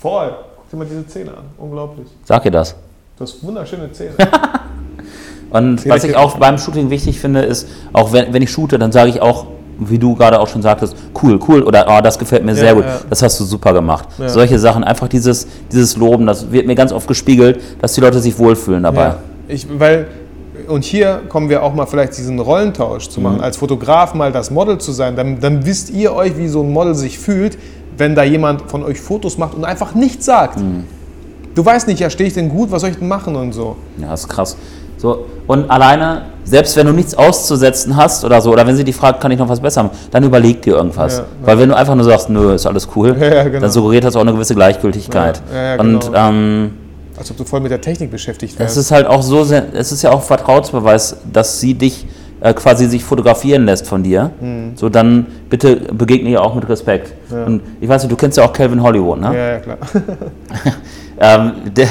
Voll. 0.00 0.36
Guck 0.56 0.70
dir 0.70 0.76
mal 0.76 0.86
diese 0.88 1.04
Zähne 1.08 1.30
an. 1.32 1.44
Unglaublich. 1.58 2.06
Sag 2.24 2.44
ihr 2.44 2.52
das. 2.52 2.76
Du 3.16 3.24
hast 3.24 3.42
wunderschöne 3.42 3.90
Zähne. 3.90 4.12
Und 5.50 5.88
was 5.88 6.04
ich 6.04 6.14
auch 6.14 6.36
beim 6.36 6.58
Shooting 6.58 6.90
wichtig 6.90 7.18
finde, 7.18 7.40
ist, 7.42 7.66
auch 7.92 8.12
wenn, 8.12 8.32
wenn 8.32 8.42
ich 8.42 8.50
shoote, 8.52 8.78
dann 8.78 8.92
sage 8.92 9.10
ich 9.10 9.20
auch, 9.22 9.46
wie 9.78 9.98
du 9.98 10.14
gerade 10.14 10.38
auch 10.40 10.48
schon 10.48 10.62
sagtest, 10.62 10.96
cool, 11.22 11.38
cool 11.48 11.62
oder 11.62 11.86
oh, 11.88 12.00
das 12.02 12.18
gefällt 12.18 12.44
mir 12.44 12.54
sehr 12.54 12.74
gut, 12.74 12.84
ja. 12.84 13.00
das 13.08 13.22
hast 13.22 13.38
du 13.40 13.44
super 13.44 13.72
gemacht. 13.72 14.08
Ja. 14.18 14.28
Solche 14.28 14.58
Sachen, 14.58 14.84
einfach 14.84 15.08
dieses, 15.08 15.46
dieses 15.70 15.96
Loben, 15.96 16.26
das 16.26 16.50
wird 16.50 16.66
mir 16.66 16.74
ganz 16.74 16.92
oft 16.92 17.06
gespiegelt, 17.06 17.60
dass 17.80 17.92
die 17.94 18.00
Leute 18.00 18.18
sich 18.20 18.38
wohlfühlen 18.38 18.82
dabei. 18.82 19.02
Ja. 19.02 19.18
Ich, 19.48 19.66
weil, 19.78 20.08
und 20.66 20.84
hier 20.84 21.22
kommen 21.28 21.48
wir 21.48 21.62
auch 21.62 21.74
mal 21.74 21.86
vielleicht 21.86 22.16
diesen 22.18 22.38
Rollentausch 22.38 23.08
zu 23.08 23.20
machen, 23.20 23.36
Mhm. 23.36 23.42
als 23.44 23.56
Fotograf 23.56 24.14
mal 24.14 24.32
das 24.32 24.50
Model 24.50 24.78
zu 24.78 24.92
sein. 24.92 25.16
Dann, 25.16 25.40
dann 25.40 25.64
wisst 25.64 25.90
ihr 25.90 26.14
euch, 26.14 26.36
wie 26.36 26.48
so 26.48 26.62
ein 26.62 26.72
Model 26.72 26.94
sich 26.94 27.18
fühlt, 27.18 27.56
wenn 27.96 28.14
da 28.14 28.22
jemand 28.24 28.62
von 28.70 28.82
euch 28.84 29.00
Fotos 29.00 29.38
macht 29.38 29.54
und 29.54 29.64
einfach 29.64 29.94
nichts 29.94 30.26
sagt. 30.26 30.58
Mhm. 30.58 30.84
Du 31.54 31.64
weißt 31.64 31.88
nicht, 31.88 31.98
ja, 31.98 32.08
stehe 32.10 32.28
ich 32.28 32.34
denn 32.34 32.48
gut, 32.48 32.70
was 32.70 32.82
soll 32.82 32.90
ich 32.90 32.98
denn 32.98 33.08
machen 33.08 33.34
und 33.34 33.52
so. 33.52 33.76
Ja, 34.00 34.10
das 34.10 34.20
ist 34.20 34.28
krass. 34.28 34.56
So, 34.98 35.26
und 35.46 35.70
alleine, 35.70 36.22
selbst 36.44 36.76
wenn 36.76 36.86
du 36.86 36.92
nichts 36.92 37.14
auszusetzen 37.16 37.96
hast 37.96 38.24
oder 38.24 38.40
so, 38.40 38.50
oder 38.52 38.66
wenn 38.66 38.74
sie 38.76 38.84
dich 38.84 38.96
fragt, 38.96 39.20
kann 39.20 39.30
ich 39.30 39.38
noch 39.38 39.48
was 39.48 39.60
besser 39.60 39.84
machen, 39.84 39.96
dann 40.10 40.24
überleg 40.24 40.60
dir 40.62 40.74
irgendwas. 40.76 41.18
Ja, 41.18 41.22
ja. 41.22 41.26
Weil 41.46 41.58
wenn 41.60 41.68
du 41.70 41.76
einfach 41.76 41.94
nur 41.94 42.04
sagst, 42.04 42.28
nö, 42.30 42.52
ist 42.54 42.66
alles 42.66 42.88
cool, 42.96 43.16
Ja, 43.20 43.44
genau. 43.44 43.60
dann 43.60 43.70
suggeriert 43.70 44.04
das 44.04 44.16
auch 44.16 44.20
eine 44.22 44.32
gewisse 44.32 44.54
Gleichgültigkeit. 44.54 45.40
Ja, 45.54 45.80
und 45.80 46.00
genau. 46.06 46.28
ähm, 46.30 46.70
Als 47.16 47.30
ob 47.30 47.36
du 47.36 47.44
voll 47.44 47.60
mit 47.60 47.70
der 47.70 47.80
Technik 47.80 48.10
beschäftigt 48.10 48.54
Es 48.54 48.58
wärst. 48.58 48.76
ist 48.76 48.90
halt 48.90 49.06
auch 49.06 49.22
so, 49.22 49.44
sehr- 49.44 49.66
es 49.72 49.92
ist 49.92 50.02
ja 50.02 50.10
auch 50.10 50.22
Vertrauensbeweis, 50.22 51.16
dass 51.32 51.60
sie 51.60 51.74
dich 51.74 52.06
äh, 52.40 52.54
quasi 52.54 52.86
sich 52.86 53.02
fotografieren 53.02 53.64
lässt 53.64 53.84
von 53.88 54.04
dir, 54.04 54.30
so 54.76 54.88
dann 54.88 55.26
bitte 55.50 55.74
begegne 55.92 56.30
ihr 56.30 56.40
auch 56.40 56.54
mit 56.54 56.68
Respekt. 56.68 57.12
Und 57.32 57.62
ich 57.80 57.88
weiß 57.88 58.02
nicht, 58.04 58.12
du 58.12 58.16
kennst 58.16 58.38
ja 58.38 58.44
auch 58.44 58.52
Calvin 58.52 58.80
Hollywood, 58.80 59.20
ne? 59.20 59.26
Ja, 59.34 59.48
ja, 59.54 59.58
klar. 59.58 59.78
Ähm, 61.20 61.52
der, 61.76 61.88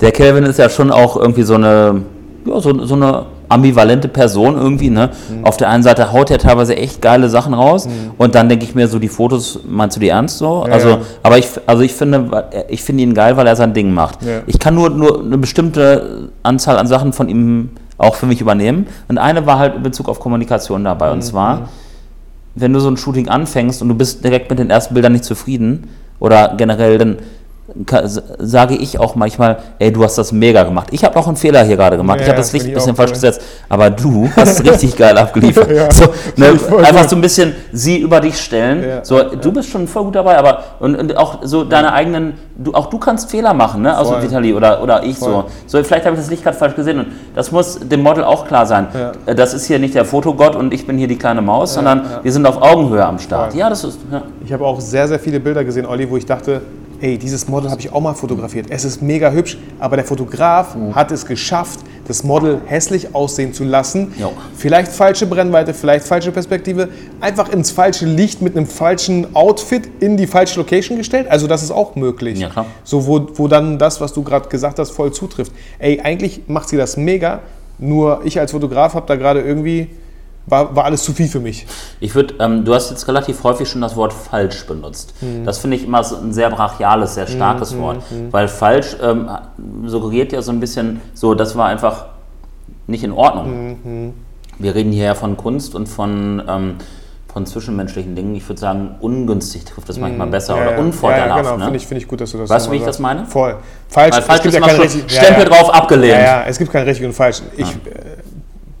der 0.00 0.12
Calvin 0.12 0.44
ist 0.44 0.58
ja 0.60 0.68
schon 0.68 0.92
auch 0.92 1.16
irgendwie 1.16 1.42
so 1.42 1.54
eine, 1.54 2.02
ja, 2.48 2.60
so, 2.60 2.84
so 2.84 2.94
eine 2.94 3.26
ambivalente 3.48 4.08
Person 4.08 4.56
irgendwie. 4.56 4.90
Ne? 4.90 5.10
Mhm. 5.30 5.44
Auf 5.44 5.56
der 5.56 5.68
einen 5.70 5.82
Seite 5.82 6.12
haut 6.12 6.30
er 6.30 6.38
teilweise 6.38 6.76
echt 6.76 7.00
geile 7.00 7.28
Sachen 7.28 7.54
raus 7.54 7.88
und 8.18 8.34
dann 8.34 8.48
denke 8.48 8.64
ich 8.64 8.74
mir 8.74 8.88
so, 8.88 8.98
die 8.98 9.08
Fotos, 9.08 9.60
meinst 9.66 9.96
du 9.96 10.00
die 10.00 10.08
ernst 10.08 10.38
so? 10.38 10.64
Ja, 10.66 10.72
also, 10.72 10.88
ja. 10.88 10.98
aber 11.22 11.38
ich, 11.38 11.48
also 11.66 11.82
ich 11.82 11.94
finde, 11.94 12.48
ich 12.68 12.82
finde 12.82 13.02
ihn 13.02 13.14
geil, 13.14 13.36
weil 13.36 13.46
er 13.46 13.56
sein 13.56 13.72
Ding 13.72 13.92
macht. 13.92 14.22
Ja. 14.22 14.42
Ich 14.46 14.58
kann 14.58 14.74
nur, 14.74 14.90
nur 14.90 15.20
eine 15.20 15.38
bestimmte 15.38 16.30
Anzahl 16.42 16.78
an 16.78 16.86
Sachen 16.86 17.12
von 17.12 17.28
ihm 17.28 17.70
auch 17.96 18.14
für 18.14 18.26
mich 18.26 18.40
übernehmen. 18.40 18.86
Und 19.08 19.18
eine 19.18 19.44
war 19.46 19.58
halt 19.58 19.74
in 19.74 19.82
Bezug 19.82 20.08
auf 20.08 20.20
Kommunikation 20.20 20.84
dabei. 20.84 21.08
Mhm. 21.08 21.12
Und 21.14 21.22
zwar, 21.22 21.68
wenn 22.54 22.72
du 22.72 22.80
so 22.80 22.88
ein 22.88 22.96
Shooting 22.96 23.28
anfängst 23.28 23.82
und 23.82 23.88
du 23.88 23.94
bist 23.94 24.24
direkt 24.24 24.50
mit 24.50 24.58
den 24.58 24.70
ersten 24.70 24.94
Bildern 24.94 25.12
nicht 25.12 25.24
zufrieden 25.24 25.88
oder 26.20 26.54
generell, 26.56 26.98
dann 26.98 27.16
sage 28.38 28.74
ich 28.74 28.98
auch 28.98 29.14
manchmal, 29.14 29.58
ey, 29.78 29.92
du 29.92 30.02
hast 30.02 30.16
das 30.16 30.32
mega 30.32 30.62
gemacht. 30.62 30.88
Ich 30.90 31.04
habe 31.04 31.16
auch 31.18 31.26
einen 31.26 31.36
Fehler 31.36 31.62
hier 31.64 31.76
gerade 31.76 31.96
gemacht. 31.98 32.18
Ja, 32.18 32.22
ich 32.24 32.28
habe 32.30 32.38
das 32.38 32.52
Licht 32.52 32.66
ein 32.66 32.72
bisschen 32.72 32.96
falsch 32.96 33.12
gesetzt, 33.12 33.42
aber 33.68 33.90
du 33.90 34.28
hast 34.34 34.64
richtig 34.70 34.96
geil 34.96 35.16
abgeliefert. 35.18 35.70
Ja, 35.70 35.90
so, 35.90 36.06
ne, 36.36 36.46
einfach 36.48 37.02
gut. 37.02 37.10
so 37.10 37.16
ein 37.16 37.20
bisschen 37.20 37.54
sie 37.72 37.98
über 37.98 38.20
dich 38.20 38.40
stellen. 38.40 38.82
Ja, 38.82 39.04
so, 39.04 39.22
du 39.22 39.52
bist 39.52 39.68
schon 39.68 39.86
voll 39.86 40.04
gut 40.04 40.14
dabei, 40.14 40.38
aber 40.38 40.64
und, 40.80 40.96
und 40.96 41.16
auch 41.16 41.40
so 41.42 41.64
deine 41.64 41.92
eigenen, 41.92 42.34
du, 42.56 42.72
auch 42.72 42.86
du 42.86 42.98
kannst 42.98 43.30
Fehler 43.30 43.52
machen, 43.52 43.82
ne? 43.82 43.96
Also. 43.96 44.20
Vitali 44.22 44.54
oder, 44.54 44.82
oder 44.82 45.04
ich 45.04 45.18
Voll. 45.18 45.44
so. 45.66 45.78
So, 45.78 45.84
vielleicht 45.84 46.06
habe 46.06 46.16
ich 46.16 46.22
das 46.22 46.30
Licht 46.30 46.42
gerade 46.42 46.56
falsch 46.56 46.74
gesehen 46.74 47.00
und 47.00 47.06
das 47.34 47.52
muss 47.52 47.78
dem 47.80 48.02
Model 48.02 48.24
auch 48.24 48.46
klar 48.46 48.64
sein. 48.64 48.86
Äh, 49.26 49.34
Das 49.34 49.52
ist 49.52 49.66
hier 49.66 49.78
nicht 49.78 49.94
der 49.94 50.04
Fotogott 50.06 50.56
und 50.56 50.72
ich 50.72 50.86
bin 50.86 50.96
hier 50.96 51.08
die 51.08 51.18
kleine 51.18 51.42
Maus, 51.42 51.74
sondern 51.74 52.02
wir 52.22 52.32
sind 52.32 52.46
auf 52.46 52.60
Augenhöhe 52.62 53.04
am 53.04 53.18
Start. 53.18 53.52
Voll. 53.52 53.60
Ja, 53.60 53.68
das 53.68 53.84
ist. 53.84 53.98
Ich 54.44 54.52
habe 54.52 54.64
auch 54.64 54.80
sehr, 54.80 55.06
sehr 55.06 55.18
viele 55.18 55.38
Bilder 55.38 55.64
gesehen, 55.64 55.84
Olli, 55.86 56.08
wo 56.08 56.16
ich 56.16 56.24
dachte, 56.26 56.62
ey, 57.00 57.18
dieses 57.18 57.48
Model 57.48 57.70
habe 57.70 57.80
ich 57.80 57.92
auch 57.92 58.00
mal 58.00 58.14
fotografiert. 58.14 58.66
Es 58.70 58.84
ist 58.84 59.02
mega 59.02 59.30
hübsch, 59.30 59.58
aber 59.78 59.96
der 59.96 60.04
Fotograf 60.04 60.74
Mhm. 60.74 60.94
hat 60.94 61.10
es 61.10 61.26
geschafft, 61.26 61.80
das 62.06 62.24
Model 62.24 62.60
hässlich 62.66 63.14
aussehen 63.14 63.52
zu 63.52 63.64
lassen. 63.64 64.12
Jo. 64.18 64.32
Vielleicht 64.56 64.90
falsche 64.90 65.26
Brennweite, 65.26 65.74
vielleicht 65.74 66.06
falsche 66.06 66.32
Perspektive, 66.32 66.88
einfach 67.20 67.50
ins 67.50 67.70
falsche 67.70 68.06
Licht 68.06 68.40
mit 68.42 68.56
einem 68.56 68.66
falschen 68.66 69.34
Outfit 69.36 69.88
in 70.00 70.16
die 70.16 70.26
falsche 70.26 70.58
Location 70.58 70.96
gestellt. 70.96 71.26
Also 71.30 71.46
das 71.46 71.62
ist 71.62 71.70
auch 71.70 71.94
möglich. 71.96 72.38
Ja, 72.38 72.48
klar. 72.48 72.66
So, 72.84 73.06
wo, 73.06 73.28
wo 73.34 73.46
dann 73.48 73.78
das, 73.78 74.00
was 74.00 74.12
du 74.12 74.22
gerade 74.22 74.48
gesagt 74.48 74.78
hast, 74.78 74.90
voll 74.90 75.12
zutrifft. 75.12 75.52
Ey, 75.78 76.00
eigentlich 76.02 76.42
macht 76.48 76.68
sie 76.68 76.76
das 76.76 76.96
mega, 76.96 77.40
nur 77.78 78.22
ich 78.24 78.40
als 78.40 78.52
Fotograf 78.52 78.94
habe 78.94 79.06
da 79.06 79.16
gerade 79.16 79.40
irgendwie, 79.42 79.88
war, 80.48 80.74
war 80.74 80.84
alles 80.84 81.02
zu 81.02 81.12
viel 81.12 81.28
für 81.28 81.40
mich. 81.40 81.66
Ich 82.00 82.14
würde, 82.14 82.34
ähm, 82.40 82.64
du 82.64 82.74
hast 82.74 82.90
jetzt 82.90 83.06
relativ 83.08 83.42
häufig 83.44 83.68
schon 83.68 83.80
das 83.80 83.96
Wort 83.96 84.12
falsch 84.12 84.66
benutzt. 84.66 85.14
Das 85.44 85.58
finde 85.58 85.76
ich 85.76 85.84
immer 85.84 86.02
so 86.04 86.16
ein 86.16 86.32
sehr 86.32 86.50
brachiales, 86.50 87.14
sehr 87.14 87.26
starkes 87.26 87.76
Wort. 87.78 88.02
Weil 88.30 88.48
falsch 88.48 88.96
ähm, 89.02 89.28
suggeriert 89.86 90.32
ja 90.32 90.42
so 90.42 90.52
ein 90.52 90.60
bisschen, 90.60 91.00
so, 91.14 91.34
das 91.34 91.56
war 91.56 91.66
einfach 91.66 92.06
nicht 92.86 93.04
in 93.04 93.12
Ordnung. 93.12 94.14
Wir 94.58 94.74
reden 94.74 94.92
hier 94.92 95.04
ja 95.04 95.14
von 95.14 95.36
Kunst 95.36 95.74
und 95.74 95.86
von, 95.88 96.42
ähm, 96.48 96.74
von 97.32 97.46
zwischenmenschlichen 97.46 98.16
Dingen. 98.16 98.34
Ich 98.34 98.48
würde 98.48 98.60
sagen, 98.60 98.96
ungünstig 99.00 99.64
trifft 99.64 99.88
das 99.88 99.98
manchmal 99.98 100.26
besser 100.26 100.56
Ja, 100.56 100.62
oder 100.62 100.72
ja. 100.72 100.78
unvorteilhaft. 100.78 101.28
Ja, 101.28 101.36
ja, 101.36 101.42
genau, 101.42 101.56
ne? 101.58 101.64
finde 101.64 101.76
ich, 101.76 101.86
finde 101.86 102.02
ich 102.02 102.08
gut, 102.08 102.20
dass 102.20 102.32
du 102.32 102.38
das 102.38 102.50
Weißt 102.50 102.66
du, 102.66 102.72
wie 102.72 102.76
ich 102.76 102.82
das 102.82 102.98
meine? 102.98 103.24
Voll. 103.26 103.56
Falsch, 103.88 104.16
Weil 104.16 104.22
falsch 104.22 104.38
es 104.38 104.42
gibt 104.42 104.54
ist 104.54 104.60
ja 104.60 104.66
kein 104.66 104.76
schon 104.76 104.80
richtig, 104.80 105.16
Stempel 105.16 105.44
drauf 105.44 105.72
abgelehnt. 105.72 106.14
Ja, 106.14 106.40
ja, 106.40 106.44
es 106.46 106.58
gibt 106.58 106.72
kein 106.72 106.84
richtig 106.84 107.06
und 107.06 107.12
falsch. 107.12 107.42
Ich 107.56 107.68
äh, 107.68 107.76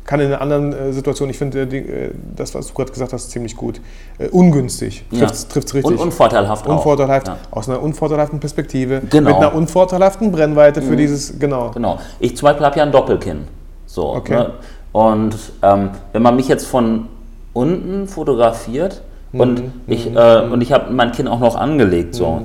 kann 0.08 0.20
in 0.20 0.28
einer 0.28 0.40
anderen 0.40 0.72
äh, 0.72 0.92
Situation, 0.94 1.28
ich 1.28 1.36
finde 1.36 1.64
äh, 1.64 1.76
äh, 2.06 2.10
das, 2.34 2.54
was 2.54 2.68
du 2.68 2.72
gerade 2.72 2.90
gesagt 2.90 3.12
hast, 3.12 3.30
ziemlich 3.30 3.54
gut. 3.54 3.78
Äh, 4.18 4.28
ungünstig, 4.28 5.04
Ja. 5.10 5.26
trifft 5.26 5.68
es 5.68 5.74
richtig. 5.74 5.84
Und 5.84 5.98
unvorteilhaft 5.98 6.66
auch. 6.66 6.76
Unvorteilhaft, 6.76 7.28
Ja. 7.28 7.36
aus 7.50 7.68
einer 7.68 7.82
unvorteilhaften 7.82 8.40
Perspektive, 8.40 9.02
Genau. 9.10 9.28
mit 9.28 9.36
einer 9.36 9.54
unvorteilhaften 9.54 10.32
Brennweite 10.32 10.80
für 10.80 10.96
dieses, 10.96 11.38
genau. 11.38 11.72
Genau. 11.74 11.98
Ich 12.20 12.34
zum 12.38 12.46
Beispiel 12.46 12.64
habe 12.64 12.78
ja 12.78 12.84
ein 12.84 12.92
Doppelkinn. 12.92 13.44
So. 13.84 14.14
Okay. 14.14 14.32
Ne? 14.34 14.52
Und 14.92 15.36
ähm, 15.62 15.90
wenn 16.12 16.22
man 16.22 16.36
mich 16.36 16.48
jetzt 16.48 16.66
von 16.66 17.08
unten 17.52 18.08
fotografiert 18.08 19.02
und 19.32 19.60
Mhm. 19.60 19.72
ich, 19.86 20.14
äh, 20.14 20.40
und 20.40 20.60
ich 20.62 20.72
habe 20.72 20.92
mein 20.92 21.12
Kinn 21.12 21.28
auch 21.28 21.40
noch 21.40 21.54
angelegt, 21.56 22.14
so. 22.14 22.42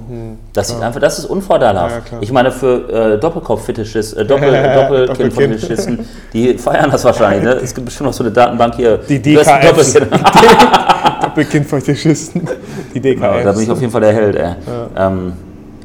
Das 0.53 0.67
sieht 0.69 0.81
einfach, 0.81 0.99
das 0.99 1.17
ist 1.19 1.25
unvorteilhaft. 1.25 2.11
Ja, 2.11 2.17
ich 2.19 2.31
meine, 2.31 2.51
für 2.51 3.13
äh, 3.15 3.19
Doppelkopf-Fetischisten, 3.19 4.19
äh, 4.21 4.25
Doppel, 4.25 4.51
Doppelkinn. 4.51 5.29
Doppelkinn-Fetischisten, 5.29 5.99
die 6.33 6.57
feiern 6.57 6.91
das 6.91 7.05
wahrscheinlich. 7.05 7.43
Ne? 7.43 7.51
Es 7.63 7.73
gibt 7.73 7.85
bestimmt 7.85 8.07
noch 8.07 8.13
so 8.13 8.23
eine 8.23 8.31
Datenbank 8.33 8.75
hier. 8.75 8.97
Die 8.97 9.21
DKFs. 9.21 9.93
Doppelkinn. 9.93 10.19
Doppelkindfetischisten, 11.21 12.47
die 12.93 12.99
DKFs. 12.99 13.21
Ja, 13.21 13.43
da 13.43 13.51
bin 13.53 13.61
ich 13.63 13.71
auf 13.71 13.79
jeden 13.79 13.91
Fall 13.91 14.01
der 14.01 14.13
Held, 14.13 14.35
ey. 14.35 14.51
Ähm, 14.97 15.33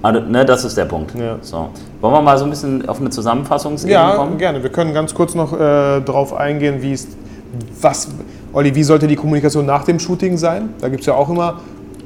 also, 0.03 0.21
ne, 0.21 0.45
das 0.45 0.65
ist 0.65 0.77
der 0.77 0.85
Punkt. 0.85 1.13
Ja. 1.19 1.37
So. 1.41 1.69
Wollen 2.01 2.15
wir 2.15 2.23
mal 2.23 2.39
so 2.39 2.45
ein 2.45 2.51
bisschen 2.51 2.89
auf 2.89 3.01
eine 3.01 3.11
Zusammenfassungsebene 3.11 3.93
Ja, 3.99 4.11
kommen? 4.13 4.39
gerne. 4.39 4.63
Wir 4.63 4.71
können 4.71 4.95
ganz 4.95 5.15
kurz 5.15 5.35
noch 5.35 5.53
äh, 5.53 6.01
darauf 6.01 6.35
eingehen, 6.35 6.77
wie 6.83 6.93
es, 6.93 7.09
was, 7.81 8.09
Olli, 8.59 8.75
wie 8.75 8.83
sollte 8.83 9.07
die 9.07 9.15
Kommunikation 9.15 9.65
nach 9.67 9.85
dem 9.85 10.01
Shooting 10.01 10.37
sein? 10.37 10.71
Da 10.81 10.89
gibt 10.89 11.03
es 11.03 11.07
ja 11.07 11.15
auch 11.15 11.29
immer 11.29 11.61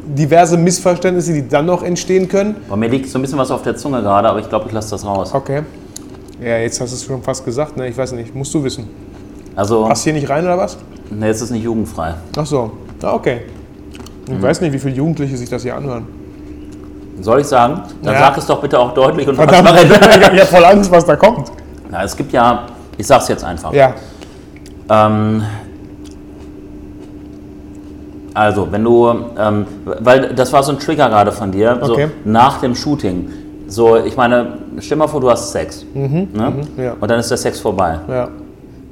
diverse 0.05 0.59
Missverständnisse, 0.59 1.33
die 1.33 1.49
dann 1.49 1.65
noch 1.65 1.83
entstehen 1.83 2.29
können. 2.29 2.57
Bei 2.69 2.77
mir 2.77 2.91
liegt 2.91 3.09
so 3.09 3.19
ein 3.19 3.23
bisschen 3.23 3.39
was 3.39 3.51
auf 3.51 3.63
der 3.63 3.75
Zunge 3.75 4.03
gerade, 4.03 4.29
aber 4.29 4.39
ich 4.39 4.51
glaube, 4.51 4.67
ich 4.67 4.73
lasse 4.73 4.91
das 4.91 5.07
raus. 5.07 5.33
Okay. 5.33 5.63
Ja, 6.45 6.59
jetzt 6.59 6.79
hast 6.79 6.91
du 6.93 6.97
es 6.97 7.05
schon 7.05 7.23
fast 7.23 7.43
gesagt, 7.47 7.79
ne? 7.79 7.89
Ich 7.89 7.97
weiß 7.97 8.13
nicht, 8.13 8.35
musst 8.35 8.53
du 8.53 8.63
wissen. 8.63 8.87
Also, 9.57 9.87
Passt 9.87 10.05
hier 10.05 10.13
nicht 10.13 10.29
rein 10.29 10.45
oder 10.45 10.59
was? 10.59 10.77
ne, 11.09 11.27
jetzt 11.29 11.37
ist 11.39 11.45
es 11.45 11.51
nicht 11.53 11.65
jugendfrei. 11.65 12.13
Ach 12.37 12.45
so. 12.45 12.73
Ah, 13.03 13.15
okay. 13.15 13.41
Ich 14.27 14.33
Mhm. 14.35 14.43
weiß 14.43 14.61
nicht, 14.61 14.75
wie 14.75 14.79
viele 14.79 14.95
Jugendliche 14.95 15.35
sich 15.39 15.49
das 15.49 15.63
hier 15.63 15.75
anhören. 15.75 16.07
Soll 17.23 17.41
ich 17.41 17.47
sagen? 17.47 17.81
Dann 18.03 18.13
Ja. 18.13 18.21
sag 18.21 18.37
es 18.37 18.45
doch 18.45 18.61
bitte 18.61 18.79
auch 18.79 18.93
deutlich 18.93 19.27
und 19.27 19.37
Verdammt, 19.37 19.71
ich 19.85 19.89
transparent. 19.89 20.25
habe 20.27 20.37
ja 20.37 20.45
voll 20.45 20.65
Angst, 20.67 20.91
was 20.91 21.07
da 21.07 21.17
kommt. 21.17 21.51
Na, 21.91 22.05
es 22.05 22.15
gibt 22.15 22.31
ja, 22.35 22.67
ich 22.99 23.07
sag's 23.07 23.29
jetzt 23.29 23.43
einfach. 23.43 23.73
Ja. 23.73 23.95
Ähm, 24.91 25.43
also, 28.35 28.69
wenn 28.71 28.85
du, 28.85 29.09
ähm, 29.39 29.67
weil 29.85 30.35
das 30.35 30.53
war 30.53 30.63
so 30.63 30.73
ein 30.73 30.79
Trigger 30.79 31.09
gerade 31.09 31.33
von 31.33 31.51
dir, 31.53 31.79
so 31.83 31.93
Okay. 31.93 32.09
nach 32.25 32.61
dem 32.61 32.75
Shooting. 32.75 33.29
So, 33.69 33.97
ich 33.97 34.17
meine, 34.17 34.59
stell 34.81 34.97
mal 34.99 35.07
vor, 35.09 35.21
du 35.21 35.31
hast 35.31 35.51
Sex. 35.53 35.85
ne? 35.95 36.29
ja. 36.77 36.95
Und 37.01 37.11
dann 37.11 37.21
ist 37.21 37.31
der 37.31 37.39
Sex 37.39 37.59
vorbei. 37.61 37.99
Ja. 38.09 38.29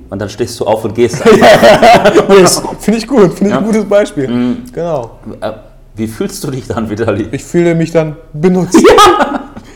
Und 0.08 0.18
dann 0.20 0.28
stehst 0.28 0.58
du 0.58 0.64
auf 0.64 0.84
und 0.84 0.94
gehst. 0.94 1.22
Finde 2.80 2.98
ich 2.98 3.06
gut, 3.06 3.32
finde 3.34 3.44
ich 3.44 3.50
Ja. 3.50 3.58
ein 3.58 3.64
gutes 3.64 3.84
Beispiel. 3.84 4.28
Mhm. 4.28 4.56
Genau. 4.72 5.10
Äh, 5.40 5.52
Wie 5.94 6.06
fühlst 6.06 6.42
du 6.44 6.50
dich 6.50 6.66
dann, 6.66 6.88
Vitali? 6.88 7.28
Ich 7.32 7.44
fühle 7.44 7.74
mich 7.74 7.92
dann 7.92 8.16
benutzt. 8.32 8.78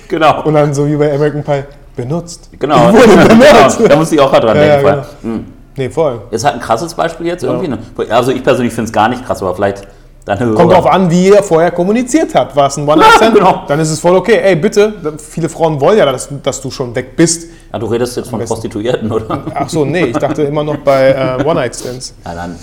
Genau. 0.07 0.43
Und 0.45 0.55
dann 0.55 0.73
so 0.75 0.87
wie 0.87 0.97
bei 0.97 1.13
American 1.13 1.43
Pie, 1.43 1.65
benutzt. 1.97 2.51
Genau. 2.59 2.91
Ich 2.91 2.95
wurde 2.95 3.27
benutzt. 3.37 3.79
genau. 3.79 3.89
Da 3.89 3.97
muss 3.97 4.13
ich 4.13 4.21
auch 4.21 4.31
gerade 4.31 4.47
dran 4.47 4.57
Ja, 4.59 4.63
denken. 4.63 4.87
ja, 4.87 4.93
vorher. 4.93 5.07
Mhm. 5.23 5.45
Nee, 5.77 5.91
voll. 5.91 6.23
Ist 6.31 6.45
halt 6.45 6.55
ein 6.55 6.61
krasses 6.61 6.95
Beispiel 6.95 7.27
jetzt 7.27 7.43
irgendwie. 7.43 7.69
Ne? 7.69 7.79
Also 8.11 8.31
ich 8.31 8.43
persönlich 8.43 8.73
finde 8.73 8.89
es 8.89 8.93
gar 8.93 9.09
nicht 9.09 9.25
krass, 9.25 9.43
aber 9.43 9.55
vielleicht 9.55 9.87
deine 10.25 10.53
Kommt 10.53 10.73
drauf 10.73 10.87
an, 10.87 11.11
wie 11.11 11.29
ihr 11.29 11.43
vorher 11.43 11.71
kommuniziert 11.71 12.35
habt. 12.35 12.57
War 12.57 12.69
es 12.69 12.77
ein 12.77 12.89
One-Night-Stand? 12.89 13.35
genau. 13.39 13.65
Dann 13.67 13.81
ist 13.81 13.91
es 13.91 14.01
voll 14.01 14.17
okay. 14.17 14.41
Ey, 14.43 14.57
bitte, 14.57 14.95
viele 15.19 15.49
Frauen 15.49 15.81
wollen 15.81 15.99
ja, 15.99 16.11
dass, 16.11 16.29
dass 16.43 16.61
du 16.61 16.71
schon 16.71 16.95
weg 16.95 17.17
bist. 17.17 17.49
Ja, 17.73 17.79
du 17.79 17.87
redest 17.87 18.17
jetzt 18.17 18.31
von. 18.31 18.45
Prostituierten, 18.45 19.11
oder? 19.11 19.45
Ach 19.55 19.69
so, 19.69 19.85
nee, 19.85 20.07
ich 20.07 20.17
dachte 20.17 20.43
immer 20.43 20.65
noch 20.65 20.79
bei 20.79 21.11
äh, 21.11 21.45
One-Night-Stands. 21.45 22.15
Ja, 22.25 22.35
dann. 22.35 22.59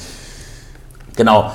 Genau. 1.16 1.52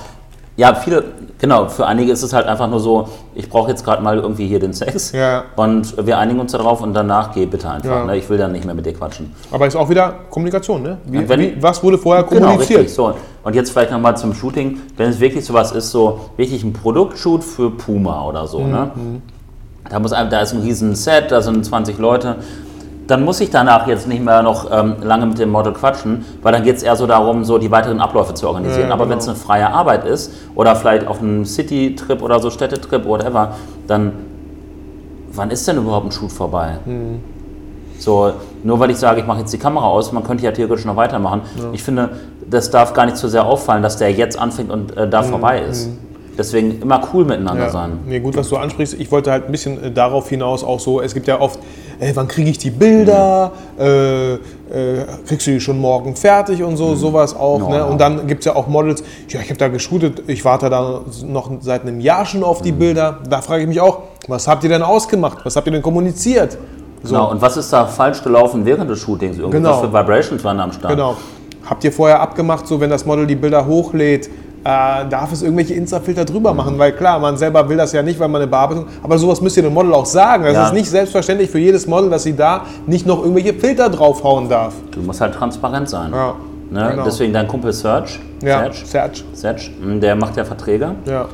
Ja, 0.56 0.74
viele, 0.74 1.04
genau, 1.38 1.68
für 1.68 1.86
einige 1.86 2.12
ist 2.12 2.22
es 2.22 2.32
halt 2.32 2.46
einfach 2.46 2.68
nur 2.68 2.80
so, 2.80 3.08
ich 3.34 3.48
brauche 3.48 3.70
jetzt 3.70 3.84
gerade 3.84 4.02
mal 4.02 4.16
irgendwie 4.16 4.46
hier 4.46 4.58
den 4.60 4.72
Sex 4.72 5.12
Ja. 5.12 5.44
und 5.56 6.06
wir 6.06 6.18
einigen 6.18 6.40
uns 6.40 6.52
darauf 6.52 6.80
und 6.82 6.94
danach 6.94 7.32
geh 7.32 7.46
bitte 7.46 7.70
einfach. 7.70 7.90
Ja. 7.90 8.04
Ne? 8.04 8.16
Ich 8.16 8.28
will 8.28 8.38
dann 8.38 8.52
nicht 8.52 8.64
mehr 8.64 8.74
mit 8.74 8.86
dir 8.86 8.94
quatschen. 8.94 9.32
Aber 9.50 9.66
ist 9.66 9.76
auch 9.76 9.88
wieder 9.88 10.14
Kommunikation, 10.30 10.82
ne? 10.82 10.98
Wie, 11.06 11.28
Wenn- 11.28 11.40
wie, 11.40 11.56
was 11.62 11.82
wurde 11.82 11.98
vorher 11.98 12.24
Genau, 12.24 12.46
kommuniziert? 12.48 12.80
richtig. 12.80 12.94
So. 12.94 13.14
Und 13.44 13.54
jetzt 13.54 13.70
vielleicht 13.70 13.90
nochmal 13.92 14.16
zum 14.16 14.34
Shooting. 14.34 14.80
Wenn 14.96 15.10
es 15.10 15.20
wirklich 15.20 15.44
sowas 15.44 15.72
ist, 15.72 15.90
so 15.90 16.20
wirklich 16.36 16.64
ein 16.64 16.72
Produktshoot 16.72 17.44
für 17.44 17.70
Puma 17.70 18.24
oder 18.24 18.46
so, 18.46 18.60
ne? 18.60 18.90
Da, 19.88 20.00
muss, 20.00 20.10
da 20.10 20.40
ist 20.40 20.52
ein 20.52 20.62
riesen 20.62 20.96
Set, 20.96 21.30
da 21.30 21.40
sind 21.40 21.64
20 21.64 21.98
Leute. 21.98 22.36
Dann 23.06 23.24
muss 23.24 23.40
ich 23.40 23.50
danach 23.50 23.86
jetzt 23.86 24.08
nicht 24.08 24.24
mehr 24.24 24.42
noch 24.42 24.68
ähm, 24.72 24.96
lange 25.00 25.26
mit 25.26 25.38
dem 25.38 25.50
Model 25.50 25.72
quatschen, 25.72 26.24
weil 26.42 26.52
dann 26.52 26.64
geht 26.64 26.76
es 26.76 26.82
eher 26.82 26.96
so 26.96 27.06
darum, 27.06 27.44
so 27.44 27.58
die 27.58 27.70
weiteren 27.70 28.00
Abläufe 28.00 28.34
zu 28.34 28.48
organisieren. 28.48 28.88
Ja, 28.88 28.94
Aber 28.94 29.04
genau. 29.04 29.12
wenn 29.12 29.18
es 29.18 29.28
eine 29.28 29.36
freie 29.36 29.68
Arbeit 29.70 30.04
ist 30.04 30.32
oder 30.56 30.74
vielleicht 30.74 31.06
auf 31.06 31.20
einem 31.20 31.44
City-Trip 31.44 32.20
oder 32.20 32.40
so, 32.40 32.50
Städtetrip, 32.50 33.04
whatever, 33.06 33.52
dann 33.86 34.12
wann 35.32 35.50
ist 35.50 35.68
denn 35.68 35.76
überhaupt 35.76 36.06
ein 36.06 36.12
Shoot 36.12 36.32
vorbei? 36.32 36.78
So, 37.98 38.32
nur 38.64 38.80
weil 38.80 38.90
ich 38.90 38.96
sage, 38.98 39.20
ich 39.20 39.26
mache 39.26 39.40
jetzt 39.40 39.52
die 39.52 39.58
Kamera 39.58 39.86
aus, 39.86 40.10
man 40.12 40.24
könnte 40.24 40.44
ja 40.44 40.50
theoretisch 40.52 40.84
noch 40.84 40.96
weitermachen. 40.96 41.42
Ich 41.72 41.82
finde, 41.82 42.10
das 42.48 42.70
darf 42.70 42.92
gar 42.92 43.06
nicht 43.06 43.16
zu 43.16 43.28
sehr 43.28 43.46
auffallen, 43.46 43.82
dass 43.82 43.96
der 43.98 44.10
jetzt 44.12 44.38
anfängt 44.38 44.70
und 44.70 44.96
äh, 44.96 45.08
da 45.08 45.22
vorbei 45.22 45.60
ist. 45.60 45.90
Deswegen 46.38 46.82
immer 46.82 47.00
cool 47.14 47.24
miteinander 47.24 47.64
Ja. 47.64 47.70
sein. 47.70 47.98
Nee, 48.06 48.20
gut, 48.20 48.36
was 48.36 48.50
du 48.50 48.56
ansprichst. 48.58 48.94
Ich 49.00 49.10
wollte 49.10 49.30
halt 49.30 49.46
ein 49.46 49.52
bisschen 49.52 49.82
äh, 49.82 49.90
darauf 49.90 50.28
hinaus 50.28 50.62
auch 50.62 50.80
so, 50.80 51.00
es 51.00 51.14
gibt 51.14 51.26
ja 51.26 51.40
oft 51.40 51.58
ey, 52.00 52.14
wann 52.14 52.28
kriege 52.28 52.50
ich 52.50 52.58
die 52.58 52.70
Bilder? 52.70 53.52
Äh, 53.78 54.34
äh, 54.34 54.38
kriegst 55.26 55.46
du 55.46 55.52
die 55.52 55.60
schon 55.60 55.78
morgen 55.78 56.16
fertig 56.16 56.62
und 56.62 56.76
so, 56.76 56.94
sowas 56.94 57.34
auch. 57.34 57.60
Ja, 57.60 57.68
ne? 57.68 57.76
ja. 57.76 57.84
Und 57.84 58.00
dann 58.00 58.26
gibt 58.26 58.40
es 58.40 58.46
ja 58.46 58.56
auch 58.56 58.66
Models, 58.66 59.02
ja, 59.28 59.40
ich 59.40 59.48
habe 59.48 59.58
da 59.58 59.68
geshootet, 59.68 60.24
ich 60.26 60.44
warte 60.44 60.68
da 60.68 61.02
noch 61.24 61.50
seit 61.60 61.82
einem 61.82 62.00
Jahr 62.00 62.26
schon 62.26 62.42
auf 62.42 62.62
die 62.62 62.72
Bilder. 62.72 63.18
Da 63.28 63.40
frage 63.42 63.62
ich 63.62 63.68
mich 63.68 63.80
auch, 63.80 64.00
was 64.28 64.48
habt 64.48 64.64
ihr 64.64 64.70
denn 64.70 64.82
ausgemacht? 64.82 65.38
Was 65.44 65.56
habt 65.56 65.66
ihr 65.66 65.72
denn 65.72 65.82
kommuniziert? 65.82 66.58
So. 67.02 67.14
Genau, 67.14 67.30
und 67.30 67.40
was 67.40 67.56
ist 67.56 67.72
da 67.72 67.86
falsch 67.86 68.22
gelaufen 68.22 68.64
während 68.64 68.90
des 68.90 68.98
Shootings? 68.98 69.38
Irgendwie 69.38 69.58
Genau. 69.58 69.70
Was 69.70 69.80
für 69.80 69.92
Vibrations 69.92 70.42
waren 70.42 70.58
am 70.58 70.72
Start? 70.72 70.92
Genau. 70.94 71.16
Habt 71.64 71.84
ihr 71.84 71.92
vorher 71.92 72.20
abgemacht, 72.20 72.66
so 72.66 72.80
wenn 72.80 72.90
das 72.90 73.04
Model 73.06 73.26
die 73.26 73.36
Bilder 73.36 73.66
hochlädt, 73.66 74.28
äh, 74.66 75.08
darf 75.08 75.32
es 75.32 75.42
irgendwelche 75.42 75.74
Insta-Filter 75.74 76.24
drüber 76.24 76.52
machen? 76.52 76.76
Weil 76.78 76.92
klar, 76.92 77.20
man 77.20 77.36
selber 77.36 77.68
will 77.68 77.76
das 77.76 77.92
ja 77.92 78.02
nicht, 78.02 78.18
weil 78.18 78.28
man 78.28 78.42
eine 78.42 78.50
Bearbeitung. 78.50 78.86
Aber 79.02 79.16
sowas 79.16 79.40
müsst 79.40 79.56
ihr 79.56 79.62
dem 79.62 79.74
Model 79.74 79.94
auch 79.94 80.06
sagen. 80.06 80.42
Das 80.44 80.54
Ja. 80.54 80.66
ist 80.66 80.72
nicht 80.72 80.90
selbstverständlich 80.90 81.50
für 81.50 81.58
jedes 81.60 81.86
Model, 81.86 82.10
dass 82.10 82.24
sie 82.24 82.34
da 82.34 82.62
nicht 82.86 83.06
noch 83.06 83.20
irgendwelche 83.22 83.54
Filter 83.54 83.88
draufhauen 83.88 84.48
darf. 84.48 84.74
Du 84.90 85.00
musst 85.00 85.20
halt 85.20 85.34
transparent 85.34 85.88
sein. 85.88 86.12
Ja. 86.12 86.34
Ne? 86.70 86.88
Genau. 86.90 87.04
Deswegen 87.04 87.32
dein 87.32 87.46
Kumpel 87.46 87.72
Serge, 87.72 88.18
Ja, 88.42 88.58
Serge, 88.62 88.76
Serge. 88.84 89.20
Serge, 89.34 89.70
mh, 89.80 90.00
der 90.00 90.16
macht 90.16 90.36
ja 90.36 90.44
Verträge. 90.44 90.96
Ja. 91.04 91.26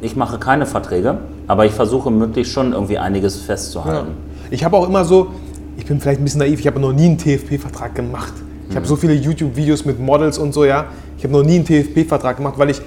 Ich 0.00 0.16
mache 0.16 0.38
keine 0.38 0.64
Verträge, 0.64 1.18
aber 1.46 1.66
ich 1.66 1.72
versuche 1.72 2.10
möglichst 2.10 2.52
schon 2.54 2.72
irgendwie 2.72 2.96
einiges 2.96 3.36
ja. 3.40 3.42
festzuhalten. 3.46 4.12
Ich 4.50 4.64
habe 4.64 4.76
auch 4.78 4.88
immer 4.88 5.04
so, 5.04 5.26
ich 5.76 5.84
bin 5.84 6.00
vielleicht 6.00 6.20
ein 6.20 6.24
bisschen 6.24 6.38
naiv, 6.40 6.58
ich 6.60 6.66
habe 6.66 6.80
noch 6.80 6.92
nie 6.92 7.04
einen 7.04 7.18
TFP-Vertrag 7.18 7.94
gemacht. 7.94 8.32
Ich 8.70 8.76
habe 8.76 8.86
so 8.86 8.96
viele 8.96 9.12
YouTube-Videos 9.12 9.84
mit 9.84 10.00
Models 10.00 10.38
und 10.38 10.52
so, 10.54 10.64
ja. 10.64 10.86
Ich 11.18 11.24
habe 11.24 11.32
noch 11.34 11.42
nie 11.42 11.56
einen 11.56 11.64
TFP-Vertrag 11.64 12.36
gemacht, 12.36 12.54
weil 12.56 12.70
ich, 12.70 12.80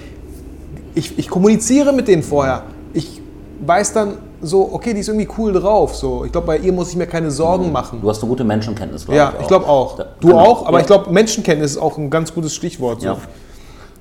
ich, 0.96 1.20
ich 1.20 1.28
kommuniziere 1.28 1.94
mit 1.94 2.08
denen 2.08 2.24
vorher. 2.24 2.64
Ich 2.94 3.22
weiß 3.66 3.94
dann 3.94 4.14
so, 4.42 4.70
okay, 4.74 4.94
die 4.94 5.02
ist 5.02 5.10
irgendwie 5.10 5.28
cool 5.38 5.54
drauf. 5.54 5.96
So. 5.96 6.26
Ich 6.26 6.32
glaube, 6.32 6.48
bei 6.48 6.58
ihr 6.58 6.74
muss 6.74 6.90
ich 6.90 6.96
mir 6.96 7.06
keine 7.06 7.30
Sorgen 7.30 7.72
machen. 7.72 8.00
Du 8.02 8.10
hast 8.10 8.22
eine 8.24 8.30
gute 8.30 8.44
Menschenkenntnis, 8.44 9.06
glaube 9.06 9.18
Ja, 9.18 9.34
ich 9.40 9.48
glaube 9.48 9.68
auch. 9.68 10.00
Du 10.20 10.30
genau. 10.30 10.40
auch, 10.40 10.66
aber 10.66 10.78
Ja. 10.78 10.82
ich 10.82 10.88
glaube, 10.88 11.12
Menschenkenntnis 11.12 11.72
ist 11.72 11.78
auch 11.78 11.98
ein 11.98 12.10
ganz 12.10 12.34
gutes 12.34 12.56
Stichwort 12.56 13.02
so. 13.02 13.08
Ja. 13.08 13.18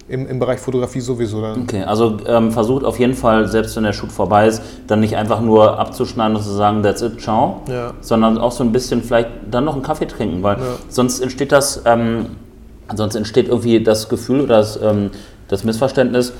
Im, 0.09 0.27
im 0.27 0.39
Bereich 0.41 0.59
Fotografie 0.59 0.99
sowieso 1.01 1.41
dann. 1.41 1.63
Okay, 1.63 1.85
also 1.85 2.17
ähm, 2.27 2.51
versucht 2.51 2.85
auf 2.85 2.99
jeden 2.99 3.15
Fall, 3.15 3.47
selbst 3.47 3.77
wenn 3.77 3.85
der 3.85 3.93
Shoot 3.93 4.11
vorbei 4.11 4.49
ist, 4.49 4.61
dann 4.89 4.99
nicht 5.01 5.15
einfach 5.17 5.41
nur 5.41 5.79
abzuschneiden 5.79 6.37
und 6.37 6.43
zu 6.43 6.51
sagen, 6.51 6.83
that's 6.83 7.01
it, 7.03 7.21
ciao, 7.21 7.61
Ja. 7.69 7.93
sondern 8.01 8.37
auch 8.39 8.51
so 8.51 8.65
ein 8.65 8.73
bisschen 8.73 9.05
vielleicht 9.05 9.29
dann 9.51 9.65
noch 9.67 9.75
einen 9.75 9.85
Kaffee 9.85 10.07
trinken, 10.07 10.43
weil 10.43 10.57
sonst 10.89 11.21
entsteht 11.21 11.53
das, 11.53 11.83
ähm, 11.85 12.27
sonst 12.97 13.15
entsteht 13.15 13.49
irgendwie 13.49 13.83
das 13.83 14.09
Gefühl 14.09 14.41
oder 14.43 14.59
das, 14.59 14.79
ähm, 14.83 15.11
das 15.49 15.65
Missverständnis, 15.65 16.33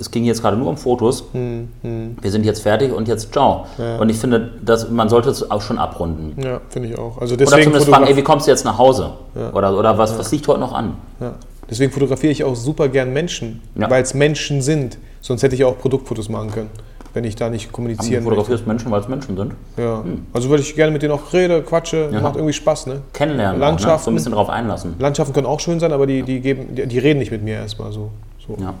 es 0.00 0.10
ging 0.12 0.24
jetzt 0.24 0.42
gerade 0.42 0.56
nur 0.56 0.68
um 0.68 0.76
Fotos, 0.76 1.24
wir 1.32 2.30
sind 2.30 2.44
jetzt 2.46 2.62
fertig 2.62 2.92
und 2.92 3.08
jetzt 3.08 3.32
ciao. 3.32 3.66
Hm, 3.76 3.84
Ja. 3.84 3.96
Und 3.98 4.08
ich 4.10 4.16
finde, 4.16 4.52
dass 4.64 4.88
man 4.90 5.08
sollte 5.08 5.28
es 5.30 5.50
auch 5.50 5.60
schon 5.60 5.76
abrunden. 5.78 6.40
Ja, 6.40 6.60
finde 6.68 6.90
ich 6.90 6.98
auch. 6.98 7.18
Also 7.20 7.34
Oder 7.34 7.44
deswegen, 7.46 7.64
zumindest 7.64 7.90
fragen, 7.90 8.06
ey, 8.06 8.16
wie 8.16 8.22
kommst 8.22 8.46
du 8.46 8.50
jetzt 8.52 8.64
nach 8.64 8.78
Hause? 8.78 9.10
Oder, 9.52 9.76
oder 9.76 9.98
was, 9.98 10.16
was 10.16 10.30
liegt 10.30 10.46
heute 10.46 10.60
noch 10.60 10.72
an? 10.72 10.94
ja. 11.20 11.34
deswegen 11.68 11.90
fotografiere 11.92 12.30
ich 12.32 12.44
auch 12.44 12.54
super 12.54 12.88
gern 12.88 13.12
Menschen, 13.12 13.60
Ja. 13.74 13.90
weil 13.90 14.02
es 14.02 14.14
Menschen 14.14 14.62
sind. 14.62 14.98
Sonst 15.20 15.42
hätte 15.42 15.56
ich 15.56 15.64
auch 15.64 15.76
Produktfotos 15.76 16.28
machen 16.28 16.52
können, 16.52 16.70
wenn 17.14 17.24
ich 17.24 17.36
da 17.36 17.48
nicht 17.48 17.68
Du 17.68 17.72
kommunizieren 17.72 18.22
möchte. 18.24 18.24
fotografierst 18.24 18.66
Menschen, 18.66 18.90
weil 18.90 19.00
es 19.00 19.08
Menschen 19.08 19.36
sind. 19.36 19.52
Ja. 19.76 20.02
Also 20.32 20.48
würde 20.50 20.62
ich 20.62 20.74
gerne 20.74 20.92
mit 20.92 21.02
denen 21.02 21.12
auch 21.12 21.32
rede, 21.32 21.62
quatsche, 21.62 22.08
Ja. 22.12 22.20
macht 22.20 22.36
irgendwie 22.36 22.52
Spaß. 22.52 22.86
Ne? 22.86 23.00
Kennenlernen, 23.12 23.56
auch, 23.56 23.58
ne? 23.58 23.64
so 23.64 23.70
Landschaften. 23.70 24.10
ein 24.10 24.14
bisschen 24.14 24.32
drauf 24.32 24.48
einlassen. 24.50 24.94
Landschaften 24.98 25.32
können 25.34 25.46
auch 25.46 25.60
schön 25.60 25.80
sein, 25.80 25.92
aber 25.92 26.06
die, 26.06 26.22
die, 26.22 26.40
geben, 26.40 26.74
die, 26.74 26.86
die 26.86 26.98
reden 26.98 27.18
nicht 27.18 27.30
mit 27.32 27.42
mir 27.42 27.54
erstmal 27.56 27.92
so. 27.92 28.10
so. 28.46 28.56
Ja. 28.62 28.74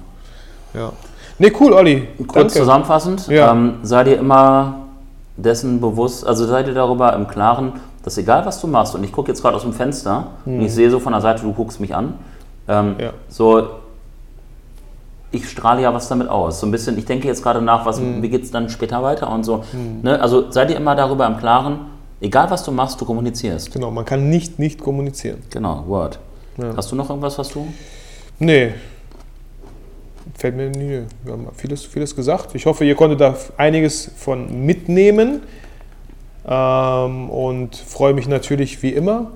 Ja. 0.74 0.92
Nee, 1.38 1.52
cool, 1.60 1.72
Olli. 1.72 2.08
Kurz 2.18 2.32
Danke. 2.34 2.52
zusammenfassend, 2.52 3.28
Ja. 3.28 3.52
ähm, 3.52 3.74
sei 3.82 4.04
dir 4.04 4.16
immer 4.18 4.74
dessen 5.36 5.80
bewusst, 5.80 6.26
also 6.26 6.46
sei 6.46 6.62
dir 6.64 6.74
darüber 6.74 7.12
im 7.14 7.28
Klaren, 7.28 7.72
dass 8.02 8.18
egal 8.18 8.44
was 8.44 8.60
du 8.60 8.66
machst, 8.66 8.94
und 8.94 9.04
ich 9.04 9.12
gucke 9.12 9.28
jetzt 9.30 9.40
gerade 9.42 9.54
aus 9.56 9.62
dem 9.62 9.72
Fenster 9.72 10.28
und 10.44 10.60
ich 10.62 10.72
sehe 10.72 10.90
so 10.90 10.98
von 10.98 11.12
der 11.12 11.20
Seite, 11.22 11.42
du 11.42 11.52
guckst 11.52 11.78
mich 11.80 11.94
an, 11.94 12.14
ähm, 12.68 12.96
Ja. 12.98 13.10
so, 13.28 13.68
ich 15.30 15.48
strahle 15.48 15.82
ja 15.82 15.92
was 15.92 16.08
damit 16.08 16.28
aus. 16.28 16.60
So 16.60 16.66
ein 16.66 16.70
bisschen, 16.70 16.96
ich 16.98 17.04
denke 17.04 17.28
jetzt 17.28 17.42
gerade 17.42 17.60
nach, 17.60 17.84
was, 17.84 18.00
wie 18.00 18.28
geht 18.28 18.44
es 18.44 18.50
dann 18.50 18.68
später 18.70 19.02
weiter 19.02 19.30
und 19.30 19.44
so. 19.44 19.64
Ne? 20.02 20.20
Also 20.20 20.50
sei 20.50 20.64
dir 20.64 20.76
immer 20.76 20.94
darüber 20.96 21.26
im 21.26 21.36
Klaren, 21.36 21.80
egal 22.20 22.50
was 22.50 22.64
du 22.64 22.72
machst, 22.72 23.00
du 23.00 23.04
kommunizierst. 23.04 23.72
Genau, 23.72 23.90
man 23.90 24.04
kann 24.04 24.30
nicht 24.30 24.58
nicht 24.58 24.80
kommunizieren. 24.80 25.42
Genau, 25.50 25.84
Word. 25.86 26.18
Ja. 26.56 26.74
Hast 26.76 26.90
du 26.90 26.96
noch 26.96 27.08
irgendwas, 27.10 27.38
was 27.38 27.50
du? 27.50 27.68
Nee. 28.38 28.74
Fällt 30.34 30.56
mir 30.56 30.70
nie. 30.70 31.02
Wir 31.24 31.32
haben 31.32 31.48
vieles, 31.54 31.84
vieles 31.84 32.14
gesagt. 32.14 32.54
Ich 32.54 32.66
hoffe, 32.66 32.84
ihr 32.84 32.94
konntet 32.94 33.20
da 33.20 33.34
einiges 33.56 34.10
von 34.16 34.64
mitnehmen. 34.64 35.42
Ähm, 36.46 37.28
und 37.28 37.76
freue 37.76 38.14
mich 38.14 38.26
natürlich 38.26 38.82
wie 38.82 38.90
immer, 38.90 39.32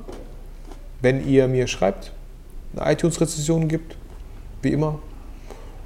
wenn 1.02 1.26
ihr 1.28 1.46
mir 1.46 1.66
schreibt, 1.66 2.12
eine 2.74 2.92
iTunes-Rezession 2.92 3.68
gibt. 3.68 3.96
Wie 4.62 4.72
immer. 4.72 4.98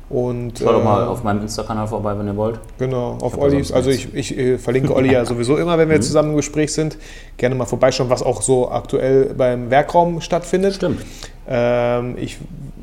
Und, 0.09 0.61
Schau 0.63 0.73
doch 0.73 0.85
mal 0.85 1.03
äh, 1.03 1.07
auf 1.07 1.25
meinem 1.25 1.43
Insta-Kanal 1.43 1.89
vorbei, 1.89 2.17
wenn 2.17 2.29
ihr 2.29 2.37
wollt. 2.37 2.61
Genau, 2.79 3.19
auf 3.21 3.37
Ollis. 3.39 3.69
sonst 3.69 3.73
Also 3.73 3.91
ich, 3.91 4.15
ich 4.15 4.39
äh, 4.39 4.59
verlinke 4.59 4.95
Olli 4.95 5.13
ja 5.13 5.25
sowieso 5.27 5.57
immer, 5.57 5.79
wenn 5.79 5.91
wir 5.91 6.01
zusammen 6.01 6.31
im 6.31 6.37
Gespräch 6.37 6.73
sind. 6.73 6.97
Gerne 7.37 7.57
mal 7.57 7.67
vorbeischauen, 7.67 8.09
was 8.09 8.23
auch 8.23 8.41
so 8.41 8.71
aktuell 8.71 9.35
beim 9.35 9.71
Werkraum 9.71 10.21
stattfindet. 10.21 10.75
Stimmt. 10.75 11.05
Ähm, 11.49 12.15
ich, 12.19 12.39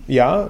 ja, 0.08 0.50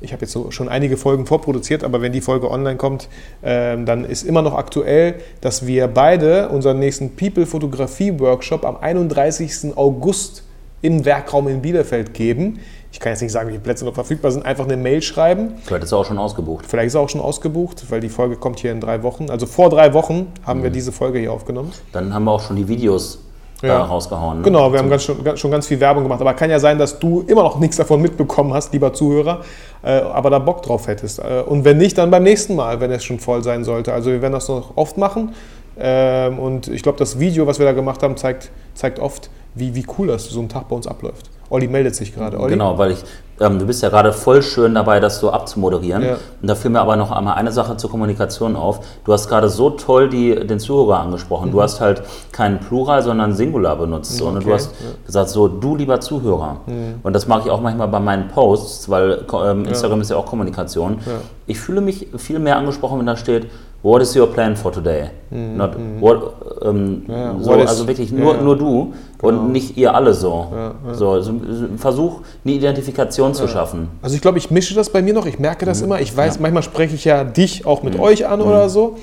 ich 0.00 0.12
habe 0.12 0.22
jetzt 0.22 0.32
so 0.32 0.50
schon 0.50 0.68
einige 0.68 0.96
Folgen 0.96 1.26
vorproduziert, 1.26 1.84
aber 1.84 2.00
wenn 2.00 2.12
die 2.12 2.22
Folge 2.22 2.50
online 2.50 2.76
kommt, 2.76 3.08
ähm, 3.42 3.84
dann 3.84 4.04
ist 4.04 4.22
immer 4.22 4.40
noch 4.40 4.54
aktuell, 4.54 5.16
dass 5.42 5.66
wir 5.66 5.88
beide 5.88 6.48
unseren 6.48 6.78
nächsten 6.78 7.16
People-Fotografie-Workshop 7.16 8.64
am 8.64 8.76
31. 8.78 9.76
August 9.76 10.44
im 10.80 11.04
Werkraum 11.04 11.48
in 11.48 11.62
Bielefeld 11.62 12.14
geben. 12.14 12.60
Ich 12.94 13.00
kann 13.00 13.10
jetzt 13.10 13.22
nicht 13.22 13.32
sagen, 13.32 13.48
wie 13.48 13.54
viele 13.54 13.64
Plätze 13.64 13.84
noch 13.84 13.92
verfügbar 13.92 14.30
sind, 14.30 14.46
einfach 14.46 14.66
eine 14.66 14.76
Mail 14.76 15.02
schreiben. 15.02 15.54
Vielleicht 15.64 15.82
ist 15.82 15.90
er 15.90 15.98
auch 15.98 16.04
schon 16.04 16.16
ausgebucht. 16.16 16.64
Vielleicht 16.64 16.86
ist 16.86 16.94
er 16.94 17.00
auch 17.00 17.08
schon 17.08 17.20
ausgebucht, 17.20 17.84
weil 17.90 17.98
die 17.98 18.08
Folge 18.08 18.36
kommt 18.36 18.60
hier 18.60 18.70
in 18.70 18.80
drei 18.80 19.02
Wochen. 19.02 19.30
Also 19.30 19.46
vor 19.46 19.68
drei 19.68 19.92
Wochen 19.94 20.28
haben 20.46 20.62
wir 20.62 20.70
diese 20.70 20.92
Folge 20.92 21.18
hier 21.18 21.32
aufgenommen. 21.32 21.72
Dann 21.90 22.14
haben 22.14 22.22
wir 22.22 22.30
auch 22.30 22.40
schon 22.40 22.54
die 22.54 22.68
Videos 22.68 23.18
Ja. 23.62 23.78
äh, 23.78 23.80
rausgehauen. 23.80 24.38
ne? 24.38 24.44
Genau, 24.44 24.70
wir 24.72 24.78
haben 24.78 24.88
ganz, 24.88 25.02
schon, 25.02 25.24
ganz, 25.24 25.40
schon 25.40 25.50
ganz 25.50 25.66
viel 25.66 25.80
Werbung 25.80 26.04
gemacht. 26.04 26.20
Aber 26.20 26.34
kann 26.34 26.50
ja 26.50 26.60
sein, 26.60 26.78
dass 26.78 26.96
du 27.00 27.22
immer 27.26 27.42
noch 27.42 27.58
nichts 27.58 27.76
davon 27.78 28.00
mitbekommen 28.00 28.54
hast, 28.54 28.72
lieber 28.72 28.92
Zuhörer, 28.92 29.40
äh, 29.82 29.90
aber 29.98 30.30
da 30.30 30.38
Bock 30.38 30.62
drauf 30.62 30.86
hättest. 30.86 31.18
Äh, 31.18 31.42
und 31.44 31.64
wenn 31.64 31.78
nicht, 31.78 31.98
dann 31.98 32.12
beim 32.12 32.22
nächsten 32.22 32.54
Mal, 32.54 32.78
wenn 32.78 32.92
es 32.92 33.02
schon 33.02 33.18
voll 33.18 33.42
sein 33.42 33.64
sollte. 33.64 33.92
Also 33.92 34.12
wir 34.12 34.22
werden 34.22 34.34
das 34.34 34.46
noch 34.48 34.76
oft 34.76 34.98
machen. 34.98 35.34
Ähm, 35.76 36.38
und 36.38 36.68
ich 36.68 36.84
glaube, 36.84 36.98
das 36.98 37.18
Video, 37.18 37.48
was 37.48 37.58
wir 37.58 37.66
da 37.66 37.72
gemacht 37.72 38.04
haben, 38.04 38.16
zeigt, 38.16 38.52
zeigt 38.74 39.00
oft, 39.00 39.30
wie, 39.56 39.74
wie 39.74 39.84
cool 39.98 40.06
das 40.06 40.26
so 40.26 40.38
ein 40.38 40.48
Tag 40.48 40.68
bei 40.68 40.76
uns 40.76 40.86
abläuft. 40.86 41.28
Olli 41.54 41.68
meldet 41.68 41.94
sich 41.94 42.12
gerade. 42.12 42.38
Olli? 42.40 42.50
Genau, 42.50 42.78
weil 42.78 42.90
ich, 42.90 43.04
ähm, 43.38 43.60
du 43.60 43.66
bist 43.66 43.80
ja 43.80 43.88
gerade 43.88 44.12
voll 44.12 44.42
schön 44.42 44.74
dabei, 44.74 44.98
das 44.98 45.20
so 45.20 45.30
abzumoderieren. 45.30 46.02
Ja. 46.02 46.16
Und 46.42 46.48
da 46.48 46.56
fiel 46.56 46.72
mir 46.72 46.80
aber 46.80 46.96
noch 46.96 47.12
einmal 47.12 47.34
eine 47.34 47.52
Sache 47.52 47.76
zur 47.76 47.90
Kommunikation 47.90 48.56
auf. 48.56 48.80
Du 49.04 49.12
hast 49.12 49.28
gerade 49.28 49.48
so 49.48 49.70
toll 49.70 50.08
die, 50.08 50.34
den 50.34 50.58
Zuhörer 50.58 50.98
angesprochen. 50.98 51.52
Du 51.52 51.62
hast 51.62 51.80
halt 51.80 52.02
keinen 52.32 52.58
Plural, 52.58 53.02
sondern 53.02 53.34
Singular 53.34 53.76
benutzt. 53.76 54.20
Und 54.20 54.32
Mhm. 54.34 54.38
Okay, 54.38 54.46
du 54.48 54.52
hast 54.54 54.70
gesagt, 55.06 55.28
so, 55.28 55.46
du 55.46 55.76
lieber 55.76 56.00
Zuhörer. 56.00 56.56
Und 57.04 57.12
das 57.12 57.28
mache 57.28 57.42
ich 57.44 57.50
auch 57.50 57.60
manchmal 57.60 57.86
bei 57.86 58.00
meinen 58.00 58.26
Posts, 58.28 58.88
weil 58.90 59.24
ähm, 59.44 59.64
Instagram 59.64 60.00
ist 60.00 60.10
ja 60.10 60.16
auch 60.16 60.26
Kommunikation. 60.26 60.98
Ich 61.46 61.60
fühle 61.60 61.80
mich 61.80 62.08
viel 62.16 62.40
mehr 62.40 62.56
angesprochen, 62.56 62.98
wenn 62.98 63.06
da 63.06 63.16
steht, 63.16 63.46
What 63.84 64.00
is 64.00 64.16
your 64.16 64.26
plan 64.32 64.56
for 64.56 64.72
today? 64.72 65.10
Not 65.30 65.76
what, 66.00 66.32
ähm, 66.62 67.02
Mhm, 67.06 67.12
Ja, 67.12 67.34
so, 67.38 67.50
what 67.50 67.60
also 67.68 67.86
wirklich 67.86 68.10
nur, 68.12 68.34
ja. 68.34 68.40
nur 68.40 68.56
du 68.56 68.94
Genau. 69.18 69.42
und 69.42 69.52
nicht 69.52 69.76
ihr 69.76 69.94
alle 69.94 70.14
so. 70.14 70.46
Ja. 70.50 70.94
So, 70.94 71.20
so, 71.20 71.32
so 71.32 71.66
Versuch, 71.76 72.20
eine 72.44 72.54
Identifikation 72.54 73.34
zu 73.34 73.46
schaffen. 73.46 73.88
Also 74.00 74.16
ich 74.16 74.22
glaube, 74.22 74.38
ich 74.38 74.50
mische 74.50 74.74
das 74.74 74.88
bei 74.88 75.02
mir 75.02 75.12
noch. 75.12 75.26
Ich 75.26 75.38
merke 75.38 75.66
Mhm. 75.66 75.68
das 75.68 75.82
immer. 75.82 76.00
Ich 76.00 76.16
weiß, 76.16 76.40
manchmal 76.40 76.62
spreche 76.62 76.94
ich 76.94 77.04
ja 77.04 77.24
dich 77.24 77.66
auch 77.66 77.82
mit 77.82 77.98
euch 78.00 78.26
an 78.26 78.40
Mhm. 78.40 78.46
oder 78.46 78.70
so. 78.70 78.96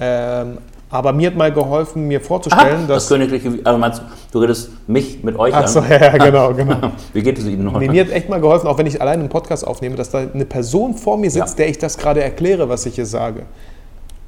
Ähm, 0.00 0.58
aber 0.90 1.12
mir 1.12 1.28
hat 1.28 1.36
mal 1.36 1.52
geholfen, 1.52 2.08
mir 2.08 2.20
vorzustellen, 2.20 2.88
das 2.88 3.04
dass... 3.04 3.08
königliche, 3.08 3.52
also 3.62 3.78
meinst 3.78 4.00
du, 4.00 4.04
du 4.32 4.38
redest 4.40 4.70
mich 4.88 5.22
mit 5.22 5.38
euch 5.38 5.54
Ach 5.54 5.68
so, 5.68 5.78
an? 5.78 5.86
ja, 5.90 5.96
ja, 6.06 6.16
genau, 6.18 6.52
genau. 6.52 6.76
Wie 7.12 7.22
geht 7.22 7.38
es 7.38 7.46
Ihnen 7.46 7.66
Nee, 7.66 7.72
heute? 7.72 7.90
mir 7.92 8.00
hat 8.04 8.10
echt 8.10 8.28
mal 8.28 8.40
geholfen, 8.40 8.66
auch 8.66 8.78
wenn 8.78 8.86
ich 8.86 9.00
alleine 9.00 9.20
einen 9.20 9.28
Podcast 9.28 9.64
aufnehme, 9.64 9.94
dass 9.94 10.10
da 10.10 10.18
eine 10.34 10.44
Person 10.44 10.94
vor 10.94 11.16
mir 11.18 11.30
sitzt, 11.30 11.50
Ja. 11.50 11.64
der 11.64 11.68
ich 11.68 11.78
das 11.78 11.96
gerade 11.98 12.20
erkläre, 12.20 12.68
was 12.68 12.84
ich 12.86 12.96
hier 12.96 13.06
sage. 13.06 13.42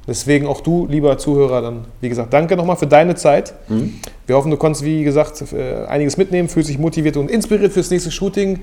Deswegen 0.07 0.47
auch 0.47 0.61
du, 0.61 0.87
lieber 0.89 1.17
Zuhörer, 1.17 1.61
dann, 1.61 1.85
wie 1.99 2.07
gesagt, 2.07 2.33
danke 2.33 2.55
nochmal 2.55 2.77
für 2.77 2.87
deine 2.87 3.15
Zeit. 3.15 3.53
Mhm. 3.67 3.95
Wir 4.25 4.35
hoffen, 4.37 4.51
du 4.51 4.57
konntest, 4.57 4.85
wie 4.85 5.03
gesagt, 5.03 5.43
äh, 5.53 5.85
einiges 5.87 6.15
mitnehmen, 6.15 6.47
fühlst 6.47 6.69
dich 6.69 6.79
motiviert 6.79 7.17
und 7.17 7.29
inspiriert 7.29 7.73
fürs 7.73 7.91
nächste 7.91 8.09
Shooting. 8.09 8.59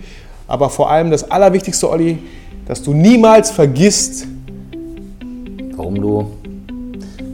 Aber 0.48 0.70
vor 0.70 0.90
allem 0.90 1.10
das 1.10 1.30
Allerwichtigste, 1.30 1.90
Olli, 1.90 2.18
dass 2.66 2.82
du 2.82 2.94
niemals 2.94 3.50
vergisst, 3.50 4.26
Warum 5.76 6.00
du? 6.00 6.30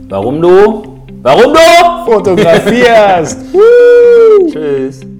Warum 0.09 0.41
du? 0.41 0.83
Warum 1.21 1.53
du? 1.53 2.11
fotografierst. 2.11 3.37
Tschüss. 4.51 5.10